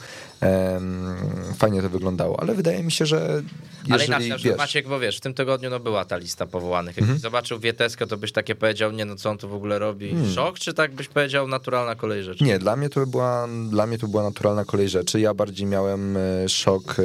fajnie 1.58 1.82
to 1.82 1.90
wyglądało, 1.90 2.40
ale 2.40 2.56
wydaje 2.56 2.84
mi 2.84 2.92
się, 2.92 3.06
że 3.06 3.18
Ale 3.22 3.44
jeżeli, 3.86 4.08
inaczej, 4.08 4.30
na 4.30 4.36
przykład 4.36 4.58
wiesz, 4.58 4.58
Maciek, 4.58 4.88
bo 4.88 5.00
wiesz, 5.00 5.18
w 5.18 5.22
tym 5.22 5.34
tygodniu 5.34 5.70
no 5.70 5.80
była 5.80 6.06
ta 6.06 6.18
lista 6.18 6.46
powołanych. 6.46 6.98
Jakbyś 6.98 7.20
zobaczył 7.20 7.60
Wieteskę, 7.60 8.08
to 8.08 8.18
byś 8.18 8.32
takie 8.32 8.56
powiedział, 8.56 8.92
nie 8.92 9.06
no 9.06 9.16
co 9.16 9.30
on 9.30 9.38
tu 9.38 9.50
w 9.50 9.54
ogóle 9.54 9.80
robi? 9.80 10.16
Szok, 10.36 10.60
czy 10.60 10.74
tak 10.74 10.94
byś 10.94 11.08
powiedział 11.08 11.48
naturalna 11.48 11.96
kolej 11.96 12.24
rzeczy? 12.24 12.44
Nie, 12.44 12.60
dla 12.60 12.76
mnie 12.76 12.90
to 12.90 13.08
była, 13.08 13.48
dla 13.70 13.88
mnie 13.88 13.98
to 13.98 14.08
była 14.08 14.24
naturalna 14.24 14.66
kolej 14.66 14.90
rzeczy. 14.90 15.20
Ja 15.20 15.34
bardziej 15.34 15.68
miałem 15.68 16.18
e, 16.18 16.50
szok, 16.50 16.96
e, 17.00 17.04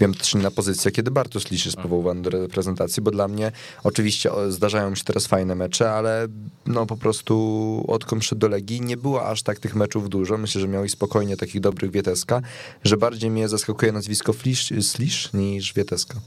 wiem 0.00 0.14
też 0.14 0.34
inna 0.34 0.50
pozycja, 0.50 0.90
kiedy 0.90 1.10
Bartosz 1.10 1.50
Lisz 1.50 1.66
jest 1.66 1.76
powołany 1.76 2.22
do 2.22 2.30
reprezentacji, 2.30 3.02
bo 3.02 3.10
dla 3.10 3.28
mnie 3.28 3.52
oczywiście 3.84 4.30
zdarzają 4.48 4.90
mi 4.90 4.96
się 4.96 5.04
teraz 5.04 5.26
fajne 5.26 5.54
mecze, 5.54 5.92
ale 5.92 6.28
no 6.66 6.86
po 6.86 6.96
prostu 6.96 7.84
odkąd 7.88 8.20
przyszedł 8.20 8.40
do 8.40 8.48
Legii 8.48 8.80
nie 8.80 8.96
było 8.96 9.26
aż 9.26 9.42
tak 9.42 9.58
tych 9.58 9.74
meczów 9.74 10.08
dużo. 10.08 10.38
Myślę, 10.38 10.60
że 10.60 10.68
miał 10.68 10.84
i 10.84 10.88
spokojnie 10.88 11.36
takich 11.36 11.60
dobrych 11.60 11.90
Wieteska, 12.24 12.48
że 12.84 12.96
bardziej 12.96 13.30
mnie 13.30 13.48
zaskakuje 13.48 13.92
nazwisko 13.92 14.32
Flisz, 14.32 14.72
Slisz 14.80 15.32
niż 15.32 15.72
Wieteska. 15.72 16.20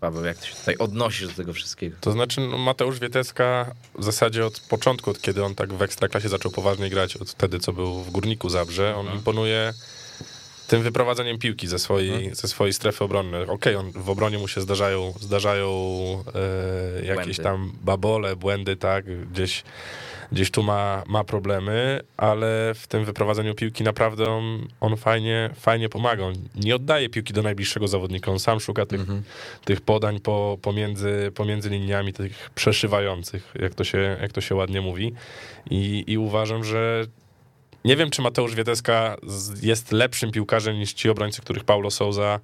Paweł, 0.00 0.24
jak 0.24 0.38
ty 0.38 0.46
się 0.46 0.54
tutaj 0.54 0.76
odnosisz 0.76 1.28
do 1.28 1.34
tego 1.34 1.52
wszystkiego? 1.52 1.96
To 2.00 2.12
znaczy 2.12 2.40
no, 2.40 2.58
Mateusz 2.58 2.98
Wieteska 2.98 3.74
w 3.98 4.04
zasadzie 4.04 4.46
od 4.46 4.60
początku, 4.60 5.10
od 5.10 5.20
kiedy 5.20 5.44
on 5.44 5.54
tak 5.54 5.72
w 5.72 5.82
Ekstraklasie 5.82 6.28
zaczął 6.28 6.52
poważnie 6.52 6.90
grać, 6.90 7.16
od 7.16 7.30
wtedy 7.30 7.58
co 7.58 7.72
był 7.72 8.02
w 8.02 8.10
Górniku 8.10 8.48
Zabrze, 8.48 8.96
on 8.96 9.06
imponuje 9.14 9.74
tym 10.66 10.82
wyprowadzeniem 10.82 11.38
piłki 11.38 11.68
ze 11.68 11.78
swojej, 11.78 12.34
ze 12.34 12.48
swojej 12.48 12.72
strefy 12.72 13.04
obronnej. 13.04 13.46
Okej, 13.46 13.76
on 13.76 13.92
w 13.92 14.10
obronie 14.10 14.38
mu 14.38 14.48
się 14.48 14.60
zdarzają, 14.60 15.14
zdarzają 15.20 15.68
e, 17.00 17.04
jakieś 17.04 17.36
Błędy. 17.36 17.42
tam 17.42 17.72
babole, 17.82 18.36
błędy, 18.36 18.76
tak, 18.76 19.28
gdzieś, 19.30 19.62
gdzieś 20.34 20.50
tu 20.50 20.62
ma, 20.62 21.02
ma 21.06 21.24
problemy, 21.24 22.00
ale 22.16 22.72
w 22.74 22.86
tym 22.86 23.04
wyprowadzeniu 23.04 23.54
piłki 23.54 23.84
naprawdę 23.84 24.26
on, 24.30 24.68
on 24.80 24.96
fajnie, 24.96 25.50
fajnie 25.54 25.88
pomaga. 25.88 26.24
On 26.24 26.34
nie 26.54 26.76
oddaje 26.76 27.08
piłki 27.08 27.32
do 27.32 27.42
najbliższego 27.42 27.88
zawodnika, 27.88 28.30
on 28.30 28.38
sam 28.38 28.60
szuka 28.60 28.86
tych, 28.86 29.00
tych 29.64 29.80
podań 29.80 30.20
po, 30.20 30.58
pomiędzy, 30.62 31.32
pomiędzy 31.34 31.70
liniami, 31.70 32.12
tych 32.12 32.50
przeszywających, 32.54 33.54
jak 33.60 33.74
to 33.74 33.84
się, 33.84 33.98
jak 34.22 34.32
to 34.32 34.40
się 34.40 34.54
ładnie 34.54 34.80
mówi. 34.80 35.12
I, 35.70 36.04
I 36.06 36.18
uważam, 36.18 36.64
że 36.64 37.04
nie 37.84 37.96
wiem, 37.96 38.10
czy 38.10 38.22
Mateusz 38.22 38.54
Wieteska 38.54 39.16
z- 39.26 39.62
jest 39.62 39.92
lepszym 39.92 40.30
piłkarzem 40.30 40.76
niż 40.78 40.92
ci 40.92 41.08
obrońcy, 41.10 41.42
których 41.42 41.64
Paulo 41.64 41.90
Souza 41.90 42.40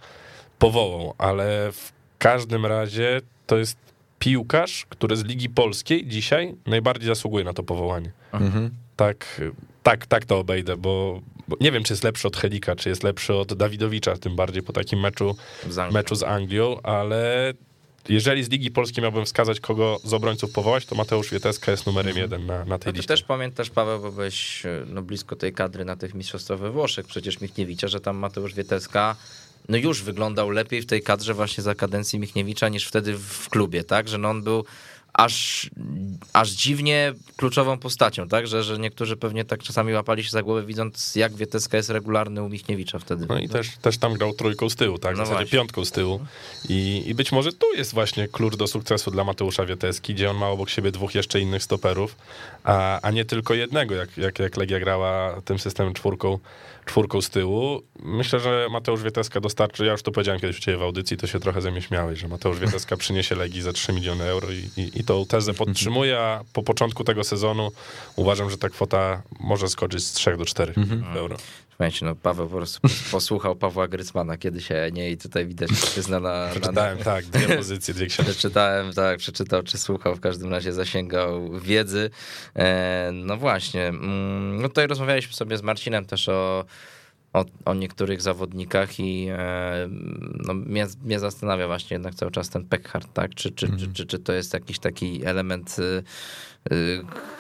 powołał, 0.58 1.14
ale 1.18 1.72
w 1.72 1.92
każdym 2.18 2.66
razie 2.66 3.20
to 3.46 3.58
jest 3.58 3.76
piłkarz, 4.24 4.86
który 4.88 5.16
z 5.16 5.24
Ligi 5.24 5.48
Polskiej 5.48 6.06
dzisiaj 6.06 6.54
najbardziej 6.66 7.06
zasługuje 7.08 7.44
na 7.44 7.52
to 7.52 7.62
powołanie. 7.62 8.12
Mhm. 8.32 8.70
Tak, 8.96 9.40
tak, 9.82 10.06
tak 10.06 10.24
to 10.24 10.38
obejdę, 10.38 10.76
bo, 10.76 11.20
bo 11.48 11.56
nie 11.60 11.72
wiem, 11.72 11.84
czy 11.84 11.92
jest 11.92 12.04
lepszy 12.04 12.28
od 12.28 12.36
Helika, 12.36 12.76
czy 12.76 12.88
jest 12.88 13.02
lepszy 13.02 13.34
od 13.34 13.54
Dawidowicza, 13.54 14.16
tym 14.16 14.36
bardziej 14.36 14.62
po 14.62 14.72
takim 14.72 15.00
meczu, 15.00 15.36
Z 15.68 15.78
Anglią. 15.78 15.94
meczu 15.94 16.14
z 16.14 16.22
Anglią, 16.22 16.80
ale 16.82 17.54
jeżeli 18.08 18.44
z 18.44 18.50
Ligi 18.50 18.70
Polskiej 18.70 19.02
miałbym 19.02 19.24
wskazać, 19.24 19.60
kogo 19.60 19.98
z 20.04 20.14
obrońców 20.14 20.52
powołać, 20.52 20.86
to 20.86 20.94
Mateusz 20.94 21.30
Wieteska 21.30 21.70
jest 21.70 21.86
numerem 21.86 22.16
jeden 22.16 22.46
na, 22.46 22.64
na 22.64 22.78
tej 22.78 22.92
No 22.92 22.96
liście. 22.96 23.08
też 23.08 23.22
pamiętasz, 23.22 23.70
Paweł, 23.70 24.00
bo 24.00 24.12
byłeś 24.12 24.66
e, 24.66 24.84
no, 24.86 25.02
blisko 25.02 25.36
tej 25.36 25.52
kadry 25.52 25.84
na 25.84 25.96
tych 25.96 26.14
mistrzostwach 26.14 26.58
we 26.58 26.70
Włoszech, 26.70 27.06
przecież 27.06 27.40
Michniewicza, 27.40 27.88
że 27.88 28.00
tam 28.00 28.16
Mateusz 28.16 28.54
Wieteska 28.54 29.16
no 29.70 29.76
już 29.76 30.02
wyglądał 30.02 30.50
lepiej 30.50 30.82
w 30.82 30.86
tej 30.86 31.02
kadrze 31.02 31.34
właśnie 31.34 31.62
za 31.62 31.74
kadencji 31.74 32.18
Michniewicza 32.18 32.68
niż 32.68 32.86
wtedy 32.86 33.14
w 33.18 33.48
klubie, 33.48 33.84
tak? 33.84 34.08
Że 34.08 34.18
no 34.18 34.30
on 34.30 34.42
był 34.42 34.64
aż, 35.12 35.70
aż 36.32 36.50
dziwnie 36.50 37.14
kluczową 37.36 37.78
postacią, 37.78 38.28
tak? 38.28 38.46
Że, 38.46 38.62
że 38.62 38.78
niektórzy 38.78 39.16
pewnie 39.16 39.44
tak 39.44 39.62
czasami 39.62 39.92
łapali 39.92 40.24
się 40.24 40.30
za 40.30 40.42
głowę, 40.42 40.62
widząc 40.62 41.16
jak 41.16 41.34
Wieteska 41.34 41.76
jest 41.76 41.90
regularny 41.90 42.42
u 42.42 42.48
Michniewicza 42.48 42.98
wtedy. 42.98 43.26
No 43.28 43.38
i 43.38 43.48
też, 43.48 43.68
też 43.82 43.98
tam 43.98 44.14
grał 44.14 44.32
trójką 44.32 44.70
z 44.70 44.76
tyłu, 44.76 44.98
tak? 44.98 45.14
W 45.14 45.18
No 45.18 45.24
zasadzie 45.26 45.44
właśnie. 45.44 45.58
piątką 45.58 45.84
z 45.84 45.92
tyłu. 45.92 46.20
I, 46.68 47.02
I 47.06 47.14
być 47.14 47.32
może 47.32 47.52
tu 47.52 47.66
jest 47.76 47.94
właśnie 47.94 48.28
klucz 48.28 48.56
do 48.56 48.66
sukcesu 48.66 49.10
dla 49.10 49.24
Mateusza 49.24 49.66
Wieteski, 49.66 50.14
gdzie 50.14 50.30
on 50.30 50.36
ma 50.36 50.48
obok 50.48 50.70
siebie 50.70 50.90
dwóch 50.90 51.14
jeszcze 51.14 51.40
innych 51.40 51.62
stoperów, 51.62 52.16
a, 52.64 53.00
a 53.00 53.10
nie 53.10 53.24
tylko 53.24 53.54
jednego, 53.54 53.94
jak, 53.94 54.16
jak, 54.16 54.38
jak 54.38 54.56
Legia 54.56 54.80
grała 54.80 55.40
tym 55.44 55.58
systemem 55.58 55.94
czwórką, 55.94 56.38
czwórką 56.90 57.22
z 57.22 57.30
tyłu. 57.30 57.82
Myślę, 58.02 58.40
że 58.40 58.66
Mateusz 58.70 59.02
Wieteska 59.02 59.40
dostarczy, 59.40 59.84
ja 59.86 59.92
już 59.92 60.02
to 60.02 60.12
powiedziałem 60.12 60.40
kiedyś 60.40 60.58
u 60.58 60.60
ciebie 60.60 60.78
w 60.78 60.82
audycji, 60.82 61.16
to 61.16 61.26
się 61.26 61.40
trochę 61.40 61.60
ze 61.60 61.70
mnie 61.70 61.82
śmiałeś, 61.82 62.18
że 62.18 62.28
Mateusz 62.28 62.58
Wieteska 62.58 62.96
przyniesie 63.04 63.34
Legii 63.34 63.62
za 63.62 63.72
3 63.72 63.92
miliony 63.92 64.24
euro 64.24 64.48
i, 64.50 64.80
i, 64.80 65.00
i 65.00 65.04
tą 65.04 65.26
tezę 65.26 65.54
podtrzymuję, 65.54 66.18
a 66.18 66.44
po 66.52 66.62
początku 66.62 67.04
tego 67.04 67.24
sezonu 67.24 67.72
uważam, 68.16 68.50
że 68.50 68.58
ta 68.58 68.68
kwota 68.68 69.22
może 69.40 69.68
skoczyć 69.68 70.04
z 70.04 70.12
3 70.12 70.36
do 70.36 70.44
4 70.44 70.74
euro. 71.14 71.36
Słuchajcie, 71.80 72.06
no 72.06 72.14
Paweł 72.14 72.48
po 72.48 72.56
prostu 72.56 72.80
posłuchał 73.12 73.56
Pawła 73.56 73.88
Grycmana 73.88 74.36
kiedyś, 74.36 74.72
a 74.72 74.88
nie 74.88 75.10
i 75.10 75.16
tutaj 75.16 75.46
widać, 75.46 75.70
że 75.70 75.86
się 75.86 76.02
zna 76.02 76.20
na... 76.20 76.44
na, 76.44 76.50
Przeczytałem, 76.50 76.98
tak, 76.98 77.24
dwie 77.24 77.56
pozycje, 77.56 77.94
dwie 77.94 78.06
książki. 78.06 78.32
Przeczytałem, 78.32 78.92
tak, 78.92 79.18
przeczytał 79.18 79.62
czy 79.62 79.78
słuchał, 79.78 80.16
w 80.16 80.20
każdym 80.20 80.50
razie 80.50 80.72
zasięgał 80.72 81.60
wiedzy. 81.60 82.10
E, 82.56 83.10
no 83.14 83.36
właśnie, 83.36 83.88
mm, 83.88 84.62
no 84.62 84.68
tutaj 84.68 84.86
rozmawialiśmy 84.86 85.32
sobie 85.32 85.56
z 85.56 85.62
Marcinem 85.62 86.06
też 86.06 86.28
o, 86.28 86.64
o, 87.32 87.44
o 87.64 87.74
niektórych 87.74 88.22
zawodnikach 88.22 89.00
i 89.00 89.28
e, 89.30 89.88
no, 90.46 90.54
mnie, 90.54 90.86
mnie 91.04 91.18
zastanawia 91.18 91.66
właśnie 91.66 91.94
jednak 91.94 92.14
cały 92.14 92.30
czas 92.30 92.48
ten 92.48 92.64
Peckhart, 92.64 93.08
tak? 93.12 93.34
Czy, 93.34 93.50
czy, 93.50 93.76
czy, 93.76 93.92
czy, 93.92 94.06
czy 94.06 94.18
to 94.18 94.32
jest 94.32 94.54
jakiś 94.54 94.78
taki 94.78 95.24
element 95.24 95.76
y, 95.78 96.02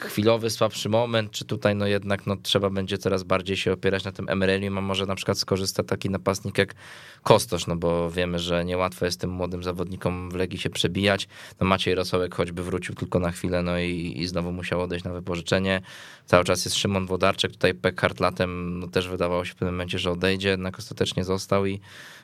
chwilowy, 0.00 0.50
słabszy 0.50 0.88
moment, 0.88 1.30
czy 1.30 1.44
tutaj 1.44 1.76
no 1.76 1.86
jednak 1.86 2.26
no, 2.26 2.36
trzeba 2.36 2.70
będzie 2.70 2.98
coraz 2.98 3.22
bardziej 3.22 3.56
się 3.56 3.72
opierać 3.72 4.04
na 4.04 4.12
tym 4.12 4.28
Emerelium, 4.28 4.78
a 4.78 4.80
może 4.80 5.06
na 5.06 5.14
przykład 5.14 5.38
skorzysta 5.38 5.82
taki 5.82 6.10
napastnik 6.10 6.58
jak 6.58 6.74
Kostosz, 7.22 7.66
no 7.66 7.76
bo 7.76 8.10
wiemy, 8.10 8.38
że 8.38 8.64
niełatwo 8.64 9.04
jest 9.04 9.20
tym 9.20 9.30
młodym 9.30 9.62
zawodnikom 9.62 10.30
w 10.30 10.34
Legii 10.34 10.58
się 10.58 10.70
przebijać. 10.70 11.28
No 11.60 11.66
Maciej 11.66 11.94
Rosołek 11.94 12.34
choćby 12.34 12.62
wrócił 12.62 12.94
tylko 12.94 13.18
na 13.18 13.30
chwilę, 13.30 13.62
no 13.62 13.78
i, 13.78 14.14
i 14.16 14.26
znowu 14.26 14.52
musiał 14.52 14.80
odejść 14.80 15.04
na 15.04 15.12
wypożyczenie. 15.12 15.80
Cały 16.26 16.44
czas 16.44 16.64
jest 16.64 16.76
Szymon 16.76 17.06
Wodarczyk, 17.06 17.52
tutaj 17.52 17.74
Peckhart 17.74 18.20
latem 18.20 18.78
no 18.78 18.88
też 18.88 19.08
wydawało 19.08 19.44
się 19.44 19.52
w 19.52 19.56
pewnym 19.56 19.74
momencie, 19.74 19.98
że 19.98 20.10
odejdzie, 20.10 20.48
jednak 20.48 20.78
ostatecznie 20.78 21.24
został 21.24 21.66
i 21.66 21.80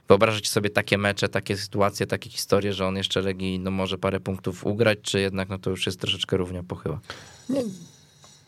wyobrażacie 0.08 0.50
sobie 0.50 0.70
takie 0.70 0.98
mecze, 0.98 1.28
takie 1.28 1.56
sytuacje, 1.56 2.06
takie 2.06 2.30
historie, 2.30 2.72
że 2.72 2.86
on 2.86 2.96
jeszcze 2.96 3.20
Legii 3.20 3.58
no 3.58 3.70
może 3.70 3.98
parę 3.98 4.20
punktów 4.20 4.66
ugrać, 4.66 4.98
czy 5.02 5.20
jednak 5.20 5.48
no 5.48 5.58
to 5.58 5.70
już 5.70 5.86
jest 5.86 6.00
troszeczkę 6.00 6.36
równia 6.36 6.62
pochyła? 6.62 7.00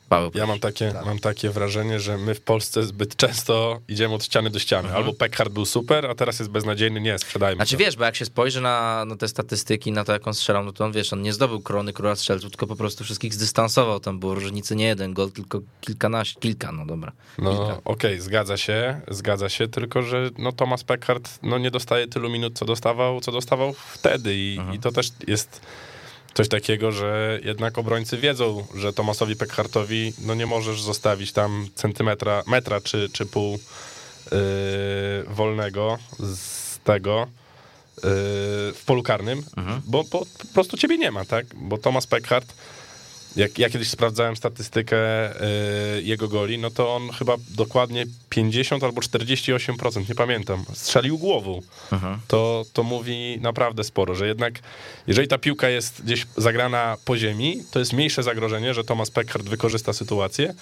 Paweł, 0.08 0.30
Ja 0.34 0.46
mam 0.46 0.58
takie, 0.60 0.94
mam 1.04 1.18
takie 1.18 1.50
wrażenie, 1.50 2.00
że 2.00 2.18
my 2.18 2.34
w 2.34 2.40
Polsce 2.40 2.82
zbyt 2.82 3.16
często 3.16 3.80
idziemy 3.88 4.14
od 4.14 4.24
ściany 4.24 4.50
do 4.50 4.58
ściany. 4.58 4.94
Albo 4.94 5.12
Peckhart 5.12 5.52
był 5.52 5.66
super, 5.66 6.06
a 6.06 6.14
teraz 6.14 6.38
jest 6.38 6.50
beznadziejny, 6.50 7.00
nie, 7.00 7.18
sprzedajmy 7.18 7.56
Znaczy 7.56 7.76
go. 7.76 7.84
wiesz, 7.84 7.96
bo 7.96 8.04
jak 8.04 8.16
się 8.16 8.24
spojrzy 8.24 8.60
na, 8.60 9.04
na 9.04 9.16
te 9.16 9.28
statystyki, 9.28 9.92
na 9.92 10.04
to 10.04 10.12
jak 10.12 10.26
on 10.28 10.34
strzelał, 10.34 10.64
no 10.64 10.72
to 10.72 10.84
on 10.84 10.92
wiesz, 10.92 11.12
on 11.12 11.22
nie 11.22 11.32
zdobył 11.32 11.60
krony 11.60 11.92
króla 11.92 12.16
strzelców, 12.16 12.50
tylko 12.50 12.66
po 12.66 12.76
prostu 12.76 13.04
wszystkich 13.04 13.34
zdystansował. 13.34 14.00
Tam 14.00 14.18
było 14.18 14.34
różnicy 14.34 14.76
nie 14.76 14.86
jeden 14.86 15.14
gol, 15.14 15.32
tylko 15.32 15.60
kilkanaście, 15.80 16.40
kilka, 16.40 16.72
no 16.72 16.86
dobra. 16.86 17.12
No 17.38 17.50
Kilka. 17.50 17.80
okej, 17.84 18.20
zgadza 18.20 18.56
się, 18.56 19.00
zgadza 19.08 19.48
się, 19.48 19.68
tylko 19.68 20.02
że 20.02 20.30
no, 20.38 20.52
Thomas 20.52 20.84
Peckhart 20.84 21.38
no, 21.42 21.58
nie 21.58 21.70
dostaje 21.70 22.06
tylu 22.08 22.30
minut, 22.30 22.58
co 22.58 22.64
dostawał, 22.64 23.20
co 23.20 23.32
dostawał 23.32 23.72
wtedy 23.72 24.34
i, 24.36 24.58
i 24.74 24.78
to 24.78 24.92
też 24.92 25.08
jest 25.26 25.60
coś 26.38 26.48
takiego, 26.48 26.92
że 26.92 27.40
jednak 27.44 27.78
obrońcy 27.78 28.18
wiedzą, 28.18 28.66
że 28.74 28.92
Thomasowi 28.92 29.36
Peckhartowi 29.36 30.12
no, 30.26 30.34
nie 30.34 30.46
możesz 30.46 30.82
zostawić 30.82 31.32
tam 31.32 31.68
centymetra, 31.74 32.42
metra 32.46 32.80
czy, 32.80 33.08
czy 33.12 33.26
pół 33.26 33.52
yy, 33.52 33.58
wolnego 35.26 35.98
z 36.18 36.78
tego 36.78 37.26
yy, 37.96 38.02
w 38.74 38.82
polu 38.86 39.02
karnym, 39.02 39.42
bo, 39.86 40.04
bo 40.04 40.18
po 40.38 40.54
prostu 40.54 40.76
ciebie 40.76 40.98
nie 40.98 41.10
ma, 41.10 41.24
tak? 41.24 41.46
Bo 41.54 41.78
Thomas 41.78 42.06
Peckhart 42.06 42.54
jak 43.38 43.58
ja 43.58 43.70
kiedyś 43.70 43.88
sprawdzałem 43.88 44.36
statystykę 44.36 44.96
y, 45.96 46.02
jego 46.02 46.28
goli, 46.28 46.58
no 46.58 46.70
to 46.70 46.96
on 46.96 47.10
chyba 47.10 47.36
dokładnie 47.50 48.04
50 48.30 48.84
albo 48.84 49.00
48%, 49.00 50.08
nie 50.08 50.14
pamiętam, 50.14 50.64
strzelił 50.74 51.18
głową. 51.18 51.62
To, 52.28 52.64
to 52.72 52.82
mówi 52.82 53.38
naprawdę 53.40 53.84
sporo, 53.84 54.14
że 54.14 54.26
jednak 54.26 54.58
jeżeli 55.06 55.28
ta 55.28 55.38
piłka 55.38 55.68
jest 55.68 56.04
gdzieś 56.04 56.26
zagrana 56.36 56.96
po 57.04 57.16
ziemi, 57.16 57.62
to 57.70 57.78
jest 57.78 57.92
mniejsze 57.92 58.22
zagrożenie, 58.22 58.74
że 58.74 58.84
Thomas 58.84 59.10
Peckhart 59.10 59.48
wykorzysta 59.48 59.92
sytuację, 59.92 60.54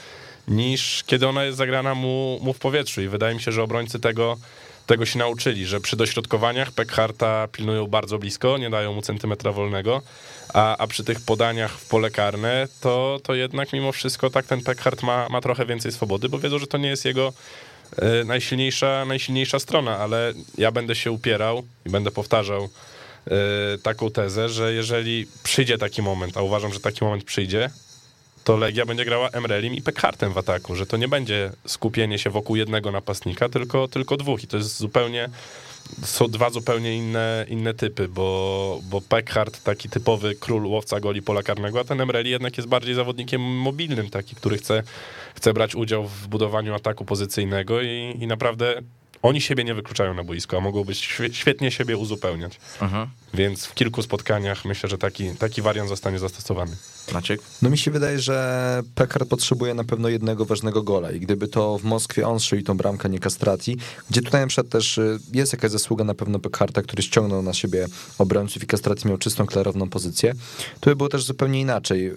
niż 0.49 1.05
kiedy 1.07 1.29
ona 1.29 1.45
jest 1.45 1.59
zagrana 1.59 1.95
mu, 1.95 2.39
mu 2.43 2.53
w 2.53 2.59
powietrzu. 2.59 3.03
I 3.03 3.09
wydaje 3.09 3.35
mi 3.35 3.41
się, 3.41 3.53
że 3.53 3.63
obrońcy 3.63 4.01
tego, 4.01 4.37
tego 4.87 5.07
się 5.07 5.19
nauczyli, 5.19 5.67
że 5.67 5.81
przy 5.81 5.97
dośrodkowaniach 5.97 6.73
Peckharta 6.73 7.49
pilnują 7.53 7.87
bardzo 7.87 8.19
blisko, 8.19 8.59
nie 8.59 8.71
dają 8.71 8.93
mu 8.93 9.03
centymetra 9.03 9.53
wolnego, 9.53 10.03
a, 10.55 10.77
a 10.77 10.87
przy 10.87 11.05
tych 11.05 11.21
podaniach 11.21 11.73
w 11.73 11.89
pole 11.89 12.11
karne, 12.11 12.69
to, 12.81 13.21
to 13.23 13.35
jednak 13.35 13.73
mimo 13.73 13.93
wszystko 13.93 14.31
tak 14.31 14.47
ten 14.47 14.63
Peckhart 14.63 15.03
ma, 15.03 15.29
ma 15.29 15.41
trochę 15.41 15.67
więcej 15.67 15.93
swobody, 15.93 16.29
bo 16.29 16.39
wiedzą, 16.39 16.59
że 16.59 16.67
to 16.67 16.79
nie 16.79 16.89
jest 16.89 17.05
jego 17.05 17.33
e, 17.97 18.25
najsilniejsza, 18.25 19.05
najsilniejsza 19.05 19.59
strona, 19.59 19.99
ale 19.99 20.33
ja 20.59 20.73
będę 20.73 20.95
się 20.95 21.11
upierał 21.11 21.63
i 21.87 21.91
będę 21.91 22.11
powtarzał 22.11 22.63
e, 22.65 22.69
taką 23.83 24.11
tezę, 24.11 24.49
że 24.49 24.73
jeżeli 24.73 25.27
przyjdzie 25.43 25.79
taki 25.79 26.03
moment, 26.03 26.37
a 26.37 26.43
uważam, 26.43 26.73
że 26.73 26.81
taki 26.81 27.05
moment 27.05 27.25
przyjdzie, 27.25 27.71
to 28.45 28.57
Legia 28.57 28.87
będzie 28.87 29.05
grała 29.05 29.29
Emrelim 29.31 29.75
i 29.75 29.83
Peckhartem 29.83 30.33
w 30.33 30.39
ataku, 30.39 30.77
że 30.77 30.87
to 30.87 30.97
nie 30.97 31.09
będzie 31.09 31.51
skupienie 31.67 32.19
się 32.19 32.31
wokół 32.31 32.57
jednego 32.57 32.93
napastnika, 32.93 33.49
tylko, 33.49 33.89
tylko 33.89 34.17
dwóch 34.17 34.45
i 34.45 34.47
to 34.47 34.57
jest 34.57 34.77
zupełnie 34.77 35.29
są 36.05 36.29
dwa 36.29 36.51
zupełnie 36.51 36.97
inne, 36.97 37.47
inne 37.49 37.75
typy, 37.75 38.09
bo, 38.09 38.81
bo 38.91 39.01
Peckhart, 39.01 39.63
taki 39.63 39.89
typowy 39.89 40.35
król 40.35 40.67
łowca 40.67 41.01
goli 41.01 41.23
pola 41.23 41.43
karnego, 41.43 41.81
a 41.81 41.85
ten 41.85 42.01
Emreli 42.01 42.31
jednak 42.31 42.57
jest 42.57 42.69
bardziej 42.69 42.95
zawodnikiem 42.95 43.41
mobilnym, 43.43 44.11
taki, 44.11 44.35
który 44.37 44.59
chce, 44.59 44.83
chce 45.35 45.53
brać 45.53 45.75
udział 45.75 46.07
w 46.09 46.29
budowaniu 46.29 46.75
ataku 46.75 47.05
pozycyjnego 47.05 47.83
i, 47.83 48.17
i 48.21 48.27
naprawdę 48.27 48.75
oni 49.23 49.41
siebie 49.41 49.65
nie 49.65 49.75
wykluczają 49.75 50.15
na 50.15 50.25
boisko, 50.25 50.57
a 50.57 50.61
mogą 50.61 50.85
być 50.85 50.99
świe- 50.99 51.33
świetnie 51.33 51.71
siebie 51.71 51.97
uzupełniać. 51.97 52.59
Więc 53.35 53.67
w 53.67 53.75
kilku 53.75 54.03
spotkaniach 54.03 54.65
myślę, 54.65 54.89
że 54.89 54.99
taki, 54.99 55.31
taki 55.31 55.63
wariant 55.63 55.89
zostanie 55.89 56.19
zastosowany. 56.19 56.77
Maciek? 57.13 57.41
No 57.63 57.71
mi 57.71 57.79
się 57.79 57.91
wydaje, 57.91 58.19
że 58.19 58.83
Pekar 58.95 59.27
potrzebuje 59.27 59.75
na 59.75 59.85
pewno 59.85 60.09
jednego 60.09 60.45
ważnego 60.45 60.83
gola 60.83 61.11
i 61.13 61.21
gdyby 61.21 61.49
to 61.49 61.79
w 61.79 61.85
Moskwie 61.85 62.29
on 62.29 62.41
strzelił 62.41 62.65
tą 62.65 62.77
bramkę, 62.77 63.09
nie 63.09 63.19
Castrati, 63.19 63.77
gdzie 64.11 64.23
tutaj 64.23 64.41
na 64.41 64.47
przykład 64.47 64.69
też 64.69 64.99
y, 64.99 65.19
jest 65.33 65.53
jakaś 65.53 65.71
zasługa 65.71 66.05
na 66.05 66.15
pewno 66.15 66.39
Pekarta, 66.39 66.83
który 66.83 67.03
ściągnął 67.03 67.43
na 67.43 67.55
siebie 67.55 67.87
obrońców 68.19 68.63
i 68.63 68.67
Castrati 68.67 69.09
miał 69.09 69.19
czystą, 69.19 69.47
klarowną 69.47 69.89
pozycję, 69.89 70.35
to 70.81 70.91
by 70.91 70.97
było 70.97 71.09
też 71.09 71.25
zupełnie 71.25 71.61
inaczej. 71.61 72.07
Y, 72.07 72.13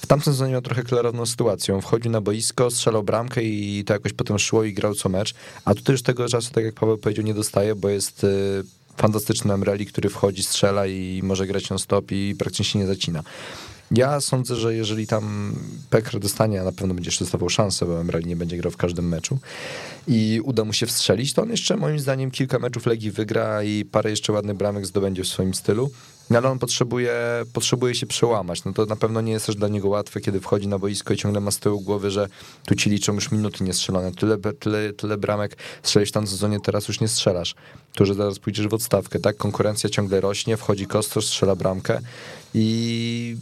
W 0.00 0.06
tamtym 0.06 0.32
sezonie 0.32 0.52
miał 0.52 0.62
trochę 0.62 0.82
klarowną 0.82 1.26
sytuację. 1.26 1.80
Wchodził 1.82 2.10
na 2.10 2.20
boisko, 2.20 2.70
strzelał 2.70 3.02
bramkę 3.02 3.42
i 3.42 3.84
to 3.86 3.92
jakoś 3.92 4.12
potem 4.12 4.38
szło 4.38 4.64
i 4.64 4.72
grał 4.72 4.94
co 4.94 5.08
mecz. 5.08 5.34
A 5.64 5.74
tutaj 5.74 5.92
już 5.92 6.02
tego 6.02 6.28
czasu, 6.28 6.50
tak 6.52 6.64
jak 6.64 6.74
Paweł 6.74 6.98
powiedział, 6.98 7.24
nie 7.24 7.34
dostaje, 7.34 7.74
bo 7.74 7.88
jest 7.88 8.24
y, 8.24 8.64
fantastyczny 8.96 9.54
Emreli, 9.54 9.86
który 9.86 10.08
wchodzi, 10.08 10.42
strzela 10.42 10.86
i 10.86 11.20
może 11.24 11.46
grać 11.46 11.70
non 11.70 11.78
stop 11.78 12.12
i 12.12 12.34
praktycznie 12.38 12.64
się 12.64 12.78
nie 12.78 12.86
zacina. 12.86 13.22
Ja 13.90 14.20
sądzę, 14.20 14.56
że 14.56 14.74
jeżeli 14.74 15.06
tam 15.06 15.54
Pekr 15.90 16.18
dostanie, 16.18 16.60
a 16.60 16.64
na 16.64 16.72
pewno 16.72 16.94
będzie 16.94 17.08
jeszcze 17.08 17.24
dostawał 17.24 17.48
szansę, 17.48 17.86
bo 17.86 18.00
Emreli 18.00 18.26
nie 18.26 18.36
będzie 18.36 18.56
grał 18.56 18.70
w 18.70 18.76
każdym 18.76 19.08
meczu 19.08 19.38
i 20.08 20.40
uda 20.44 20.64
mu 20.64 20.72
się 20.72 20.86
wstrzelić, 20.86 21.32
to 21.32 21.42
on 21.42 21.50
jeszcze 21.50 21.76
moim 21.76 21.98
zdaniem 21.98 22.30
kilka 22.30 22.58
meczów 22.58 22.86
Legii 22.86 23.10
wygra 23.10 23.62
i 23.62 23.84
parę 23.84 24.10
jeszcze 24.10 24.32
ładnych 24.32 24.56
bramek 24.56 24.86
zdobędzie 24.86 25.24
w 25.24 25.28
swoim 25.28 25.54
stylu. 25.54 25.90
No 26.30 26.38
ale 26.38 26.50
on 26.50 26.58
potrzebuje, 26.58 27.12
potrzebuje 27.52 27.94
się 27.94 28.06
przełamać. 28.06 28.64
No 28.64 28.72
to 28.72 28.86
na 28.86 28.96
pewno 28.96 29.20
nie 29.20 29.32
jest 29.32 29.46
też 29.46 29.56
dla 29.56 29.68
niego 29.68 29.88
łatwe, 29.88 30.20
kiedy 30.20 30.40
wchodzi 30.40 30.68
na 30.68 30.78
boisko 30.78 31.14
i 31.14 31.16
ciągle 31.16 31.40
ma 31.40 31.50
z 31.50 31.58
tyłu 31.58 31.80
głowy, 31.80 32.10
że 32.10 32.28
tu 32.66 32.74
ci 32.74 32.90
liczą 32.90 33.14
już 33.14 33.32
minuty 33.32 33.64
niestrzelone. 33.64 34.12
Tyle, 34.12 34.38
tyle, 34.38 34.92
tyle 34.92 35.18
bramek 35.18 35.56
strzelisz 35.82 36.08
w 36.08 36.12
tamtym 36.12 36.30
sezonie, 36.30 36.60
teraz 36.60 36.88
już 36.88 37.00
nie 37.00 37.08
strzelasz. 37.08 37.54
To, 37.94 38.06
że 38.06 38.14
zaraz 38.14 38.38
pójdziesz 38.38 38.68
w 38.68 38.74
odstawkę, 38.74 39.18
tak? 39.18 39.36
Konkurencja 39.36 39.90
ciągle 39.90 40.20
rośnie, 40.20 40.56
wchodzi 40.56 40.86
Kostos, 40.86 41.26
strzela 41.26 41.56
bramkę 41.56 42.00
i 42.54 43.36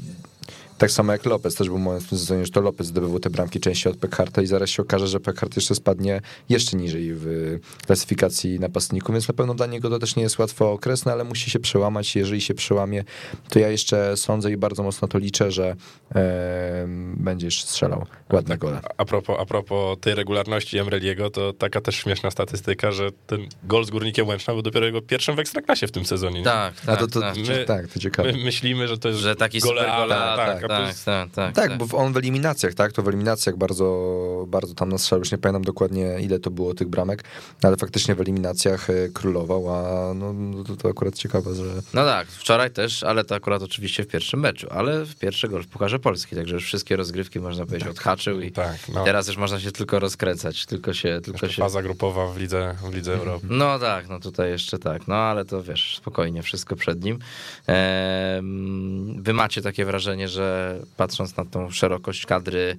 Tak 0.79 0.91
samo 0.91 1.13
jak 1.13 1.25
Lopez, 1.27 1.55
też 1.55 1.69
był 1.69 1.79
moment 1.79 2.05
w 2.05 2.09
tym 2.09 2.19
sezonie, 2.19 2.45
że 2.47 2.53
to 2.53 2.61
Lopez 2.61 2.87
zdobywał 2.87 3.21
te 3.21 3.31
bramki 3.31 3.61
częściej 3.61 3.93
od 3.93 3.99
Pekharta 3.99 4.43
i 4.43 4.47
zaraz 4.47 4.71
się 4.71 4.83
okaże, 4.83 5.09
że 5.09 5.21
Pekhart 5.21 5.57
jeszcze 5.57 5.75
spadnie 5.75 6.21
jeszcze 6.49 6.77
niżej 6.77 7.11
w 7.15 7.59
klasyfikacji 7.87 8.61
napastników, 8.61 9.13
więc 9.15 9.29
na 9.29 9.35
pewno 9.35 9.55
dla 9.55 9.67
niego 9.67 9.91
to 9.91 9.99
też 9.99 10.17
nie 10.17 10.23
jest 10.23 10.39
łatwy 10.39 10.65
okres, 10.65 11.05
no 11.05 11.13
ale 11.13 11.25
musi 11.25 11.51
się 11.51 11.59
przełamać. 11.59 12.17
Jeżeli 12.17 12.41
się 12.41 12.55
przełamie, 12.55 13.05
to 13.49 13.59
ja 13.59 13.69
jeszcze 13.69 14.17
sądzę 14.17 14.53
i 14.53 14.57
bardzo 14.57 14.83
mocno 14.83 15.09
to 15.09 15.19
liczę, 15.19 15.51
że 15.51 15.77
e, 16.15 16.85
będzie 17.17 17.47
jeszcze 17.47 17.67
strzelał 17.67 18.07
ładne 18.33 18.49
Tak, 18.49 18.59
gole. 18.59 18.81
A 18.97 19.05
propos, 19.05 19.37
a 19.41 19.47
propos 19.47 19.99
tej 20.01 20.15
regularności 20.15 20.79
Emreliego, 20.79 21.31
to 21.31 21.53
taka 21.53 21.81
też 21.81 21.97
śmieszna 21.97 22.31
statystyka, 22.31 22.93
że 22.93 23.11
ten 23.27 23.47
gol 23.65 23.85
z 23.85 23.91
Górnikiem 23.91 24.29
Łęczna 24.29 24.53
był 24.55 24.63
dopiero 24.63 24.87
jego 24.87 25.03
pierwszym 25.03 25.37
w 25.37 25.39
Ekstraklasie 25.39 25.87
w 25.87 25.93
tym 25.93 26.05
sezonie. 26.05 26.39
nie? 26.39 26.45
Tak, 26.45 26.75
A 26.83 26.87
tak, 26.87 26.99
to, 26.99 27.07
to, 27.07 27.21
tak. 27.21 27.37
My- 27.37 27.65
tak, 27.65 27.89
to 27.89 28.01
ciekawe. 28.01 28.33
My 28.33 28.39
myślimy, 28.45 28.89
że 28.89 28.99
to 28.99 29.09
jest 29.09 29.21
Że 29.21 29.37
taki 29.37 29.61
super 29.61 29.77
goleada, 29.77 29.97
goleada, 29.99 30.37
tak, 30.37 30.68
tak, 30.69 30.79
tak, 30.79 30.89
jest- 30.89 31.05
tak, 31.05 31.31
tak, 31.31 31.55
Tak, 31.55 31.79
bo 31.79 31.99
on 31.99 32.13
w 32.13 32.17
eliminacjach, 32.17 32.75
tak? 32.75 32.93
To 32.93 33.03
w 33.03 33.09
eliminacjach 33.09 33.57
bardzo, 33.57 34.45
bardzo 34.49 34.75
tam 34.75 34.89
nastrzał. 34.89 35.19
Już 35.19 35.33
nie 35.33 35.39
pamiętam 35.39 35.63
dokładnie, 35.65 36.17
ile 36.21 36.39
to 36.39 36.51
było 36.51 36.75
tych 36.75 36.89
bramek, 36.89 37.25
ale 37.63 37.77
faktycznie 37.77 38.15
w 38.15 38.21
eliminacjach 38.21 38.91
e, 38.91 39.09
królował, 39.15 39.75
a 39.75 40.15
no, 40.15 40.33
no 40.33 40.65
to, 40.65 40.77
to 40.77 40.89
akurat 40.89 41.15
ciekawe, 41.15 41.55
że. 41.55 41.65
No 41.95 42.05
tak, 42.05 42.29
wczoraj 42.29 42.71
też, 42.71 43.03
ale 43.03 43.25
to 43.25 43.35
akurat 43.35 43.63
oczywiście 43.63 44.03
w 44.05 44.07
pierwszym 44.07 44.41
meczu, 44.41 44.67
ale 44.71 45.05
w 45.05 45.17
pierwszy 45.17 45.49
gol 45.49 45.63
w 45.63 45.67
Pucharze 45.67 45.99
Polski, 45.99 46.37
także 46.37 46.55
już 46.55 46.65
wszystkie 46.65 46.97
rozgrywki 46.97 47.41
można 47.41 47.67
powiedzieć 47.67 47.89
odhaczył 47.89 48.41
i 48.41 48.53
Tak, 48.53 48.77
no. 48.95 49.05
teraz 49.05 49.29
już 49.29 49.37
można 49.37 49.61
się 49.61 49.73
tylko 49.73 49.99
rozkręcać, 49.99 50.67
tylko 50.67 50.95
się, 50.95 51.21
tylko 51.25 51.47
Jeszcze 51.47 51.57
się... 51.57 51.63
faza 51.63 51.83
grupowa 51.83 52.27
w 52.33 52.37
lidze, 52.39 52.75
w 52.91 52.95
lidze 52.95 53.15
Europy. 53.15 53.47
No 53.51 53.79
tak, 53.79 54.09
no 54.09 54.21
tutaj 54.21 54.51
jeszcze 54.51 54.79
tak, 54.79 55.09
no 55.09 55.15
ale 55.15 55.45
to 55.45 55.63
wiesz, 55.63 55.97
spokojnie, 55.97 56.43
wszystko 56.43 56.77
przed 56.77 57.05
nim. 57.05 57.19
Ehm, 57.67 59.23
Wy 59.23 59.33
macie 59.33 59.63
takie 59.63 59.85
wrażenie, 59.85 60.29
że 60.29 60.58
patrząc 60.97 61.37
na 61.37 61.45
tą 61.45 61.71
szerokość 61.71 62.27
kadry, 62.27 62.77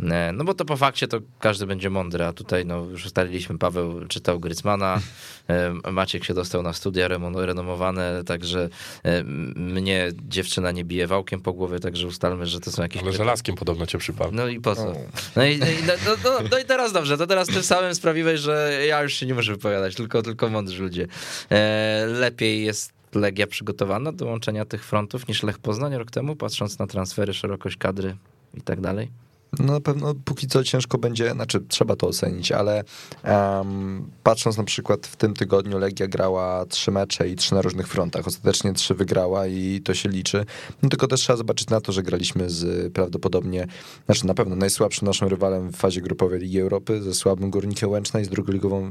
e, 0.00 0.32
no 0.32 0.44
bo 0.44 0.54
to 0.54 0.64
po 0.64 0.76
fakcie 0.76 1.08
to 1.08 1.18
każdy 1.40 1.66
będzie 1.66 1.90
mądry, 1.90 2.24
a 2.24 2.32
tutaj 2.32 2.66
no 2.66 2.84
już 2.84 3.06
ustaliliśmy, 3.06 3.58
Paweł 3.58 4.06
czytał 4.06 4.40
Grycmana, 4.40 5.00
em, 5.48 5.82
Maciek 5.90 6.24
się 6.24 6.34
dostał 6.34 6.62
na 6.62 6.72
studia 6.72 7.08
renomowane, 7.34 8.22
także 8.26 8.68
em, 9.02 9.54
mnie 9.56 10.08
dziewczyna 10.28 10.70
nie 10.70 10.84
bije 10.84 11.06
wałkiem 11.06 11.40
po 11.40 11.52
głowie, 11.52 11.80
także 11.80 12.06
ustalmy, 12.06 12.46
że 12.46 12.60
to 12.60 12.72
są 12.72 12.82
jakieś... 12.82 13.02
Ale 13.02 13.12
żelazkiem 13.12 13.56
podobno 13.56 13.86
cię 13.86 13.98
przypadł. 13.98 14.34
No 14.34 14.48
i 14.48 14.60
po 14.60 14.74
co? 14.74 14.92
No 15.36 15.44
i, 15.44 15.58
no, 15.58 15.66
i, 15.66 15.76
no, 15.86 15.92
no, 16.06 16.12
no, 16.24 16.48
no 16.50 16.58
i 16.58 16.64
teraz 16.64 16.92
dobrze, 16.92 17.18
to 17.18 17.26
teraz 17.26 17.48
tym 17.48 17.62
samym 17.62 17.94
sprawiłeś, 17.94 18.40
że 18.40 18.86
ja 18.88 19.02
już 19.02 19.14
się 19.14 19.26
nie 19.26 19.34
muszę 19.34 19.52
wypowiadać, 19.52 19.94
tylko, 19.94 20.22
tylko 20.22 20.48
mądrzy 20.48 20.82
ludzie. 20.82 21.06
E, 21.50 22.06
lepiej 22.06 22.64
jest 22.64 22.97
Legia 23.14 23.46
przygotowana 23.46 24.12
do 24.12 24.26
łączenia 24.26 24.64
tych 24.64 24.84
frontów 24.84 25.28
niż 25.28 25.42
Lech 25.42 25.58
Poznań 25.58 25.94
rok 25.94 26.10
temu, 26.10 26.36
patrząc 26.36 26.78
na 26.78 26.86
transfery, 26.86 27.34
szerokość 27.34 27.76
kadry 27.76 28.16
i 28.54 28.60
tak 28.60 28.80
dalej? 28.80 29.10
No 29.58 29.72
na 29.72 29.80
pewno 29.80 30.14
póki 30.24 30.46
co 30.46 30.64
ciężko 30.64 30.98
będzie, 30.98 31.32
znaczy 31.32 31.60
trzeba 31.68 31.96
to 31.96 32.06
ocenić, 32.06 32.52
ale 32.52 32.84
em, 33.22 34.10
patrząc 34.22 34.56
na 34.56 34.64
przykład 34.64 35.06
w 35.06 35.16
tym 35.16 35.34
tygodniu 35.34 35.78
Legia 35.78 36.06
grała 36.06 36.66
trzy 36.66 36.90
mecze 36.90 37.28
i 37.28 37.36
trzy 37.36 37.54
na 37.54 37.62
różnych 37.62 37.88
frontach. 37.88 38.26
Ostatecznie 38.26 38.72
trzy 38.72 38.94
wygrała 38.94 39.46
i 39.46 39.80
to 39.84 39.94
się 39.94 40.08
liczy. 40.08 40.44
No 40.82 40.88
tylko 40.88 41.06
też 41.06 41.20
trzeba 41.20 41.36
zobaczyć 41.36 41.68
na 41.68 41.80
to, 41.80 41.92
że 41.92 42.02
graliśmy 42.02 42.50
z 42.50 42.92
prawdopodobnie, 42.92 43.66
znaczy 44.06 44.26
na 44.26 44.34
pewno 44.34 44.56
najsłabszym 44.56 45.08
naszym 45.08 45.28
rywalem 45.28 45.72
w 45.72 45.76
fazie 45.76 46.00
grupowej 46.00 46.40
Ligi 46.40 46.60
Europy, 46.60 47.02
ze 47.02 47.14
słabym 47.14 47.50
Górnikiem 47.50 47.90
Łęczna 47.90 48.20
i 48.20 48.24
z, 48.24 48.28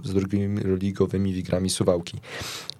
z 0.03 0.13
drugoligowymi 0.13 1.33
Wigrami 1.33 1.69
Suwałki. 1.69 2.19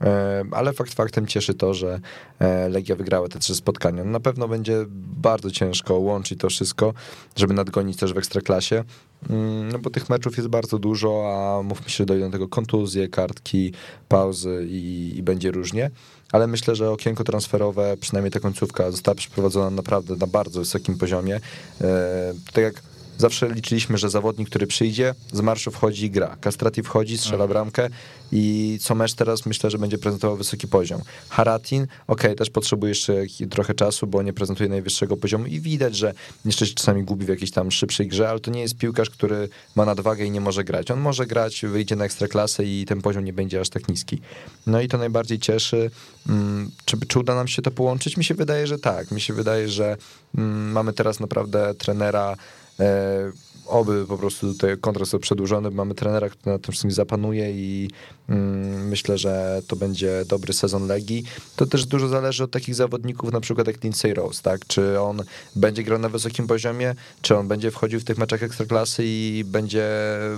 E, 0.02 0.44
Ale 0.52 0.74
fakt 0.74 0.94
faktem 0.94 1.28
cieszy 1.28 1.54
to, 1.54 1.74
że 1.74 2.00
e, 2.40 2.70
Legia 2.70 2.96
wygrała 2.96 3.28
te 3.28 3.40
trzy 3.40 3.56
spotkania. 3.56 4.04
No, 4.04 4.12
Na 4.12 4.20
pewno 4.20 4.48
będzie 4.48 4.86
bardzo 5.18 5.52
ciężko 5.52 5.94
łączyć 5.94 6.40
to 6.40 6.50
wszystko, 6.50 6.94
żeby 7.36 7.54
nadgonić 7.68 7.98
też 7.98 8.14
w 8.14 8.18
Ekstraklasie, 8.18 8.84
Mm, 9.30 9.72
no 9.72 9.80
bo 9.80 9.90
tych 9.90 10.10
meczów 10.10 10.38
jest 10.38 10.50
bardzo 10.50 10.80
dużo, 10.80 11.24
a 11.34 11.64
mówmy 11.64 11.90
się, 11.90 12.06
dojdą 12.06 12.26
do 12.26 12.32
tego 12.32 12.48
kontuzje, 12.48 13.08
kartki, 13.08 13.74
pauzy 14.08 14.68
i, 14.70 15.14
i 15.16 15.24
będzie 15.24 15.52
różnie. 15.52 15.92
Ale 16.32 16.48
myślę, 16.48 16.76
że 16.76 16.92
okienko 16.92 17.24
transferowe, 17.24 17.98
przynajmniej 17.98 18.32
ta 18.32 18.40
końcówka, 18.40 18.92
została 18.92 19.16
przeprowadzona 19.16 19.70
naprawdę 19.70 20.16
na 20.16 20.28
bardzo 20.28 20.60
wysokim 20.60 20.98
poziomie. 20.98 21.40
E, 21.82 22.34
tak 22.54 22.64
jak 22.64 22.82
zawsze 23.18 23.50
liczyliśmy, 23.50 23.98
że 23.98 24.10
zawodnik, 24.10 24.50
który 24.50 24.68
przyjdzie, 24.68 25.16
z 25.34 25.42
marszu 25.42 25.72
wchodzi 25.72 26.06
i 26.06 26.12
gra. 26.12 26.38
Castrati 26.42 26.84
wchodzi, 26.84 27.18
strzela 27.18 27.48
bramkę 27.48 27.90
i 28.32 28.78
co 28.82 28.96
mecz 28.96 29.14
teraz 29.14 29.46
myślę, 29.46 29.72
że 29.72 29.78
będzie 29.78 29.98
prezentował 29.98 30.38
wysoki 30.38 30.68
poziom. 30.68 31.02
Haratin, 31.30 31.88
okej, 32.08 32.36
też 32.36 32.50
potrzebuje 32.50 32.90
jeszcze 32.90 33.14
trochę 33.50 33.74
czasu, 33.74 34.08
bo 34.08 34.22
nie 34.22 34.34
prezentuje 34.34 34.70
najwyższego 34.70 35.18
poziomu 35.18 35.46
i 35.46 35.60
widać, 35.60 35.96
że 35.96 36.14
jeszcze 36.46 36.68
się 36.68 36.74
czasami 36.74 37.04
gubi 37.04 37.26
w 37.26 37.30
jakiejś 37.30 37.52
tam 37.52 37.72
szybszej 37.72 38.08
grze, 38.08 38.30
ale 38.30 38.40
to 38.40 38.52
nie 38.52 38.62
jest 38.62 38.78
piłkarz, 38.78 39.10
który 39.10 39.50
ma 39.76 39.86
nadwagę 39.86 40.26
i 40.26 40.32
nie 40.32 40.42
może 40.42 40.64
grać. 40.64 40.92
On 40.92 41.00
może 41.00 41.26
grać, 41.26 41.66
wyjdzie 41.66 41.96
na 41.96 42.06
ekstraklasę 42.06 42.66
i 42.66 42.86
ten 42.86 43.02
poziom 43.02 43.26
nie 43.26 43.34
będzie 43.34 43.60
aż 43.60 43.70
tak 43.70 43.88
niski. 43.88 44.22
No 44.68 44.82
i 44.82 44.88
to 44.88 44.98
najbardziej 44.98 45.40
cieszy. 45.40 45.92
Mm, 46.30 46.72
Czy, 46.86 46.98
czy 47.08 47.20
uda 47.20 47.36
nam 47.36 47.48
się 47.48 47.62
to 47.62 47.72
połączyć? 47.72 48.18
Mi 48.18 48.24
się 48.24 48.36
wydaje, 48.36 48.68
że 48.68 48.80
tak. 48.80 49.12
Mi 49.12 49.22
się 49.22 49.34
wydaje, 49.34 49.70
że 49.70 49.98
mm, 50.38 50.72
mamy 50.72 50.94
teraz 50.94 51.20
naprawdę 51.20 51.74
trenera 51.74 52.38
E, 52.80 53.32
oby 53.68 54.06
po 54.08 54.18
prostu 54.18 54.54
tutaj 54.54 54.78
kontrakt 54.78 55.06
został 55.06 55.20
przedłużony, 55.20 55.72
mamy 55.72 55.96
trenera, 55.96 56.30
który 56.30 56.52
na 56.52 56.60
tym 56.60 56.72
wszystkim 56.72 56.92
zapanuje 56.92 57.52
i 57.52 57.90
mm, 58.30 58.88
myślę, 58.88 59.18
że 59.18 59.62
to 59.68 59.76
będzie 59.76 60.24
dobry 60.28 60.54
sezon 60.54 60.88
Legii. 60.88 61.24
To 61.56 61.66
też 61.66 61.86
dużo 61.86 62.08
zależy 62.08 62.44
od 62.44 62.52
takich 62.52 62.76
zawodników, 62.76 63.32
na 63.32 63.42
przykład 63.42 63.68
jak 63.68 63.84
Lindsay 63.84 64.14
Rose, 64.14 64.42
tak? 64.42 64.68
Czy 64.68 65.00
on 65.00 65.24
będzie 65.56 65.84
grał 65.84 66.00
na 66.00 66.10
wysokim 66.10 66.48
poziomie, 66.48 66.96
czy 67.22 67.38
on 67.38 67.48
będzie 67.48 67.72
wchodził 67.72 68.00
w 68.00 68.04
tych 68.04 68.18
meczach 68.18 68.44
ekstraklasy 68.44 69.04
i 69.06 69.44
będzie 69.46 69.88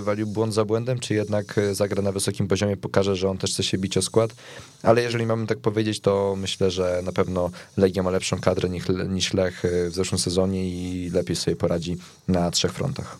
walił 0.00 0.26
błąd 0.26 0.54
za 0.54 0.64
błędem, 0.64 0.98
czy 0.98 1.14
jednak 1.14 1.58
e, 1.58 1.74
zagra 1.74 2.02
na 2.02 2.12
wysokim 2.12 2.48
poziomie, 2.48 2.76
pokaże, 2.76 3.16
że 3.16 3.30
on 3.30 3.38
też 3.38 3.52
chce 3.52 3.62
się 3.62 3.78
bić 3.78 3.96
o 3.96 4.02
skład. 4.02 4.30
Ale 4.82 5.02
jeżeli 5.02 5.26
mamy 5.26 5.46
tak 5.46 5.58
powiedzieć, 5.58 6.00
to 6.00 6.34
myślę, 6.38 6.70
że 6.70 7.00
na 7.04 7.12
pewno 7.12 7.50
Legia 7.76 8.02
ma 8.02 8.10
lepszą 8.10 8.40
kadrę 8.40 8.68
niż, 8.68 8.84
niż 9.08 9.34
Lech 9.34 9.64
e, 9.64 9.90
w 9.90 9.94
zeszłym 9.94 10.18
sezonie 10.18 10.70
i 10.70 11.10
lepiej 11.10 11.36
sobie 11.36 11.56
poradzi 11.56 11.96
na 12.28 12.50
trzech 12.50 12.72
frontach. 12.72 13.19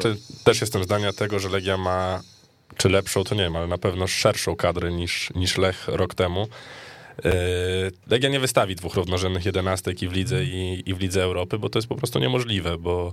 To 0.00 0.08
też 0.44 0.60
jestem 0.60 0.84
zdania 0.84 1.12
tego, 1.12 1.38
że 1.38 1.48
Legia 1.48 1.76
ma, 1.76 2.20
czy 2.76 2.88
lepszą, 2.88 3.24
to 3.24 3.34
nie 3.34 3.42
wiem, 3.42 3.56
ale 3.56 3.66
na 3.66 3.78
pewno 3.78 4.06
szerszą 4.06 4.56
kadrę 4.56 4.92
niż, 4.92 5.30
niż 5.34 5.58
Lech 5.58 5.88
rok 5.88 6.14
temu. 6.14 6.48
Yy, 7.24 7.32
Legia 8.06 8.28
nie 8.28 8.40
wystawi 8.40 8.76
dwóch 8.76 8.94
równorzędnych 8.94 9.44
jedenastek 9.46 10.02
i 10.02 10.08
w 10.08 10.12
lidze 10.12 10.44
i, 10.44 10.82
i 10.86 10.94
w 10.94 11.00
lidze 11.00 11.22
Europy, 11.22 11.58
bo 11.58 11.68
to 11.68 11.78
jest 11.78 11.88
po 11.88 11.96
prostu 11.96 12.18
niemożliwe, 12.18 12.78
bo 12.78 13.12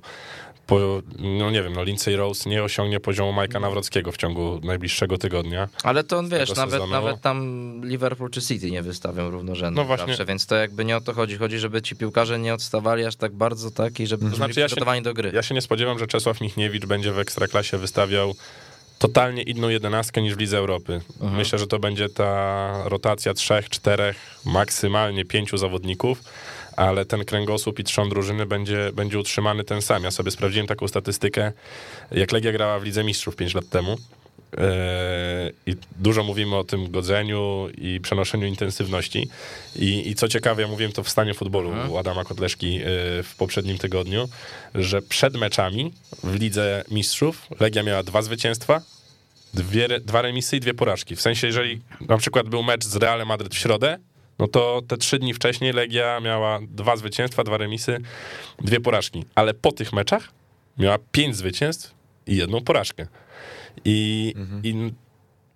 po, 0.72 1.02
no 1.20 1.52
nie 1.52 1.64
wiem, 1.64 1.74
no 1.74 1.84
Lindsay 1.84 2.16
Rose 2.16 2.50
nie 2.50 2.64
osiągnie 2.64 3.00
poziomu 3.00 3.34
Majka 3.34 3.60
Nawrockiego 3.60 4.12
w 4.12 4.18
ciągu 4.18 4.60
najbliższego 4.64 5.18
tygodnia. 5.18 5.68
Ale 5.84 6.04
to 6.04 6.18
on 6.18 6.30
wiesz, 6.30 6.56
nawet, 6.56 6.72
sezonu. 6.74 6.92
nawet 6.92 7.22
tam 7.22 7.82
Liverpool 7.84 8.30
czy 8.30 8.42
City 8.42 8.72
nie 8.72 8.82
wystawią 8.82 9.30
równorzędnych 9.30 9.84
No 9.84 9.88
właśnie. 9.88 10.08
zawsze, 10.08 10.26
więc 10.26 10.46
to 10.46 10.56
jakby 10.56 10.86
nie 10.86 10.98
o 10.98 11.02
to 11.02 11.14
chodzi. 11.14 11.38
Chodzi, 11.38 11.60
żeby 11.60 11.82
ci 11.82 11.96
piłkarze 11.96 12.40
nie 12.40 12.54
odstawali 12.54 13.06
aż 13.06 13.16
tak 13.16 13.32
bardzo 13.32 13.72
tak 13.72 14.00
i 14.00 14.08
żeby 14.08 14.26
byli 14.26 14.36
znaczy, 14.38 14.60
ja 14.60 14.64
się- 14.64 14.68
przygotowani 14.68 15.02
do 15.02 15.14
gry. 15.14 15.32
Ja 15.36 15.44
się 15.44 15.56
nie 15.56 15.62
spodziewam, 15.62 16.00
że 16.00 16.08
Czesław 16.08 16.42
Michniewicz 16.42 16.86
będzie 16.86 17.12
w 17.12 17.20
Ekstraklasie 17.20 17.78
wystawiał 17.78 18.36
totalnie 19.00 19.42
inną 19.44 19.70
jedenastkę 19.70 20.22
niż 20.22 20.36
w 20.36 20.40
Lidze 20.40 20.58
Europy. 20.58 21.02
Myślę, 21.22 21.60
że 21.60 21.68
to 21.68 21.80
będzie 21.80 22.10
ta 22.10 22.72
rotacja 22.86 23.34
trzech, 23.34 23.70
czterech, 23.70 24.16
maksymalnie 24.46 25.26
pięciu 25.26 25.58
zawodników, 25.58 26.24
ale 26.76 27.06
ten 27.06 27.26
kręgosłup 27.26 27.80
i 27.80 27.84
trzon 27.84 28.10
drużyny 28.10 28.46
będzie, 28.46 28.92
będzie 28.94 29.20
utrzymany 29.20 29.64
ten 29.64 29.82
sam. 29.82 30.04
Ja 30.04 30.12
sobie 30.12 30.32
sprawdziłem 30.32 30.68
taką 30.68 30.88
statystykę, 30.88 31.52
jak 32.12 32.32
Legia 32.32 32.52
grała 32.52 32.80
w 32.80 32.84
Lidze 32.84 33.04
Mistrzów 33.04 33.36
5 33.36 33.54
lat 33.54 33.70
temu. 33.70 33.98
Eee, 34.58 35.54
I 35.66 35.76
dużo 36.00 36.24
mówimy 36.24 36.56
o 36.56 36.64
tym 36.64 36.92
godzeniu 36.92 37.68
i 37.78 38.00
przenoszeniu 38.02 38.48
intensywności. 38.48 39.30
I, 39.76 40.10
I 40.10 40.16
co 40.16 40.28
ciekawe, 40.28 40.62
ja 40.62 40.68
mówiłem 40.68 40.92
to 40.92 41.04
w 41.04 41.10
stanie 41.10 41.34
futbolu 41.34 41.74
u 41.90 41.98
Adama 41.98 42.24
Kotleszki 42.24 42.76
e, 42.76 42.84
w 43.24 43.36
poprzednim 43.38 43.78
tygodniu, 43.78 44.30
że 44.76 45.02
przed 45.02 45.38
meczami 45.38 45.94
w 46.24 46.36
Lidze 46.36 46.84
Mistrzów 46.92 47.48
Legia 47.60 47.84
miała 47.84 48.04
dwa 48.04 48.22
zwycięstwa, 48.22 48.82
dwie, 49.54 49.88
dwa 50.00 50.22
remisy 50.22 50.58
i 50.58 50.60
dwie 50.60 50.74
porażki. 50.74 51.16
W 51.16 51.22
sensie, 51.22 51.48
jeżeli 51.48 51.82
na 52.02 52.18
przykład 52.18 52.50
był 52.50 52.64
mecz 52.64 52.84
z 52.84 52.96
Realem 52.96 53.28
Madryt 53.28 53.56
w 53.56 53.58
środę, 53.58 54.00
no 54.42 54.48
to 54.48 54.82
te 54.88 54.98
trzy 54.98 55.20
dni 55.20 55.34
wcześniej 55.34 55.74
Legia 55.74 56.20
miała 56.20 56.60
dwa 56.62 56.96
zwycięstwa, 56.96 57.44
dwa 57.44 57.58
remisy, 57.58 57.98
dwie 58.60 58.80
porażki. 58.80 59.26
Ale 59.36 59.54
po 59.54 59.72
tych 59.72 59.94
meczach 59.94 60.32
miała 60.78 60.98
pięć 61.12 61.36
zwycięstw 61.36 61.94
i 62.28 62.36
jedną 62.36 62.62
porażkę. 62.62 63.08
I, 63.86 64.34
I 64.64 64.94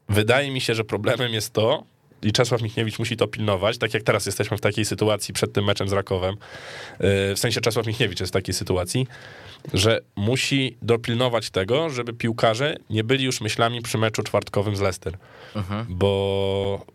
wydaje 0.09 0.51
mi 0.51 0.61
się, 0.61 0.75
że 0.75 0.83
problemem 0.83 1.33
jest 1.33 1.53
to, 1.53 1.83
i 2.21 2.31
Czesław 2.31 2.61
Michniewicz 2.61 2.99
musi 2.99 3.17
to 3.17 3.27
pilnować, 3.27 3.77
tak 3.77 3.93
jak 3.93 4.03
teraz 4.03 4.25
jesteśmy 4.25 4.57
w 4.57 4.61
takiej 4.61 4.85
sytuacji 4.85 5.33
przed 5.33 5.53
tym 5.53 5.65
meczem 5.65 5.89
z 5.89 5.93
Rakowem, 5.93 6.35
yy, 6.35 7.35
w 7.35 7.39
sensie 7.39 7.61
Czesław 7.61 7.87
Michniewicz 7.87 8.19
jest 8.19 8.31
w 8.31 8.33
takiej 8.33 8.53
sytuacji, 8.53 9.07
że 9.73 9.99
musi 10.15 10.77
dopilnować 10.81 11.49
tego, 11.49 11.89
żeby 11.89 12.13
piłkarze 12.13 12.77
nie 12.89 13.03
byli 13.03 13.25
już 13.25 13.41
myślami 13.41 13.81
przy 13.81 13.97
meczu 13.97 14.23
czwartkowym 14.23 14.75
z 14.75 14.81
Leicester. 14.81 15.17
Bo 15.89 16.85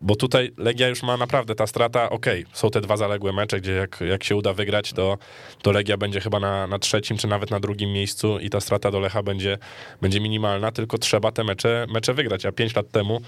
bo 0.00 0.16
tutaj 0.16 0.52
Legia 0.56 0.88
już 0.88 1.02
ma 1.02 1.16
naprawdę 1.16 1.54
ta 1.54 1.66
strata, 1.66 2.10
okej, 2.10 2.42
okay, 2.44 2.56
są 2.56 2.70
te 2.70 2.80
dwa 2.80 2.96
zaległe 2.96 3.32
mecze, 3.32 3.60
gdzie 3.60 3.72
jak, 3.72 4.00
jak 4.00 4.24
się 4.24 4.36
uda 4.36 4.52
wygrać, 4.52 4.92
to, 4.92 5.18
to 5.62 5.72
Legia 5.72 5.96
będzie 5.96 6.20
chyba 6.20 6.40
na, 6.40 6.66
na 6.66 6.78
trzecim, 6.78 7.16
czy 7.16 7.28
nawet 7.28 7.50
na 7.50 7.60
drugim 7.60 7.92
miejscu 7.92 8.38
i 8.38 8.50
ta 8.50 8.60
strata 8.60 8.90
do 8.90 9.00
Lecha 9.00 9.22
będzie, 9.22 9.58
będzie 10.02 10.20
minimalna, 10.20 10.72
tylko 10.72 10.98
trzeba 10.98 11.32
te 11.32 11.44
mecze, 11.44 11.86
mecze 11.92 12.14
wygrać, 12.14 12.46
a 12.46 12.52
pięć 12.52 12.76
lat 12.76 12.90
temu 12.90 13.20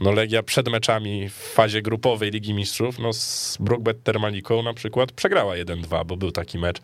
no 0.00 0.12
Legia 0.12 0.42
przed 0.42 0.68
meczami 0.68 1.28
w 1.28 1.34
fazie 1.34 1.82
grupowej 1.82 2.30
Ligi 2.30 2.54
Mistrzów, 2.54 2.98
no 2.98 3.12
z 3.12 3.56
Brookbet 3.60 4.02
Termaliką 4.02 4.62
na 4.62 4.74
przykład 4.74 5.12
przegrała 5.12 5.54
1-2, 5.54 6.06
bo 6.06 6.16
był 6.16 6.30
taki 6.30 6.58
mecz 6.58 6.80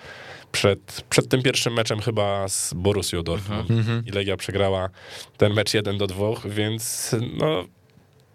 przed, 0.53 1.05
przed 1.11 1.29
tym 1.29 1.43
pierwszym 1.43 1.73
meczem 1.73 2.01
chyba 2.01 2.49
z 2.49 2.75
Borussią 2.75 3.23
Dortmund. 3.23 3.71
Mhm. 3.71 4.03
i 4.07 4.11
Legia 4.11 4.37
przegrała 4.37 4.91
ten 5.37 5.55
mecz 5.55 5.75
1 5.75 5.99
do 5.99 6.07
2, 6.07 6.27
więc 6.45 7.15
no 7.39 7.65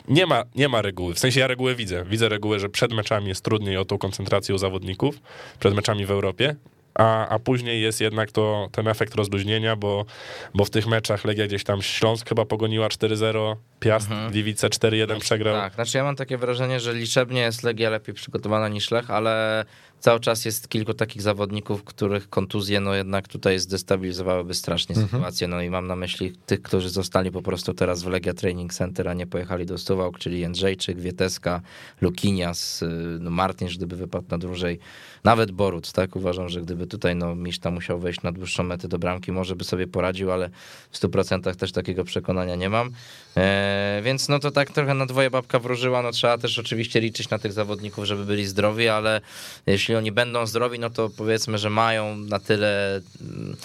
nie 0.08 0.26
ma, 0.26 0.44
nie 0.56 0.70
ma 0.70 0.82
reguły. 0.82 1.14
W 1.14 1.20
sensie 1.20 1.40
ja 1.40 1.48
regułę 1.48 1.76
widzę. 1.76 2.06
Widzę 2.06 2.30
regułę, 2.30 2.60
że 2.60 2.70
przed 2.70 2.94
meczami 2.94 3.28
jest 3.28 3.44
trudniej 3.44 3.78
o 3.78 3.86
tą 3.86 3.98
koncentrację 3.98 4.56
u 4.56 4.58
zawodników, 4.58 5.16
przed 5.60 5.74
meczami 5.74 6.06
w 6.06 6.12
Europie, 6.12 6.56
a, 6.94 7.28
a 7.28 7.40
później 7.40 7.82
jest 7.82 8.02
jednak 8.02 8.32
to 8.32 8.70
ten 8.72 8.88
efekt 8.88 9.16
rozluźnienia, 9.16 9.76
bo, 9.76 10.06
bo 10.54 10.66
w 10.66 10.70
tych 10.70 10.88
meczach 10.88 11.26
Legia 11.26 11.48
gdzieś 11.48 11.64
tam 11.64 11.82
Śląsk 11.82 12.30
chyba 12.30 12.46
pogoniła 12.46 12.88
4-0, 12.88 13.56
Piast, 13.80 14.12
mhm. 14.12 14.32
Gliwice 14.32 14.68
4-1 14.70 15.20
przegrał. 15.20 15.56
Tak, 15.56 15.74
znaczy 15.74 15.98
ja 15.98 16.04
mam 16.04 16.16
takie 16.16 16.38
wrażenie, 16.38 16.80
że 16.80 16.94
liczebnie 16.94 17.42
jest 17.42 17.64
Legia 17.64 17.90
lepiej 17.90 18.16
przygotowana 18.16 18.68
niż 18.68 18.92
Lech, 18.92 19.12
ale 19.12 19.66
cały 20.02 20.20
czas 20.20 20.46
jest 20.46 20.70
kilku 20.70 20.94
takich 20.94 21.22
zawodników, 21.22 21.84
których 21.84 22.30
kontuzje 22.30 22.80
no 22.80 22.96
jednak 22.96 23.28
tutaj 23.28 23.60
zdestabilizowałyby 23.60 24.54
strasznie 24.54 24.96
mhm. 24.96 25.10
sytuację. 25.10 25.48
No 25.48 25.62
i 25.62 25.70
mam 25.70 25.88
na 25.88 25.96
myśli 25.96 26.34
tych, 26.46 26.62
którzy 26.62 26.90
zostali 26.90 27.32
po 27.32 27.42
prostu 27.42 27.74
teraz 27.74 28.04
w 28.04 28.08
Legia 28.08 28.34
Training 28.34 28.74
Center, 28.74 29.10
a 29.10 29.14
nie 29.14 29.28
pojechali 29.28 29.66
do 29.66 29.78
Suwałk, 29.78 30.20
czyli 30.20 30.40
Jędrzejczyk, 30.40 31.00
Wieteska, 31.00 31.62
Lukinias, 32.02 32.82
y, 32.82 32.88
no 33.20 33.32
Martin, 33.32 33.68
gdyby 33.76 33.96
wypadł 33.96 34.26
na 34.30 34.38
dłużej, 34.38 34.80
nawet 35.24 35.52
Borut, 35.52 35.92
tak? 35.92 36.16
Uważam, 36.16 36.50
że 36.50 36.62
gdyby 36.62 36.88
tutaj 36.88 37.16
no 37.16 37.36
Miszta 37.36 37.72
musiał 37.72 38.00
wejść 38.00 38.22
na 38.22 38.32
dłuższą 38.32 38.64
metę 38.64 38.88
do 38.88 39.00
bramki, 39.00 39.32
może 39.32 39.56
by 39.56 39.64
sobie 39.64 39.88
poradził, 39.88 40.32
ale 40.32 40.50
w 40.92 41.00
100% 41.00 41.56
też 41.56 41.72
takiego 41.72 42.04
przekonania 42.04 42.56
nie 42.56 42.70
mam. 42.70 42.92
E, 43.38 44.02
więc 44.04 44.30
no 44.30 44.40
to 44.40 44.52
tak 44.52 44.72
trochę 44.72 44.94
na 44.94 45.06
dwoje 45.06 45.30
babka 45.30 45.60
wróżyła, 45.60 46.02
no 46.02 46.12
trzeba 46.12 46.38
też 46.38 46.60
oczywiście 46.60 47.02
liczyć 47.02 47.30
na 47.30 47.40
tych 47.40 47.54
zawodników, 47.54 48.06
żeby 48.06 48.26
byli 48.26 48.46
zdrowi, 48.46 48.88
ale 48.88 49.22
jeśli 49.66 49.91
oni 49.96 50.12
będą 50.12 50.46
zdrowi, 50.46 50.80
no 50.80 50.90
to 50.90 51.10
powiedzmy, 51.10 51.58
że 51.58 51.70
mają 51.70 52.18
na 52.18 52.40
tyle 52.40 53.02
mm, 53.22 53.56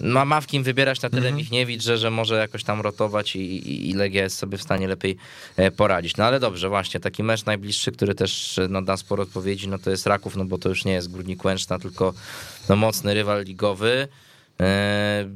ma, 0.00 0.24
ma 0.24 0.40
w 0.40 0.46
kim 0.46 0.62
wybierać 0.62 1.02
na 1.02 1.10
tyle 1.10 1.28
mm 1.28 1.40
-hmm. 1.40 1.80
że, 1.80 1.98
że 1.98 2.10
może 2.10 2.38
jakoś 2.38 2.64
tam 2.64 2.80
rotować 2.80 3.36
i, 3.36 3.40
i, 3.40 3.90
i 3.90 3.94
Legia 3.94 4.22
jest 4.22 4.36
sobie 4.36 4.58
w 4.58 4.62
stanie 4.62 4.88
lepiej 4.88 5.16
e, 5.56 5.70
poradzić. 5.70 6.16
No 6.16 6.24
ale 6.24 6.40
dobrze, 6.40 6.68
właśnie, 6.68 7.00
taki 7.00 7.22
mecz 7.22 7.44
najbliższy, 7.44 7.92
który 7.92 8.14
też 8.14 8.60
no, 8.68 8.82
da 8.82 8.96
sporo 8.96 9.22
odpowiedzi, 9.22 9.68
no 9.68 9.78
to 9.78 9.90
jest 9.90 10.06
Raków, 10.06 10.36
no 10.36 10.44
bo 10.44 10.58
to 10.58 10.68
już 10.68 10.84
nie 10.84 10.92
jest 10.92 11.10
Górnik 11.10 11.44
Łęczna, 11.44 11.78
tylko 11.78 12.14
no, 12.68 12.76
mocny 12.76 13.14
rywal 13.14 13.44
ligowy. 13.44 14.08
E, 14.60 15.28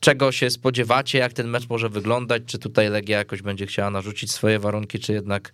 czego 0.00 0.32
się 0.32 0.50
spodziewacie, 0.50 1.18
jak 1.18 1.32
ten 1.32 1.48
mecz 1.48 1.68
może 1.68 1.88
wyglądać, 1.88 2.42
czy 2.46 2.58
tutaj 2.58 2.88
Legia 2.88 3.18
jakoś 3.18 3.42
będzie 3.42 3.66
chciała 3.66 3.90
narzucić 3.90 4.32
swoje 4.32 4.58
warunki, 4.58 4.98
czy 4.98 5.12
jednak 5.12 5.48
e, 5.48 5.52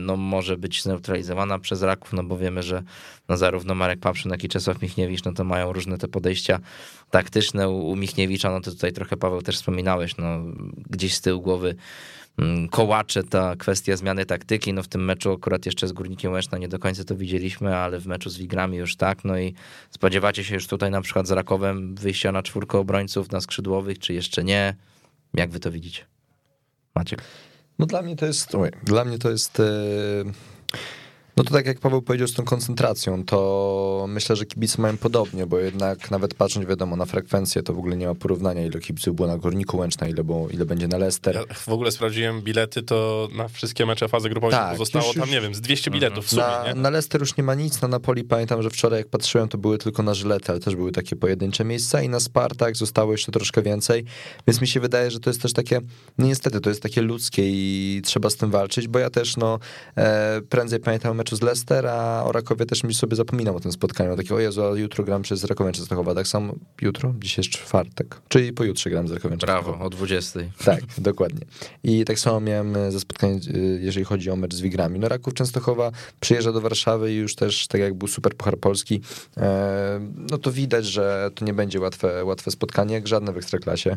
no, 0.00 0.16
może 0.16 0.56
być 0.56 0.82
zneutralizowana 0.82 1.58
przez 1.58 1.82
Raków, 1.82 2.12
no 2.12 2.24
bo 2.24 2.38
wiemy, 2.38 2.62
że 2.62 2.82
no, 3.28 3.36
zarówno 3.36 3.74
Marek 3.74 4.00
Papszyn, 4.00 4.30
jak 4.30 4.44
i 4.44 4.48
Czesław 4.48 4.82
Michniewicz, 4.82 5.24
no 5.24 5.32
to 5.32 5.44
mają 5.44 5.72
różne 5.72 5.98
te 5.98 6.08
podejścia 6.08 6.58
taktyczne. 7.10 7.68
U, 7.68 7.88
u 7.88 7.96
Michniewicza, 7.96 8.50
no 8.50 8.60
to 8.60 8.70
tutaj 8.70 8.92
trochę 8.92 9.16
Paweł 9.16 9.42
też 9.42 9.56
wspominałeś, 9.56 10.16
no 10.16 10.38
gdzieś 10.90 11.14
z 11.14 11.20
tyłu 11.20 11.42
głowy 11.42 11.76
Mm, 12.38 12.68
kołacze 12.68 13.22
ta 13.22 13.56
kwestia 13.56 13.96
zmiany 13.96 14.26
taktyki. 14.26 14.72
No 14.72 14.82
w 14.82 14.88
tym 14.88 15.04
meczu 15.04 15.32
akurat 15.32 15.66
jeszcze 15.66 15.88
z 15.88 15.92
Górnikiem 15.92 16.32
Łęczna 16.32 16.58
nie 16.58 16.68
do 16.68 16.78
końca 16.78 17.04
to 17.04 17.16
widzieliśmy, 17.16 17.76
ale 17.76 18.00
w 18.00 18.06
meczu 18.06 18.30
z 18.30 18.38
Wigrami 18.38 18.76
już 18.76 18.96
tak. 18.96 19.24
No 19.24 19.38
i 19.38 19.54
spodziewacie 19.90 20.44
się 20.44 20.54
już 20.54 20.66
tutaj 20.66 20.90
na 20.90 21.00
przykład 21.00 21.26
z 21.26 21.30
Rakowem 21.30 21.94
wyjścia 21.94 22.32
na 22.32 22.42
czwórkę 22.42 22.78
obrońców 22.78 23.32
na 23.32 23.40
skrzydłowych, 23.40 23.98
czy 23.98 24.14
jeszcze 24.14 24.44
nie? 24.44 24.74
Jak 25.34 25.50
wy 25.50 25.60
to 25.60 25.70
widzicie? 25.70 26.04
Maciek? 26.94 27.22
No 27.78 27.86
dla 27.86 28.02
mnie 28.02 28.16
to 28.16 28.26
jest, 28.26 28.52
dla 28.84 29.04
mnie 29.04 29.18
to 29.18 29.30
jest... 29.30 29.62
No 31.36 31.44
to 31.44 31.50
tak 31.50 31.66
jak 31.66 31.78
Paweł 31.78 32.02
powiedział 32.02 32.28
z 32.28 32.32
tą 32.32 32.44
koncentracją, 32.44 33.24
to 33.24 34.06
myślę, 34.08 34.36
że 34.36 34.46
kibice 34.46 34.82
mają 34.82 34.96
podobnie, 34.96 35.46
bo 35.46 35.58
jednak 35.58 36.10
nawet 36.10 36.34
patrząc 36.34 36.66
wiadomo 36.66 36.96
na 36.96 37.06
frekwencję, 37.06 37.62
to 37.62 37.74
w 37.74 37.78
ogóle 37.78 37.96
nie 37.96 38.06
ma 38.06 38.14
porównania, 38.14 38.66
ile 38.66 38.80
kibiców 38.80 39.16
było 39.16 39.28
na 39.28 39.38
Górniku 39.38 39.76
Łęczna, 39.76 40.08
ile, 40.08 40.24
było, 40.24 40.48
ile 40.48 40.66
będzie 40.66 40.88
na 40.88 40.98
Leicester. 40.98 41.34
Ja 41.34 41.54
w 41.54 41.68
ogóle 41.68 41.92
sprawdziłem 41.92 42.42
bilety, 42.42 42.82
to 42.82 43.28
na 43.32 43.48
wszystkie 43.48 43.86
mecze 43.86 44.08
fazy 44.08 44.28
grupowej 44.28 44.58
tak, 44.58 44.78
zostało 44.78 45.14
tam, 45.14 45.30
nie 45.30 45.40
wiem, 45.40 45.54
z 45.54 45.60
200 45.60 45.90
biletów 45.90 46.26
w 46.26 46.28
sumie, 46.28 46.42
na, 46.42 46.74
na 46.74 46.90
Leicester 46.90 47.20
już 47.20 47.36
nie 47.36 47.44
ma 47.44 47.54
nic, 47.54 47.82
na 47.82 47.88
Napoli 47.88 48.24
pamiętam, 48.24 48.62
że 48.62 48.70
wczoraj 48.70 48.98
jak 49.00 49.08
patrzyłem, 49.08 49.48
to 49.48 49.58
były 49.58 49.78
tylko 49.78 50.02
na 50.02 50.14
Żylety, 50.14 50.52
ale 50.52 50.60
też 50.60 50.76
były 50.76 50.92
takie 50.92 51.16
pojedyncze 51.16 51.64
miejsca 51.64 52.02
i 52.02 52.08
na 52.08 52.20
Spartak 52.20 52.76
zostało 52.76 53.12
jeszcze 53.12 53.32
troszkę 53.32 53.62
więcej, 53.62 54.04
więc 54.46 54.60
mi 54.60 54.66
się 54.66 54.80
wydaje, 54.80 55.10
że 55.10 55.20
to 55.20 55.30
jest 55.30 55.42
też 55.42 55.52
takie, 55.52 55.80
no 56.18 56.26
niestety, 56.26 56.60
to 56.60 56.70
jest 56.70 56.82
takie 56.82 57.02
ludzkie 57.02 57.42
i 57.46 58.02
trzeba 58.04 58.30
z 58.30 58.36
tym 58.36 58.50
walczyć, 58.50 58.88
bo 58.88 58.98
ja 58.98 59.10
też, 59.10 59.36
no, 59.36 59.58
e, 59.96 60.40
prędzej 60.48 60.80
pamiętam 60.80 61.16
meczu 61.26 61.36
z 61.36 61.42
Leicester, 61.42 61.86
a 61.86 62.24
o 62.24 62.32
Rakowie 62.32 62.66
też 62.66 62.84
mi 62.84 62.94
sobie 62.94 63.16
zapominam 63.16 63.56
o 63.56 63.60
tym 63.60 63.72
spotkaniu. 63.72 64.16
Takie, 64.16 64.34
o 64.34 64.40
Jezu, 64.40 64.64
a 64.64 64.78
jutro 64.78 65.04
gram 65.04 65.22
przez 65.22 65.44
Rakowem 65.44 65.72
Częstochowa. 65.72 66.14
Tak 66.14 66.28
samo 66.28 66.54
jutro, 66.82 67.14
dzisiaj 67.18 67.42
jest 67.44 67.50
czwartek, 67.50 68.20
czyli 68.28 68.52
pojutrze 68.52 68.90
gram 68.90 69.08
z 69.08 69.12
Rakowem 69.12 69.38
Brawo, 69.38 69.78
o 69.78 69.90
20. 69.90 70.40
Tak, 70.64 70.80
dokładnie. 70.98 71.40
I 71.84 72.04
tak 72.04 72.18
samo 72.18 72.40
miałem 72.40 72.76
e, 72.76 72.92
ze 72.92 73.00
spotkaniem, 73.00 73.40
e, 73.54 73.58
jeżeli 73.58 74.04
chodzi 74.04 74.30
o 74.30 74.36
mecz 74.36 74.54
z 74.54 74.60
Wigrami. 74.60 74.98
No 74.98 75.08
Raków 75.08 75.34
Częstochowa 75.34 75.90
przyjeżdża 76.20 76.52
do 76.52 76.60
Warszawy 76.60 77.12
i 77.12 77.16
już 77.16 77.34
też, 77.34 77.66
tak 77.66 77.80
jak 77.80 77.94
był 77.94 78.08
Super 78.08 78.36
Puchar 78.36 78.58
Polski, 78.58 79.00
e, 79.36 80.00
no 80.30 80.38
to 80.38 80.52
widać, 80.52 80.86
że 80.86 81.30
to 81.34 81.44
nie 81.44 81.54
będzie 81.54 81.80
łatwe, 81.80 82.24
łatwe 82.24 82.50
spotkanie, 82.50 82.94
jak 82.94 83.08
żadne 83.08 83.32
w 83.32 83.36
Ekstraklasie. 83.36 83.96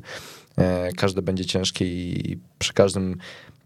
Każde 0.98 1.22
będzie 1.22 1.46
ciężkie 1.46 1.86
i 1.86 2.38
przy 2.60 2.74
każdym 2.74 3.18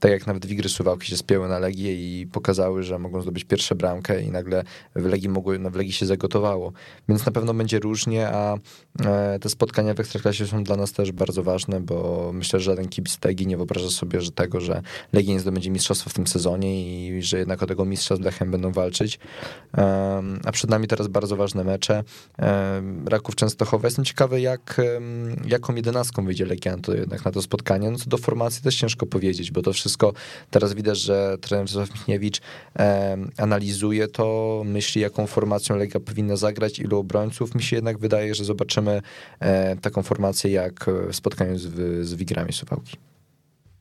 tak 0.03 0.11
jak 0.11 0.27
nawet 0.27 0.45
Wigry 0.45 0.69
Suwałki 0.69 1.07
się 1.07 1.17
spięły 1.17 1.47
na 1.47 1.59
Legię 1.59 1.93
i 1.93 2.27
pokazały, 2.27 2.83
że 2.83 2.99
mogą 2.99 3.21
zdobyć 3.21 3.43
pierwsze 3.43 3.75
bramkę 3.75 4.21
i 4.21 4.31
nagle 4.31 4.63
w 4.95 5.05
Legii, 5.05 5.29
mogły, 5.29 5.59
no 5.59 5.69
w 5.69 5.75
Legii 5.75 5.93
się 5.93 6.05
zagotowało. 6.05 6.73
Więc 7.09 7.25
na 7.25 7.31
pewno 7.31 7.53
będzie 7.53 7.79
różnie, 7.79 8.29
a 8.29 8.57
e, 9.05 9.39
te 9.39 9.49
spotkania 9.49 9.93
w 9.93 9.99
Ekstraklasie 9.99 10.47
są 10.47 10.63
dla 10.63 10.75
nas 10.75 10.91
też 10.91 11.11
bardzo 11.11 11.43
ważne, 11.43 11.81
bo 11.81 12.31
myślę, 12.33 12.59
że 12.59 12.63
żaden 12.63 12.89
kibic 12.89 13.17
Legii 13.25 13.47
nie 13.47 13.57
wyobraża 13.57 13.89
sobie 13.89 14.21
że 14.21 14.31
tego, 14.31 14.61
że 14.61 14.81
Legia 15.13 15.33
nie 15.33 15.39
zdobędzie 15.39 15.71
mistrzostwa 15.71 16.09
w 16.09 16.13
tym 16.13 16.27
sezonie 16.27 17.07
i 17.17 17.21
że 17.21 17.37
jednak 17.37 17.63
o 17.63 17.65
tego 17.65 17.85
mistrza 17.85 18.15
z 18.15 18.19
Lechem 18.19 18.51
będą 18.51 18.71
walczyć. 18.71 19.19
A 20.45 20.51
przed 20.51 20.69
nami 20.69 20.87
teraz 20.87 21.07
bardzo 21.07 21.35
ważne 21.35 21.63
mecze. 21.63 22.03
Raków 23.05 23.35
Częstochowa. 23.35 23.87
Jestem 23.87 24.05
ciekawy, 24.05 24.41
jak, 24.41 24.81
jaką 25.45 25.75
jedenastką 25.75 26.25
wyjdzie 26.25 26.45
Legia 26.45 26.77
to 26.77 26.93
jednak 26.95 27.25
na 27.25 27.31
to 27.31 27.41
spotkanie. 27.41 27.91
No 27.91 27.97
co 27.97 28.09
do 28.09 28.17
formacji 28.17 28.63
też 28.63 28.75
ciężko 28.75 29.05
powiedzieć, 29.05 29.51
bo 29.51 29.61
to 29.61 29.73
wszystko 29.73 29.92
wszystko. 29.93 30.13
Teraz 30.49 30.73
widać, 30.73 30.97
że 30.97 31.37
trener 31.41 31.67
Czesław 31.67 31.93
Michniewicz 31.93 32.41
analizuje 33.37 34.07
to, 34.07 34.61
myśli, 34.65 35.01
jaką 35.01 35.27
formacją 35.27 35.75
Legia 35.75 35.99
powinna 35.99 36.35
zagrać, 36.35 36.79
ilu 36.79 36.99
obrońców. 36.99 37.55
Mi 37.55 37.63
się 37.63 37.75
jednak 37.75 37.97
wydaje, 37.97 38.35
że 38.35 38.45
zobaczymy 38.45 39.01
taką 39.81 40.03
formację 40.03 40.51
jak 40.51 40.85
w 41.09 41.15
spotkaniu 41.15 41.57
z, 41.57 41.67
z 42.07 42.13
Wigrami 42.13 42.53
Suwałki. 42.53 43.12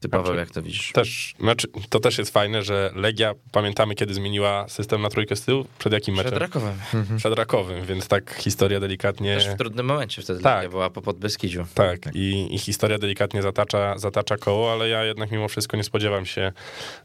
Ty 0.03 0.09
Paweł, 0.09 0.34
jak 0.34 0.50
to 0.50 0.62
widzisz? 0.62 0.92
Też, 0.92 1.34
znaczy, 1.40 1.68
to 1.88 2.00
też 2.00 2.18
jest 2.18 2.32
fajne, 2.32 2.62
że 2.62 2.92
Legia, 2.94 3.34
pamiętamy 3.53 3.94
kiedy 3.94 4.14
zmieniła 4.14 4.68
system 4.68 5.03
na 5.03 5.09
trójkę 5.09 5.36
z 5.36 5.44
tyłu? 5.44 5.64
Przed 5.78 5.92
jakim 5.92 6.14
meczem? 6.14 6.30
Przed 6.30 6.42
Rakowem. 6.42 6.74
Mhm. 6.94 7.18
Przed 7.18 7.34
Rakowym, 7.34 7.86
więc 7.86 8.09
tak 8.09 8.34
historia 8.34 8.80
delikatnie... 8.80 9.34
Też 9.34 9.48
w 9.48 9.57
trudnym 9.57 9.86
momencie 9.86 10.22
wtedy 10.22 10.42
tak. 10.42 10.57
Legia 10.57 10.70
była 10.70 10.90
po 10.90 11.03
Podbeskidziu. 11.03 11.66
Tak, 11.74 11.98
tak. 11.98 12.16
I, 12.16 12.55
I, 12.55 12.59
historia 12.59 12.98
delikatnie 12.98 13.42
zatacza, 13.42 13.98
zatacza 13.98 14.36
koło, 14.36 14.72
ale 14.72 14.88
ja 14.88 15.05
jednak 15.05 15.30
mimo 15.30 15.48
wszystko 15.48 15.76
nie 15.76 15.84
spodziewam 15.84 16.26
się 16.26 16.53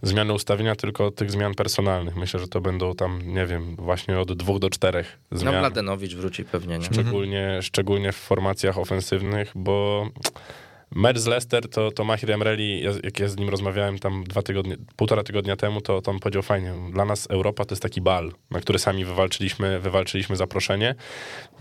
zmiany 0.01 0.33
ustawienia, 0.33 0.75
tylko 0.75 1.11
tych 1.11 1.31
zmian 1.31 1.53
personalnych. 1.53 2.15
Myślę, 2.15 2.39
że 2.39 2.47
to 2.47 2.61
będą 2.61 2.95
tam, 2.95 3.21
nie 3.25 3.45
wiem, 3.45 3.75
właśnie 3.75 4.19
od 4.19 4.33
dwóch 4.33 4.59
do 4.59 4.69
czterech 4.69 5.19
zmian. 5.31 5.53
No 5.53 5.59
Mladenowicz 5.59 6.15
wróci 6.15 6.45
pewnie, 6.45 6.79
nie? 6.79 6.85
Szczególnie, 6.85 7.43
mhm. 7.43 7.61
szczególnie 7.61 8.11
w 8.11 8.17
formacjach 8.17 8.77
ofensywnych, 8.77 9.51
bo 9.55 10.07
Mecz 10.95 11.17
z 11.17 11.27
Leicester, 11.27 11.69
to, 11.69 11.91
to 11.91 12.03
Mahir 12.03 12.31
Emreli, 12.31 12.83
jak 13.03 13.19
ja 13.19 13.27
z 13.27 13.37
nim 13.37 13.49
rozmawiałem 13.49 13.99
tam 13.99 14.23
dwa 14.23 14.41
tygodnie, 14.41 14.77
półtora 14.95 15.23
tygodnia 15.23 15.55
temu, 15.55 15.81
to, 15.81 16.01
to 16.01 16.11
on 16.11 16.19
powiedział 16.19 16.43
fajnie, 16.43 16.73
dla 16.91 17.05
nas 17.05 17.27
Europa 17.29 17.65
to 17.65 17.73
jest 17.73 17.83
taki 17.83 18.01
bal, 18.01 18.31
na 18.51 18.59
który 18.59 18.79
sami 18.79 19.05
wywalczyliśmy, 19.05 19.79
wywalczyliśmy 19.79 20.35
zaproszenie 20.35 20.95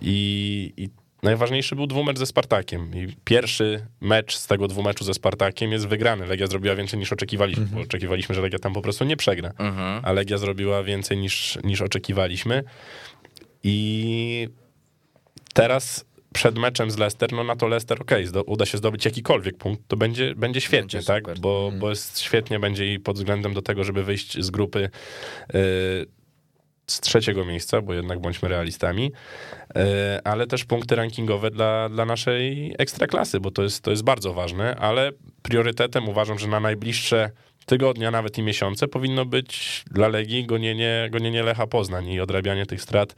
i, 0.02 0.72
i 0.76 0.88
najważniejszy 1.22 1.76
był 1.76 1.86
dwumecz 1.86 2.18
ze 2.18 2.26
Spartakiem. 2.26 2.90
I 2.94 3.16
pierwszy 3.24 3.86
mecz 4.00 4.36
z 4.36 4.46
tego 4.46 4.68
dwumeczu 4.68 5.04
ze 5.04 5.14
Spartakiem 5.14 5.72
jest 5.72 5.88
wygrany. 5.88 6.26
Legia 6.26 6.46
zrobiła 6.46 6.74
więcej 6.74 6.98
niż 6.98 7.12
oczekiwaliśmy, 7.12 7.62
bo 7.62 7.68
mhm. 7.68 7.86
oczekiwaliśmy, 7.86 8.34
że 8.34 8.40
Legia 8.40 8.58
tam 8.58 8.72
po 8.72 8.82
prostu 8.82 9.04
nie 9.04 9.16
przegra. 9.16 9.52
Mhm. 9.58 10.00
A 10.04 10.12
Legia 10.12 10.38
zrobiła 10.38 10.82
więcej 10.82 11.16
niż, 11.16 11.58
niż 11.64 11.82
oczekiwaliśmy. 11.82 12.64
I 13.62 14.48
teraz 15.54 16.04
przed 16.36 16.58
meczem 16.58 16.90
z 16.90 16.98
Leicester, 16.98 17.32
no 17.32 17.44
na 17.44 17.56
to 17.56 17.68
Leicester, 17.68 18.02
okej, 18.02 18.28
okay, 18.28 18.42
uda 18.42 18.66
się 18.66 18.78
zdobyć 18.78 19.04
jakikolwiek 19.04 19.56
punkt, 19.56 19.82
to 19.88 19.96
będzie, 19.96 20.34
będzie 20.34 20.60
świetnie, 20.60 20.98
będzie 20.98 21.06
tak? 21.06 21.38
Bo, 21.38 21.66
mm. 21.68 21.80
bo 21.80 21.90
jest 21.90 22.20
świetnie 22.20 22.58
będzie 22.58 22.94
i 22.94 23.00
pod 23.00 23.16
względem 23.16 23.54
do 23.54 23.62
tego, 23.62 23.84
żeby 23.84 24.04
wyjść 24.04 24.44
z 24.44 24.50
grupy 24.50 24.90
yy, 25.54 25.60
z 26.86 27.00
trzeciego 27.00 27.44
miejsca, 27.44 27.80
bo 27.80 27.94
jednak 27.94 28.20
bądźmy 28.20 28.48
realistami, 28.48 29.12
e, 29.76 30.20
ale 30.24 30.46
też 30.46 30.64
punkty 30.64 30.96
rankingowe 30.96 31.50
dla, 31.50 31.88
dla 31.88 32.04
naszej 32.04 32.74
ekstraklasy, 32.78 33.40
bo 33.40 33.50
to 33.50 33.62
jest, 33.62 33.82
to 33.82 33.90
jest 33.90 34.04
bardzo 34.04 34.34
ważne, 34.34 34.76
ale 34.76 35.12
priorytetem 35.42 36.08
uważam, 36.08 36.38
że 36.38 36.48
na 36.48 36.60
najbliższe 36.60 37.30
tygodnia, 37.66 38.10
nawet 38.10 38.38
i 38.38 38.42
miesiące 38.42 38.88
powinno 38.88 39.24
być 39.24 39.84
dla 39.90 40.08
Legii 40.08 40.46
gonienie, 40.46 41.08
gonienie 41.10 41.42
Lecha 41.42 41.66
Poznań 41.66 42.08
i 42.08 42.20
odrabianie 42.20 42.66
tych 42.66 42.82
strat 42.82 43.14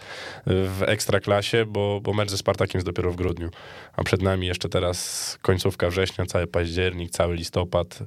w 0.46 0.82
ekstraklasie, 0.86 1.64
bo, 1.66 2.00
bo 2.00 2.12
mecz 2.12 2.30
ze 2.30 2.38
Spartakiem 2.38 2.78
jest 2.78 2.86
dopiero 2.86 3.12
w 3.12 3.16
grudniu, 3.16 3.50
a 3.98 4.04
przed 4.04 4.22
nami 4.22 4.46
jeszcze 4.46 4.68
teraz 4.68 5.38
końcówka 5.42 5.88
września, 5.88 6.26
cały 6.26 6.46
październik, 6.46 7.10
cały 7.10 7.34
listopad, 7.36 7.98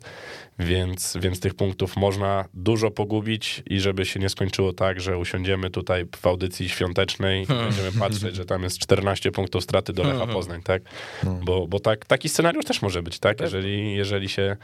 więc, 0.59 1.17
więc 1.21 1.39
tych 1.39 1.53
punktów 1.53 1.97
można 1.97 2.45
dużo 2.53 2.91
pogubić 2.91 3.63
i 3.69 3.79
żeby 3.79 4.05
się 4.05 4.19
nie 4.19 4.29
skończyło 4.29 4.73
tak, 4.73 5.01
że 5.01 5.17
usiądziemy 5.17 5.69
tutaj 5.69 6.05
w 6.15 6.27
audycji 6.27 6.69
świątecznej 6.69 7.43
i 7.43 7.45
hmm. 7.45 7.67
będziemy 7.67 7.91
patrzeć, 7.91 8.35
że 8.35 8.45
tam 8.45 8.63
jest 8.63 8.79
14 8.79 9.31
punktów 9.31 9.63
straty 9.63 9.93
do 9.93 10.03
Lecha 10.03 10.17
hmm. 10.17 10.35
Poznań, 10.35 10.61
tak? 10.63 10.81
No. 11.23 11.39
Bo, 11.43 11.67
bo 11.67 11.79
tak, 11.79 12.05
taki 12.05 12.29
scenariusz 12.29 12.65
też 12.65 12.81
może 12.81 13.03
być, 13.03 13.19
tak? 13.19 13.41
Jeżeli, 13.41 13.95
jeżeli 13.95 14.29
się 14.29 14.57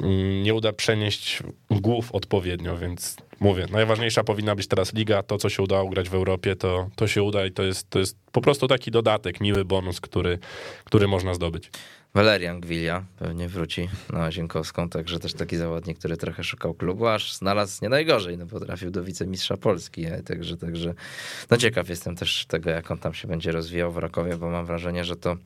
mm, 0.00 0.42
nie 0.42 0.54
uda 0.54 0.72
przenieść 0.72 1.42
głów 1.70 2.12
odpowiednio, 2.12 2.78
więc 2.78 3.16
mówię, 3.40 3.66
najważniejsza 3.70 4.24
powinna 4.24 4.54
być 4.54 4.66
teraz 4.66 4.94
liga, 4.94 5.22
to 5.22 5.38
co 5.38 5.48
się 5.48 5.62
udało 5.62 5.90
grać 5.90 6.08
w 6.08 6.14
Europie, 6.14 6.56
to, 6.56 6.90
to 6.96 7.08
się 7.08 7.22
uda 7.22 7.46
i 7.46 7.52
to 7.52 7.62
jest, 7.62 7.90
to 7.90 7.98
jest 7.98 8.16
po 8.32 8.40
prostu 8.40 8.68
taki 8.68 8.90
dodatek, 8.90 9.40
miły 9.40 9.64
bonus, 9.64 10.00
który, 10.00 10.38
który 10.84 11.08
można 11.08 11.34
zdobyć. 11.34 11.70
Walerian 12.14 12.60
Gwilia 12.60 13.04
pewnie 13.18 13.48
wróci 13.48 13.88
na 14.10 14.32
Zienkowską, 14.32 14.88
także 14.88 15.18
też 15.18 15.34
taki 15.34 15.56
zawodnik, 15.56 15.98
który 15.98 16.16
trochę 16.16 16.44
szukał 16.44 16.74
klubu, 16.74 17.06
aż 17.06 17.34
znalazł 17.34 17.78
nie 17.82 17.88
najgorzej, 17.88 18.38
no 18.38 18.46
potrafił 18.46 18.90
do 18.90 19.04
wicemistrza 19.04 19.56
Polski, 19.56 20.06
także, 20.24 20.56
także 20.56 20.94
no 21.50 21.56
ciekaw 21.56 21.88
jestem 21.88 22.16
też 22.16 22.46
tego, 22.46 22.70
jak 22.70 22.90
on 22.90 22.98
tam 22.98 23.14
się 23.14 23.28
będzie 23.28 23.52
rozwijał 23.52 23.92
w 23.92 23.98
Rakowie, 23.98 24.36
bo 24.36 24.50
mam 24.50 24.66
wrażenie, 24.66 25.04
że 25.04 25.16
to 25.16 25.36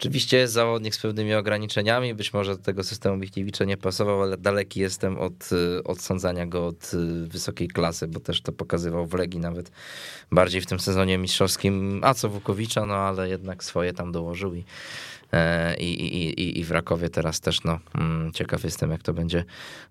Oczywiście 0.00 0.48
zawodnik 0.48 0.94
z 0.94 0.98
pewnymi 0.98 1.34
ograniczeniami, 1.34 2.14
być 2.14 2.32
może 2.32 2.56
do 2.56 2.62
tego 2.62 2.84
systemu 2.84 3.16
Michniewicza 3.16 3.64
nie 3.64 3.76
pasował, 3.76 4.22
ale 4.22 4.36
daleki 4.36 4.80
jestem 4.80 5.18
od 5.18 5.50
odsądzania 5.84 6.46
go 6.46 6.66
od 6.66 6.90
wysokiej 7.26 7.68
klasy, 7.68 8.08
bo 8.08 8.20
też 8.20 8.42
to 8.42 8.52
pokazywał 8.52 9.06
w 9.06 9.14
Legii 9.14 9.40
nawet 9.40 9.70
bardziej 10.32 10.60
w 10.60 10.66
tym 10.66 10.80
sezonie 10.80 11.18
mistrzowskim, 11.18 12.00
a 12.04 12.14
co 12.14 12.28
Wukowicza, 12.28 12.86
no 12.86 12.94
ale 12.94 13.28
jednak 13.28 13.64
swoje 13.64 13.92
tam 13.92 14.12
dołożył 14.12 14.54
i 14.54 14.64
i, 15.78 15.84
i, 15.84 16.58
i 16.58 16.64
w 16.64 16.70
Rakowie 16.70 17.10
teraz 17.10 17.40
też 17.40 17.64
no, 17.64 17.78
mm, 17.94 18.32
ciekaw 18.32 18.64
jestem, 18.64 18.90
jak 18.90 19.02
to 19.02 19.12
będzie 19.12 19.44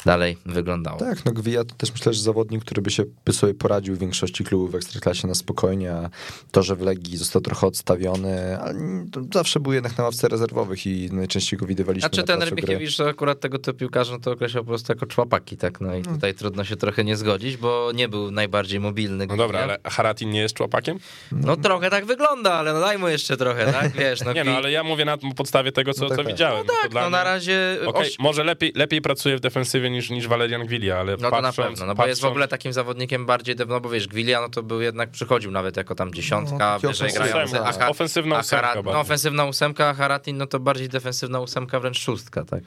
dalej 0.05 0.38
wyglądało. 0.45 0.99
Tak, 0.99 1.25
no 1.25 1.31
Gwija 1.31 1.63
to 1.63 1.75
też 1.75 1.91
myślę, 1.91 2.13
że 2.13 2.21
zawodnik, 2.21 2.61
który 2.61 2.81
by 2.81 2.91
się 2.91 3.03
by 3.25 3.33
sobie 3.33 3.53
poradził 3.53 3.95
w 3.95 3.99
większości 3.99 4.43
klubów 4.43 4.71
w 4.71 4.75
Ekstraklasie 4.75 5.27
na 5.27 5.36
spokojnie, 5.36 5.91
a 5.91 6.09
to, 6.51 6.63
że 6.63 6.75
w 6.75 6.81
Legii 6.81 7.17
został 7.17 7.41
trochę 7.41 7.67
odstawiony, 7.67 8.59
ale 8.59 9.05
zawsze 9.33 9.59
był 9.59 9.73
jednak 9.73 9.97
na 9.97 10.03
ławce 10.03 10.27
rezerwowych 10.27 10.86
i 10.86 11.09
najczęściej 11.11 11.59
go 11.59 11.65
widywaliśmy 11.65 12.07
A 12.07 12.09
czy 12.09 12.23
ten 12.23 12.41
Rybikiewicz 12.41 12.99
akurat 12.99 13.39
tego 13.39 13.59
typu 13.59 13.79
piłkarza 13.79 14.13
no 14.13 14.19
to 14.19 14.31
określał 14.31 14.63
po 14.63 14.67
prostu 14.67 14.91
jako 14.91 15.05
człapaki, 15.05 15.57
tak? 15.57 15.81
No 15.81 15.88
i 15.88 16.03
hmm. 16.03 16.15
tutaj 16.15 16.33
trudno 16.33 16.63
się 16.63 16.75
trochę 16.75 17.03
nie 17.03 17.17
zgodzić, 17.17 17.57
bo 17.57 17.91
nie 17.95 18.09
był 18.09 18.31
najbardziej 18.31 18.79
mobilny. 18.79 19.27
No 19.27 19.38
dobra, 19.38 19.59
ale 19.59 19.77
Haratin 19.83 20.29
nie 20.29 20.39
jest 20.39 20.55
człapakiem? 20.55 20.99
No 21.31 21.55
trochę 21.55 21.89
tak 21.89 22.05
wygląda, 22.05 22.53
ale 22.53 22.73
no 22.73 22.79
daj 22.79 22.97
mu 22.97 23.07
jeszcze 23.07 23.38
trochę, 23.38 23.73
tak? 23.73 23.91
Wiesz, 23.91 24.21
no, 24.21 24.33
nie 24.38 24.43
no, 24.43 24.51
ale 24.51 24.71
ja 24.71 24.83
mówię 24.83 25.05
na 25.05 25.17
podstawie 25.34 25.71
tego, 25.71 25.93
co, 25.93 26.03
no 26.03 26.09
tak, 26.09 26.17
co 26.17 26.23
tak. 26.23 26.34
widziałem. 26.34 26.67
No 26.67 26.73
tak, 26.82 26.93
no, 26.93 27.01
no 27.01 27.09
na 27.09 27.23
razie... 27.23 27.78
Okay, 27.86 28.01
oś... 28.01 28.19
Może 28.19 28.43
lepiej, 28.43 28.71
lepiej 28.76 29.01
pracuje 29.01 29.38
w 29.38 29.39
defensywie 29.39 29.89
niż, 29.89 30.09
niż 30.09 30.28
Valerian 30.28 30.65
Gwilia, 30.65 30.97
ale 30.97 31.17
No 31.19 31.32
patrząc, 31.32 31.55
to 31.55 31.61
na 31.61 31.69
pewno, 31.69 31.86
no 31.86 31.93
bo 31.93 31.97
patrząc... 31.97 32.09
jest 32.09 32.21
w 32.21 32.26
ogóle 32.26 32.47
takim 32.47 32.73
zawodnikiem 32.73 33.26
bardziej, 33.26 33.55
no 33.67 33.82
bo 33.82 33.89
wiesz, 33.89 34.07
Gwilia 34.07 34.41
no 34.41 34.49
to 34.49 34.63
był 34.63 34.82
jednak, 34.82 35.09
przychodził 35.09 35.51
nawet 35.51 35.78
jako 35.78 35.95
tam 35.95 36.13
dziesiątka, 36.13 36.80
no, 36.84 36.89
wyżej 36.89 37.11
grający. 37.13 37.61
Ofensywna 37.88 38.39
ósemka 38.39 38.82
No 38.84 38.99
ofensywna 38.99 39.45
ósemka, 39.45 39.89
a 39.89 39.93
Haratin 39.93 40.38
no 40.38 40.47
to 40.47 40.59
bardziej 40.59 40.89
defensywna 40.89 41.39
ósemka, 41.39 41.80
wręcz 41.80 41.99
szóstka, 41.99 42.45
tak. 42.45 42.63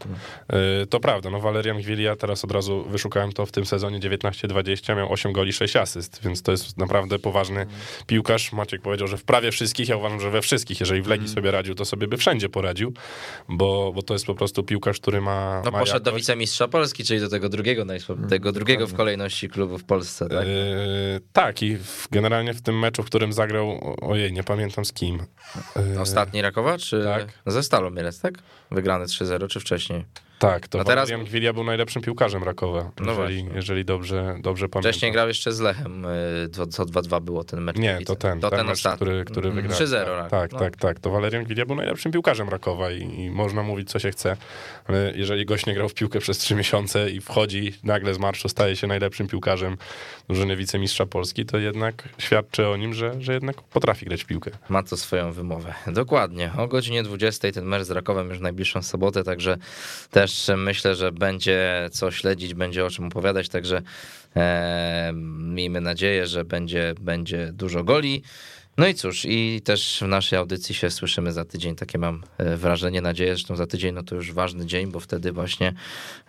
Yy, 0.53 0.87
to 0.87 1.01
prawda, 1.01 1.31
no 1.31 1.41
Valerian 1.41 1.79
Gwilia, 1.79 2.17
teraz 2.17 2.45
od 2.45 2.53
razu 2.53 2.85
wyszukałem 2.89 3.33
to 3.33 3.47
w 3.47 3.53
tym 3.53 3.67
sezonie 3.67 4.01
19-20, 4.01 4.97
miał 4.97 5.13
8 5.13 5.33
goli, 5.33 5.53
6 5.53 5.77
asyst, 5.77 6.21
więc 6.25 6.43
to 6.43 6.53
jest 6.53 6.79
naprawdę 6.79 7.19
poważny 7.19 7.61
mm. 7.61 7.75
piłkarz. 8.07 8.53
Maciek 8.53 8.83
powiedział, 8.83 9.09
że 9.09 9.17
w 9.17 9.25
prawie 9.25 9.53
wszystkich, 9.53 9.89
ja 9.89 9.97
uważam, 9.97 10.21
że 10.21 10.31
we 10.31 10.43
wszystkich, 10.43 10.81
jeżeli 10.81 11.03
w 11.03 11.07
Legii 11.07 11.27
mm. 11.27 11.35
sobie 11.35 11.51
radził, 11.51 11.75
to 11.75 11.85
sobie 11.85 12.09
by 12.09 12.17
wszędzie 12.17 12.48
poradził, 12.49 12.93
bo, 13.49 13.93
bo 13.95 14.03
to 14.03 14.15
jest 14.15 14.27
po 14.27 14.35
prostu 14.35 14.63
piłkarz, 14.63 15.01
który 15.01 15.21
ma. 15.21 15.63
No 15.65 15.71
ma 15.71 15.79
poszedł 15.79 15.97
jakość. 15.97 16.05
do 16.05 16.13
wicemistrza 16.13 16.69
Polski, 16.69 17.05
czyli 17.05 17.21
do 17.21 17.29
tego 17.29 17.49
drugiego, 17.49 17.83
mm, 17.83 18.29
tego 18.29 18.53
drugiego 18.53 18.87
w 18.87 18.95
kolejności 18.95 19.49
klubu 19.49 19.79
w 19.79 19.85
Polsce, 19.85 20.29
tak? 20.29 20.47
Yy, 20.47 21.21
tak, 21.33 21.63
i 21.63 21.77
w, 21.77 22.09
generalnie 22.11 22.55
w 22.55 22.63
tym 22.63 22.79
meczu, 22.79 23.03
w 23.03 23.07
którym 23.07 23.33
zagrał, 23.33 23.97
ojej, 24.01 24.33
nie 24.33 24.45
pamiętam 24.45 24.85
z 24.85 24.93
kim. 24.93 25.19
Yy, 25.95 26.01
Ostatni 26.01 26.43
Rakowa, 26.43 26.79
czy 26.79 27.05
tak? 27.05 27.27
ze 27.47 27.63
Stalą 27.63 27.91
Mielec, 27.91 28.21
tak? 28.21 28.35
Wygrany 28.71 29.05
3-0, 29.05 29.49
czy 29.49 29.61
wcześniej? 29.61 30.05
Tak, 30.39 30.69
to 30.69 30.79
no 30.79 30.85
teraz... 30.85 31.11
Gwilia 31.25 31.53
był 31.53 31.65
najlepszym 31.65 32.03
piłkarzem 32.03 32.43
Rakowa, 32.45 32.91
no 33.01 33.11
jeżeli, 33.11 33.47
jeżeli 33.55 33.85
dobrze, 33.85 34.37
dobrze 34.41 34.69
pamiętam. 34.69 34.93
Wcześniej 34.93 35.13
grał 35.13 35.29
jeszcze 35.29 35.53
z 35.53 35.61
Lechem, 35.61 36.05
y, 36.05 36.49
co 36.71 36.85
2-2 36.85 37.23
było 37.23 37.45
ten 37.45 37.61
mecz. 37.61 37.77
Nie, 37.77 37.99
to 38.07 38.17
ten, 38.17 38.41
to 38.41 38.51
ten, 38.51 38.59
ten 38.59 38.67
mecz, 38.67 38.83
który, 38.97 39.25
który 39.25 39.49
mm, 39.49 39.63
wygrał. 39.63 39.81
3-0. 39.81 40.21
Tak, 40.21 40.31
tak, 40.31 40.53
no. 40.53 40.59
tak, 40.59 40.77
tak. 40.77 41.01
To 41.01 41.11
Walerian 41.11 41.45
Gwilia 41.45 41.67
był 41.67 41.77
najlepszym 41.77 42.13
piłkarzem 42.13 42.49
Rakowa 42.49 42.91
i, 42.91 43.21
i, 43.21 43.31
można 43.31 43.63
mówić, 43.63 43.91
co 43.91 43.99
się 43.99 44.11
chce, 44.11 44.37
ale 44.87 45.13
jeżeli 45.17 45.47
gość 45.47 45.67
nie 45.67 45.75
grał 45.75 45.89
w 45.89 45.95
piłkę 45.95 46.19
przez 46.19 46.39
3 46.39 46.55
miesiące 46.55 47.11
i 47.11 47.21
wchodzi 47.21 47.75
nagle 47.85 48.15
z 48.15 48.19
marszu, 48.19 48.49
staje 48.49 48.77
się 48.77 48.87
najlepszym 48.87 49.29
piłkarzem 49.29 49.77
drużyny 50.29 50.57
wicemistrza 50.57 51.07
Polski, 51.07 51.47
to 51.47 51.59
jednak 51.59 52.09
świadczy 52.19 52.69
o 52.69 52.77
nim, 52.77 52.95
że, 52.95 53.15
że 53.21 53.33
jednak 53.33 53.63
potrafi 53.63 54.07
grać 54.07 54.25
w 54.25 54.27
piłkę. 54.27 54.51
Ma 54.69 54.83
to 54.83 54.97
swoją 54.97 55.33
wymowę. 55.33 55.75
Dokładnie. 55.87 56.53
O 56.57 56.69
godzinie 56.69 57.03
20 57.03 57.53
ten 57.53 57.65
mecz 57.65 57.83
z 57.83 57.91
Rakowem 57.91 58.29
już 58.29 58.41
najbliższą 58.41 58.83
sobotę, 58.83 59.25
także 59.25 59.57
też 60.11 60.28
myślę, 60.57 60.95
że 60.95 61.13
będzie 61.13 61.89
co 61.93 62.11
śledzić, 62.11 62.55
będzie 62.55 62.85
o 62.85 62.91
czym 62.91 63.05
opowiadać, 63.05 63.49
także 63.49 63.83
e, 64.37 65.13
miejmy 65.39 65.81
nadzieję, 65.81 66.27
że 66.27 66.45
będzie, 66.45 66.95
będzie 67.01 67.51
dużo 67.53 67.85
goli. 67.85 68.23
No 68.79 68.87
i 68.87 68.95
cóż, 68.95 69.25
i 69.25 69.61
też 69.65 69.99
w 70.03 70.07
naszej 70.07 70.39
audycji 70.39 70.75
się 70.75 70.91
słyszymy 70.91 71.33
za 71.33 71.45
tydzień, 71.45 71.77
takie 71.77 71.99
mam 71.99 72.23
e, 72.39 72.57
wrażenie, 72.57 73.01
nadzieję, 73.01 73.37
że 73.37 73.57
za 73.57 73.67
tydzień 73.67 73.95
no 73.95 74.03
to 74.03 74.15
już 74.15 74.33
ważny 74.33 74.67
dzień, 74.67 74.91
bo 74.91 75.01
wtedy 75.01 75.33
właśnie 75.33 75.73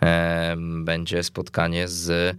e, 0.01 0.55
będzie 0.83 1.23
spotkanie 1.23 1.87
z 1.87 2.37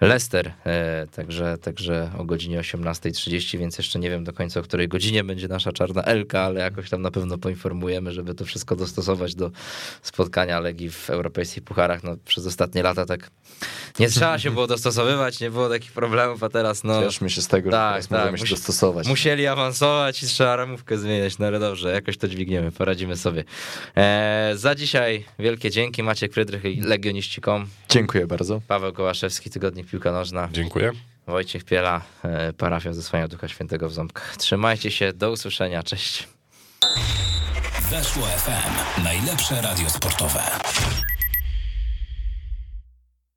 Leicester, 0.00 0.52
e, 0.66 1.06
także, 1.06 1.58
także 1.58 2.10
o 2.18 2.24
godzinie 2.24 2.60
18.30, 2.60 3.58
więc 3.58 3.78
jeszcze 3.78 3.98
nie 3.98 4.10
wiem 4.10 4.24
do 4.24 4.32
końca, 4.32 4.60
o 4.60 4.62
której 4.62 4.88
godzinie 4.88 5.24
będzie 5.24 5.48
nasza 5.48 5.72
czarna 5.72 6.02
Elka, 6.02 6.40
ale 6.40 6.60
jakoś 6.60 6.90
tam 6.90 7.02
na 7.02 7.10
pewno 7.10 7.38
poinformujemy, 7.38 8.12
żeby 8.12 8.34
to 8.34 8.44
wszystko 8.44 8.76
dostosować 8.76 9.34
do 9.34 9.50
spotkania 10.02 10.60
Legii 10.60 10.90
w 10.90 11.10
europejskich 11.10 11.64
pucharach. 11.64 12.02
No, 12.02 12.16
przez 12.24 12.46
ostatnie 12.46 12.82
lata 12.82 13.06
tak 13.06 13.30
nie 13.98 14.08
trzeba 14.08 14.38
się 14.38 14.50
było 14.50 14.66
dostosowywać, 14.66 15.40
nie 15.40 15.50
było 15.50 15.68
takich 15.68 15.92
problemów, 15.92 16.42
a 16.42 16.48
teraz 16.48 16.84
no... 16.84 17.02
Cieszmy 17.02 17.30
się 17.30 17.42
z 17.42 17.48
tego, 17.48 17.70
tak, 17.70 18.02
że 18.02 18.08
tak, 18.08 18.18
możemy 18.18 18.38
się 18.38 18.54
dostosować. 18.54 19.08
Musieli 19.08 19.46
awansować 19.46 20.22
i 20.22 20.26
trzeba 20.26 20.56
ramówkę 20.56 20.98
zmieniać, 20.98 21.38
no 21.38 21.46
ale 21.46 21.58
dobrze, 21.58 21.92
jakoś 21.92 22.16
to 22.16 22.28
dźwigniemy, 22.28 22.72
poradzimy 22.72 23.16
sobie. 23.16 23.44
E, 23.96 24.52
za 24.54 24.74
dzisiaj 24.74 25.24
wielkie 25.38 25.70
dzięki, 25.70 26.02
Maciek 26.02 26.32
Frydrych 26.32 26.64
i 26.64 26.80
Legioniści.com. 26.80 27.66
Dziękuję 27.88 28.26
bardzo. 28.26 28.60
Paweł 28.68 28.92
Kołaszewski, 28.92 29.50
Tygodnik 29.50 29.85
Piłka 29.86 30.12
Nożna. 30.12 30.48
Dziękuję. 30.52 30.92
Wojciech 31.26 31.64
Piela, 31.64 32.00
e, 32.24 32.52
parafia 32.52 32.92
Zesłania 32.92 33.28
Ducha 33.28 33.48
Świętego 33.48 33.88
w 33.88 33.92
Ząbkach. 33.92 34.36
Trzymajcie 34.36 34.90
się, 34.90 35.12
do 35.12 35.30
usłyszenia, 35.30 35.82
cześć. 35.82 36.28
Weszło 37.90 38.26
FM, 38.26 39.02
najlepsze 39.04 39.62
radio 39.62 39.90
sportowe. 39.90 40.42